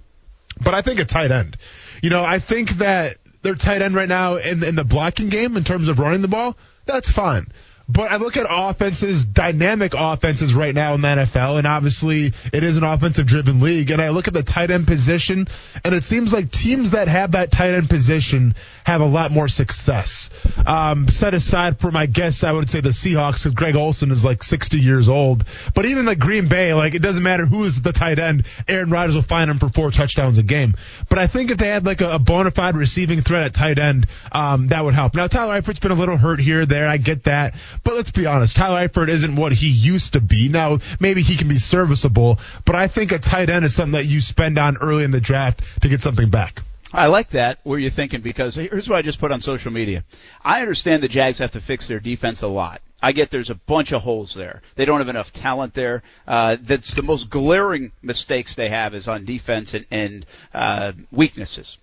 but 0.61 0.73
I 0.73 0.81
think 0.81 0.99
a 0.99 1.05
tight 1.05 1.31
end. 1.31 1.57
You 2.01 2.09
know, 2.09 2.23
I 2.23 2.39
think 2.39 2.69
that 2.77 3.17
their 3.43 3.55
tight 3.55 3.81
end 3.81 3.95
right 3.95 4.09
now 4.09 4.35
in, 4.35 4.63
in 4.63 4.75
the 4.75 4.83
blocking 4.83 5.29
game 5.29 5.55
in 5.57 5.63
terms 5.63 5.87
of 5.87 5.99
running 5.99 6.21
the 6.21 6.27
ball, 6.27 6.57
that's 6.85 7.11
fine. 7.11 7.47
But 7.89 8.11
I 8.11 8.17
look 8.17 8.35
at 8.35 8.45
offenses, 8.49 9.23
dynamic 9.23 9.93
offenses 9.97 10.53
right 10.53 10.75
now 10.75 10.93
in 10.93 11.01
the 11.01 11.07
NFL, 11.07 11.57
and 11.57 11.65
obviously 11.65 12.33
it 12.51 12.63
is 12.63 12.75
an 12.75 12.83
offensive 12.83 13.25
driven 13.25 13.61
league. 13.61 13.91
And 13.91 14.01
I 14.01 14.09
look 14.09 14.27
at 14.27 14.33
the 14.33 14.43
tight 14.43 14.71
end 14.71 14.87
position, 14.87 15.47
and 15.85 15.95
it 15.95 16.03
seems 16.03 16.33
like 16.33 16.51
teams 16.51 16.91
that 16.91 17.07
have 17.07 17.31
that 17.31 17.49
tight 17.49 17.75
end 17.75 17.89
position 17.89 18.55
have 18.85 18.99
a 18.99 19.05
lot 19.05 19.31
more 19.31 19.47
success. 19.47 20.29
Um, 20.65 21.07
set 21.07 21.33
aside 21.33 21.79
for 21.79 21.91
my 21.91 22.05
guess, 22.05 22.43
I 22.43 22.51
would 22.51 22.69
say 22.69 22.81
the 22.81 22.89
Seahawks, 22.89 23.43
because 23.43 23.53
Greg 23.53 23.75
Olsen 23.75 24.11
is 24.11 24.23
like 24.23 24.43
60 24.43 24.79
years 24.79 25.07
old. 25.07 25.45
But 25.73 25.85
even 25.85 26.05
the 26.05 26.15
Green 26.15 26.49
Bay, 26.49 26.73
like 26.73 26.93
it 26.93 27.01
doesn't 27.01 27.23
matter 27.23 27.45
who 27.45 27.63
is 27.63 27.81
the 27.81 27.93
tight 27.93 28.19
end, 28.19 28.47
Aaron 28.67 28.89
Rodgers 28.89 29.15
will 29.15 29.21
find 29.21 29.49
him 29.49 29.59
for 29.59 29.69
four 29.69 29.91
touchdowns 29.91 30.37
a 30.37 30.43
game. 30.43 30.75
But 31.09 31.19
I 31.19 31.27
think 31.27 31.51
if 31.51 31.57
they 31.57 31.67
had 31.67 31.85
like 31.85 32.01
a, 32.01 32.15
a 32.15 32.19
bona 32.19 32.51
fide 32.51 32.75
receiving 32.75 33.21
threat 33.21 33.43
at 33.43 33.53
tight 33.53 33.79
end, 33.79 34.07
um, 34.31 34.67
that 34.67 34.83
would 34.83 34.93
help. 34.93 35.15
Now 35.15 35.27
Tyler 35.27 35.61
Eifert's 35.61 35.79
been 35.79 35.91
a 35.91 35.95
little 35.95 36.17
hurt 36.17 36.41
here, 36.41 36.65
there. 36.65 36.87
I 36.87 36.97
get 36.97 37.23
that. 37.23 37.55
But 37.83 37.95
let's 37.95 38.11
be 38.11 38.25
honest, 38.25 38.55
Tyler 38.55 38.87
Eifert 38.87 39.09
isn't 39.09 39.35
what 39.35 39.53
he 39.53 39.69
used 39.69 40.13
to 40.13 40.21
be. 40.21 40.49
Now, 40.49 40.79
maybe 40.99 41.21
he 41.21 41.35
can 41.35 41.47
be 41.47 41.57
serviceable, 41.57 42.39
but 42.65 42.75
I 42.75 42.87
think 42.87 43.11
a 43.11 43.19
tight 43.19 43.49
end 43.49 43.65
is 43.65 43.75
something 43.75 43.93
that 43.93 44.05
you 44.05 44.21
spend 44.21 44.57
on 44.57 44.77
early 44.77 45.03
in 45.03 45.11
the 45.11 45.21
draft 45.21 45.61
to 45.81 45.89
get 45.89 46.01
something 46.01 46.29
back. 46.29 46.61
I 46.93 47.07
like 47.07 47.29
that 47.29 47.59
where 47.63 47.77
you're 47.77 47.91
thinking 47.91 48.21
because 48.21 48.55
here's 48.55 48.87
what 48.87 48.97
I 48.97 49.01
just 49.01 49.19
put 49.19 49.31
on 49.31 49.41
social 49.41 49.71
media. 49.71 50.05
I 50.43 50.61
understand 50.61 51.03
the 51.03 51.09
Jags 51.09 51.39
have 51.39 51.51
to 51.51 51.61
fix 51.61 51.87
their 51.87 51.99
defense 51.99 52.43
a 52.43 52.47
lot. 52.47 52.81
I 53.01 53.11
get 53.11 53.29
there's 53.29 53.49
a 53.49 53.55
bunch 53.55 53.91
of 53.91 54.01
holes 54.01 54.33
there. 54.33 54.61
They 54.75 54.85
don't 54.85 54.99
have 54.99 55.09
enough 55.09 55.31
talent 55.31 55.73
there. 55.73 56.01
Uh, 56.25 56.57
that's 56.59 56.95
the 56.95 57.03
most 57.03 57.29
glaring 57.29 57.91
mistakes 58.01 58.55
they 58.55 58.69
have 58.69 58.95
is 58.95 59.07
on 59.07 59.25
defense 59.25 59.73
and, 59.73 59.85
and 59.91 60.25
uh, 60.53 60.93
weaknesses. 61.11 61.77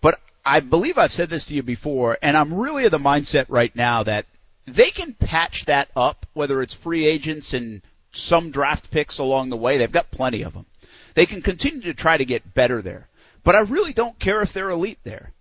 But 0.00 0.18
I 0.44 0.60
believe 0.60 0.96
I've 0.96 1.12
said 1.12 1.28
this 1.28 1.46
to 1.46 1.54
you 1.54 1.62
before, 1.62 2.16
and 2.22 2.36
I'm 2.36 2.54
really 2.54 2.86
of 2.86 2.92
the 2.92 2.98
mindset 2.98 3.46
right 3.48 3.74
now 3.74 4.04
that 4.04 4.26
they 4.66 4.90
can 4.90 5.14
patch 5.14 5.66
that 5.66 5.90
up, 5.94 6.26
whether 6.32 6.62
it's 6.62 6.74
free 6.74 7.06
agents 7.06 7.52
and 7.52 7.82
some 8.12 8.50
draft 8.50 8.90
picks 8.90 9.18
along 9.18 9.50
the 9.50 9.56
way. 9.56 9.78
They've 9.78 9.90
got 9.90 10.10
plenty 10.10 10.42
of 10.42 10.54
them. 10.54 10.66
They 11.14 11.26
can 11.26 11.42
continue 11.42 11.82
to 11.82 11.94
try 11.94 12.16
to 12.16 12.24
get 12.24 12.54
better 12.54 12.82
there. 12.82 13.08
But 13.42 13.54
I 13.54 13.60
really 13.60 13.92
don't 13.92 14.18
care 14.18 14.40
if 14.40 14.52
they're 14.52 14.70
elite 14.70 14.98
there. 15.04 15.32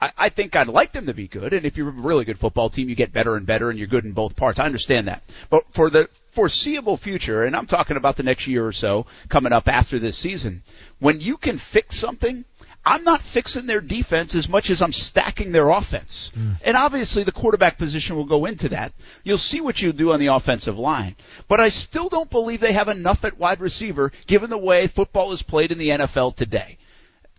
I, 0.00 0.12
I 0.16 0.28
think 0.30 0.56
I'd 0.56 0.68
like 0.68 0.92
them 0.92 1.06
to 1.06 1.14
be 1.14 1.28
good, 1.28 1.52
and 1.52 1.66
if 1.66 1.76
you're 1.76 1.88
a 1.88 1.92
really 1.92 2.24
good 2.24 2.38
football 2.38 2.70
team, 2.70 2.88
you 2.88 2.94
get 2.94 3.12
better 3.12 3.36
and 3.36 3.46
better, 3.46 3.68
and 3.68 3.78
you're 3.78 3.88
good 3.88 4.04
in 4.04 4.12
both 4.12 4.34
parts. 4.34 4.58
I 4.58 4.64
understand 4.64 5.08
that. 5.08 5.22
But 5.50 5.64
for 5.72 5.90
the 5.90 6.08
foreseeable 6.28 6.96
future, 6.96 7.44
and 7.44 7.54
I'm 7.54 7.66
talking 7.66 7.96
about 7.96 8.16
the 8.16 8.22
next 8.22 8.46
year 8.46 8.66
or 8.66 8.72
so 8.72 9.06
coming 9.28 9.52
up 9.52 9.68
after 9.68 9.98
this 9.98 10.16
season, 10.16 10.62
when 10.98 11.20
you 11.20 11.36
can 11.36 11.58
fix 11.58 11.96
something, 11.96 12.44
I'm 12.84 13.04
not 13.04 13.20
fixing 13.20 13.66
their 13.66 13.80
defense 13.80 14.34
as 14.34 14.48
much 14.48 14.70
as 14.70 14.80
I'm 14.80 14.92
stacking 14.92 15.52
their 15.52 15.68
offense. 15.68 16.30
Mm. 16.34 16.56
And 16.64 16.76
obviously 16.76 17.24
the 17.24 17.32
quarterback 17.32 17.76
position 17.76 18.16
will 18.16 18.24
go 18.24 18.46
into 18.46 18.70
that. 18.70 18.92
You'll 19.22 19.38
see 19.38 19.60
what 19.60 19.82
you 19.82 19.92
do 19.92 20.12
on 20.12 20.20
the 20.20 20.28
offensive 20.28 20.78
line. 20.78 21.16
But 21.46 21.60
I 21.60 21.68
still 21.68 22.08
don't 22.08 22.30
believe 22.30 22.60
they 22.60 22.72
have 22.72 22.88
enough 22.88 23.24
at 23.24 23.38
wide 23.38 23.60
receiver 23.60 24.12
given 24.26 24.50
the 24.50 24.58
way 24.58 24.86
football 24.86 25.32
is 25.32 25.42
played 25.42 25.72
in 25.72 25.78
the 25.78 25.90
NFL 25.90 26.36
today 26.36 26.78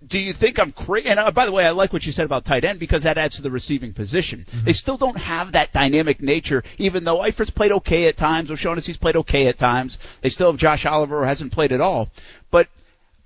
do 0.06 0.18
you 0.18 0.34
think 0.34 0.60
I'm 0.60 0.72
crazy? 0.72 1.08
And 1.08 1.20
uh, 1.20 1.32
by 1.32 1.46
the 1.46 1.52
way, 1.52 1.66
I 1.66 1.72
like 1.72 1.94
what 1.94 2.06
you 2.06 2.12
said 2.12 2.26
about 2.26 2.44
tight 2.44 2.64
end 2.64 2.80
because 2.80 3.04
that 3.04 3.18
adds 3.18 3.36
to 3.36 3.42
the 3.42 3.52
receiving 3.52 3.94
position. 3.94 4.40
Mm-hmm. 4.40 4.66
They 4.66 4.74
still 4.74 4.98
don't 4.98 5.18
have 5.18 5.52
that 5.52 5.72
dynamic 5.74 6.22
nature, 6.22 6.64
even 6.78 7.04
though 7.04 7.20
Eifert's 7.20 7.52
played 7.52 7.72
okay 7.72 8.08
at 8.08 8.18
times, 8.18 8.50
O'Shaughnessy's 8.50 8.98
played 8.98 9.16
okay 9.18 9.48
at 9.48 9.58
times. 9.58 10.00
They 10.22 10.30
still 10.30 10.52
have 10.52 10.60
Josh 10.60 10.86
Oliver 10.86 11.20
who 11.20 11.26
hasn't 11.26 11.52
played 11.52 11.72
at 11.72 11.82
all. 11.82 12.10
But 12.50 12.68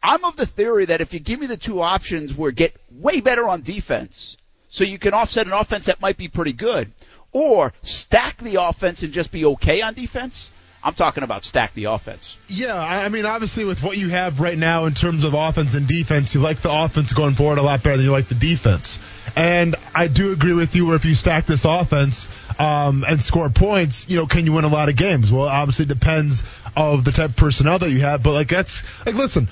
I'm 0.06 0.24
of 0.24 0.36
the 0.36 0.46
theory 0.46 0.86
that 0.86 1.02
if 1.02 1.14
you 1.16 1.20
give 1.20 1.40
me 1.40 1.48
the 1.48 1.58
two 1.58 1.82
options 1.82 2.38
where 2.38 2.52
get 2.52 2.76
way 2.92 3.22
better 3.22 3.48
on 3.48 3.62
defense, 3.62 4.38
so 4.70 4.84
you 4.84 5.00
can 5.00 5.16
offset 5.16 5.48
an 5.48 5.54
offense 5.54 5.88
that 5.88 6.00
might 6.00 6.16
be 6.16 6.28
pretty 6.28 6.54
good, 6.54 6.92
or 7.32 7.74
stack 7.82 8.38
the 8.38 8.62
offense 8.62 9.02
and 9.02 9.12
just 9.12 9.32
be 9.32 9.46
okay 9.46 9.82
on 9.82 9.96
defense, 9.96 10.52
I'm 10.84 10.94
talking 10.94 11.24
about 11.24 11.44
stack 11.44 11.74
the 11.74 11.86
offense. 11.86 12.38
Yeah, 12.48 12.78
I 12.78 13.10
mean, 13.10 13.26
obviously, 13.26 13.66
with 13.66 13.82
what 13.82 13.98
you 13.98 14.10
have 14.10 14.40
right 14.40 14.58
now 14.58 14.86
in 14.86 14.94
terms 14.94 15.24
of 15.24 15.34
offense 15.34 15.74
and 15.74 15.88
defense, 15.88 16.36
you 16.36 16.42
like 16.42 16.58
the 16.58 16.72
offense 16.72 17.12
going 17.14 17.34
forward 17.34 17.58
a 17.58 17.64
lot 17.64 17.82
better 17.82 17.98
than 17.98 18.06
you 18.06 18.12
like 18.12 18.28
the 18.28 18.36
defense. 18.36 19.00
And 19.36 19.76
I 19.96 20.08
do 20.08 20.32
agree 20.32 20.54
with 20.54 20.76
you 20.76 20.86
where 20.86 20.96
if 20.96 21.04
you 21.04 21.16
stack 21.16 21.48
this 21.48 21.66
offense 21.66 22.30
um, 22.60 23.04
and 23.08 23.20
score 23.20 23.50
points, 23.50 24.08
you 24.08 24.18
know, 24.18 24.28
can 24.28 24.46
you 24.46 24.54
win 24.54 24.66
a 24.66 24.68
lot 24.68 24.88
of 24.88 24.96
games? 24.96 25.32
Well, 25.32 25.48
obviously, 25.48 25.86
it 25.86 25.90
depends 25.90 26.44
of 26.78 27.04
the 27.04 27.12
type 27.12 27.32
of 27.32 27.36
personnel 27.36 27.80
that 27.80 27.90
you 27.90 28.02
have. 28.02 28.22
But 28.22 28.34
like 28.34 28.50
that's 28.50 28.84
like, 29.08 29.16
listen, 29.16 29.48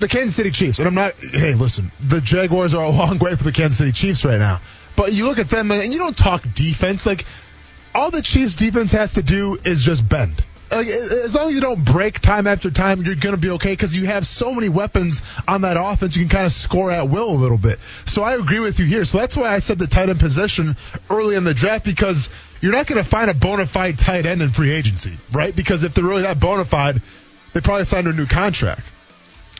the 0.00 0.08
Kansas 0.08 0.34
City 0.34 0.50
Chiefs, 0.50 0.78
and 0.78 0.88
I'm 0.88 0.94
not. 0.94 1.14
Hey, 1.14 1.54
listen, 1.54 1.92
the 2.00 2.20
Jaguars 2.20 2.74
are 2.74 2.84
a 2.84 2.90
long 2.90 3.18
way 3.18 3.34
from 3.36 3.46
the 3.46 3.52
Kansas 3.52 3.78
City 3.78 3.92
Chiefs 3.92 4.24
right 4.24 4.38
now. 4.38 4.60
But 4.96 5.12
you 5.12 5.26
look 5.26 5.38
at 5.38 5.48
them 5.48 5.70
and 5.70 5.92
you 5.92 5.98
don't 5.98 6.16
talk 6.16 6.42
defense 6.54 7.06
like 7.06 7.24
all 7.94 8.10
the 8.10 8.22
Chiefs 8.22 8.54
defense 8.54 8.92
has 8.92 9.14
to 9.14 9.22
do 9.22 9.56
is 9.64 9.82
just 9.82 10.08
bend 10.08 10.42
like, 10.70 10.86
as 10.86 11.34
long 11.34 11.48
as 11.48 11.54
you 11.54 11.60
don't 11.60 11.84
break 11.84 12.20
time 12.20 12.46
after 12.46 12.70
time, 12.70 13.02
you're 13.02 13.16
going 13.16 13.34
to 13.34 13.40
be 13.40 13.50
okay 13.50 13.72
because 13.72 13.94
you 13.94 14.06
have 14.06 14.26
so 14.26 14.52
many 14.52 14.68
weapons 14.68 15.22
on 15.48 15.62
that 15.62 15.76
offense. 15.78 16.16
You 16.16 16.22
can 16.22 16.30
kind 16.30 16.46
of 16.46 16.52
score 16.52 16.90
at 16.90 17.08
will 17.08 17.30
a 17.30 17.36
little 17.36 17.58
bit. 17.58 17.78
So 18.06 18.22
I 18.22 18.34
agree 18.34 18.60
with 18.60 18.78
you 18.78 18.86
here. 18.86 19.04
So 19.04 19.18
that's 19.18 19.36
why 19.36 19.52
I 19.52 19.58
said 19.58 19.78
the 19.78 19.86
tight 19.86 20.08
end 20.08 20.20
position 20.20 20.76
early 21.08 21.34
in 21.34 21.44
the 21.44 21.54
draft 21.54 21.84
because 21.84 22.28
you're 22.60 22.72
not 22.72 22.86
going 22.86 23.02
to 23.02 23.08
find 23.08 23.30
a 23.30 23.34
bona 23.34 23.66
fide 23.66 23.98
tight 23.98 24.26
end 24.26 24.42
in 24.42 24.50
free 24.50 24.70
agency, 24.70 25.16
right? 25.32 25.54
Because 25.54 25.82
if 25.82 25.94
they're 25.94 26.04
really 26.04 26.22
that 26.22 26.38
bona 26.38 26.64
fide, 26.64 27.02
they 27.52 27.60
probably 27.60 27.84
signed 27.84 28.06
a 28.06 28.12
new 28.12 28.26
contract. 28.26 28.82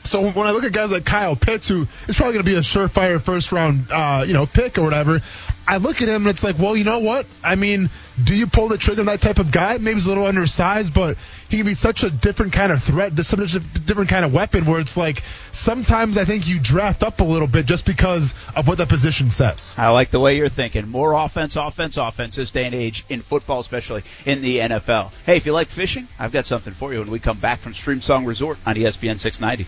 So 0.03 0.21
when 0.31 0.47
I 0.47 0.51
look 0.51 0.63
at 0.63 0.73
guys 0.73 0.91
like 0.91 1.05
Kyle 1.05 1.35
Pitts, 1.35 1.67
who 1.67 1.87
is 2.07 2.15
probably 2.15 2.33
going 2.33 2.45
to 2.45 2.51
be 2.51 2.55
a 2.55 2.61
surefire 2.61 3.21
first 3.21 3.51
round, 3.51 3.87
uh, 3.91 4.23
you 4.25 4.33
know, 4.33 4.45
pick 4.45 4.77
or 4.77 4.83
whatever, 4.83 5.21
I 5.67 5.77
look 5.77 6.01
at 6.01 6.09
him 6.09 6.23
and 6.23 6.27
it's 6.27 6.43
like, 6.43 6.57
well, 6.57 6.75
you 6.75 6.83
know 6.83 6.99
what? 6.99 7.27
I 7.43 7.55
mean, 7.55 7.89
do 8.21 8.35
you 8.35 8.47
pull 8.47 8.67
the 8.67 8.77
trigger 8.77 9.01
on 9.01 9.05
that 9.05 9.21
type 9.21 9.37
of 9.37 9.51
guy? 9.51 9.77
Maybe 9.77 9.93
he's 9.93 10.07
a 10.07 10.09
little 10.09 10.25
undersized, 10.25 10.93
but 10.93 11.17
he 11.49 11.57
can 11.57 11.65
be 11.65 11.75
such 11.75 12.03
a 12.03 12.09
different 12.09 12.53
kind 12.53 12.71
of 12.71 12.81
threat, 12.83 13.17
such 13.23 13.53
a 13.53 13.59
different 13.59 14.09
kind 14.09 14.25
of 14.25 14.33
weapon 14.33 14.65
where 14.65 14.79
it's 14.79 14.97
like 14.97 15.21
sometimes 15.51 16.17
I 16.17 16.25
think 16.25 16.47
you 16.47 16.59
draft 16.59 17.03
up 17.03 17.19
a 17.19 17.23
little 17.23 17.47
bit 17.47 17.67
just 17.67 17.85
because 17.85 18.33
of 18.55 18.67
what 18.67 18.79
the 18.79 18.85
position 18.87 19.29
says. 19.29 19.75
I 19.77 19.89
like 19.89 20.09
the 20.09 20.19
way 20.19 20.35
you're 20.35 20.49
thinking. 20.49 20.87
More 20.87 21.13
offense, 21.13 21.55
offense, 21.55 21.97
offense 21.97 22.35
this 22.35 22.51
day 22.51 22.65
and 22.65 22.75
age 22.75 23.05
in 23.07 23.21
football, 23.21 23.59
especially 23.59 24.03
in 24.25 24.41
the 24.41 24.57
NFL. 24.57 25.11
Hey, 25.25 25.37
if 25.37 25.45
you 25.45 25.53
like 25.53 25.67
fishing, 25.67 26.07
I've 26.17 26.31
got 26.31 26.45
something 26.45 26.73
for 26.73 26.91
you 26.91 26.99
when 26.99 27.11
we 27.11 27.19
come 27.19 27.39
back 27.39 27.59
from 27.59 27.73
Streamsong 27.73 28.25
Resort 28.25 28.57
on 28.65 28.75
ESPN 28.75 29.19
690. 29.19 29.67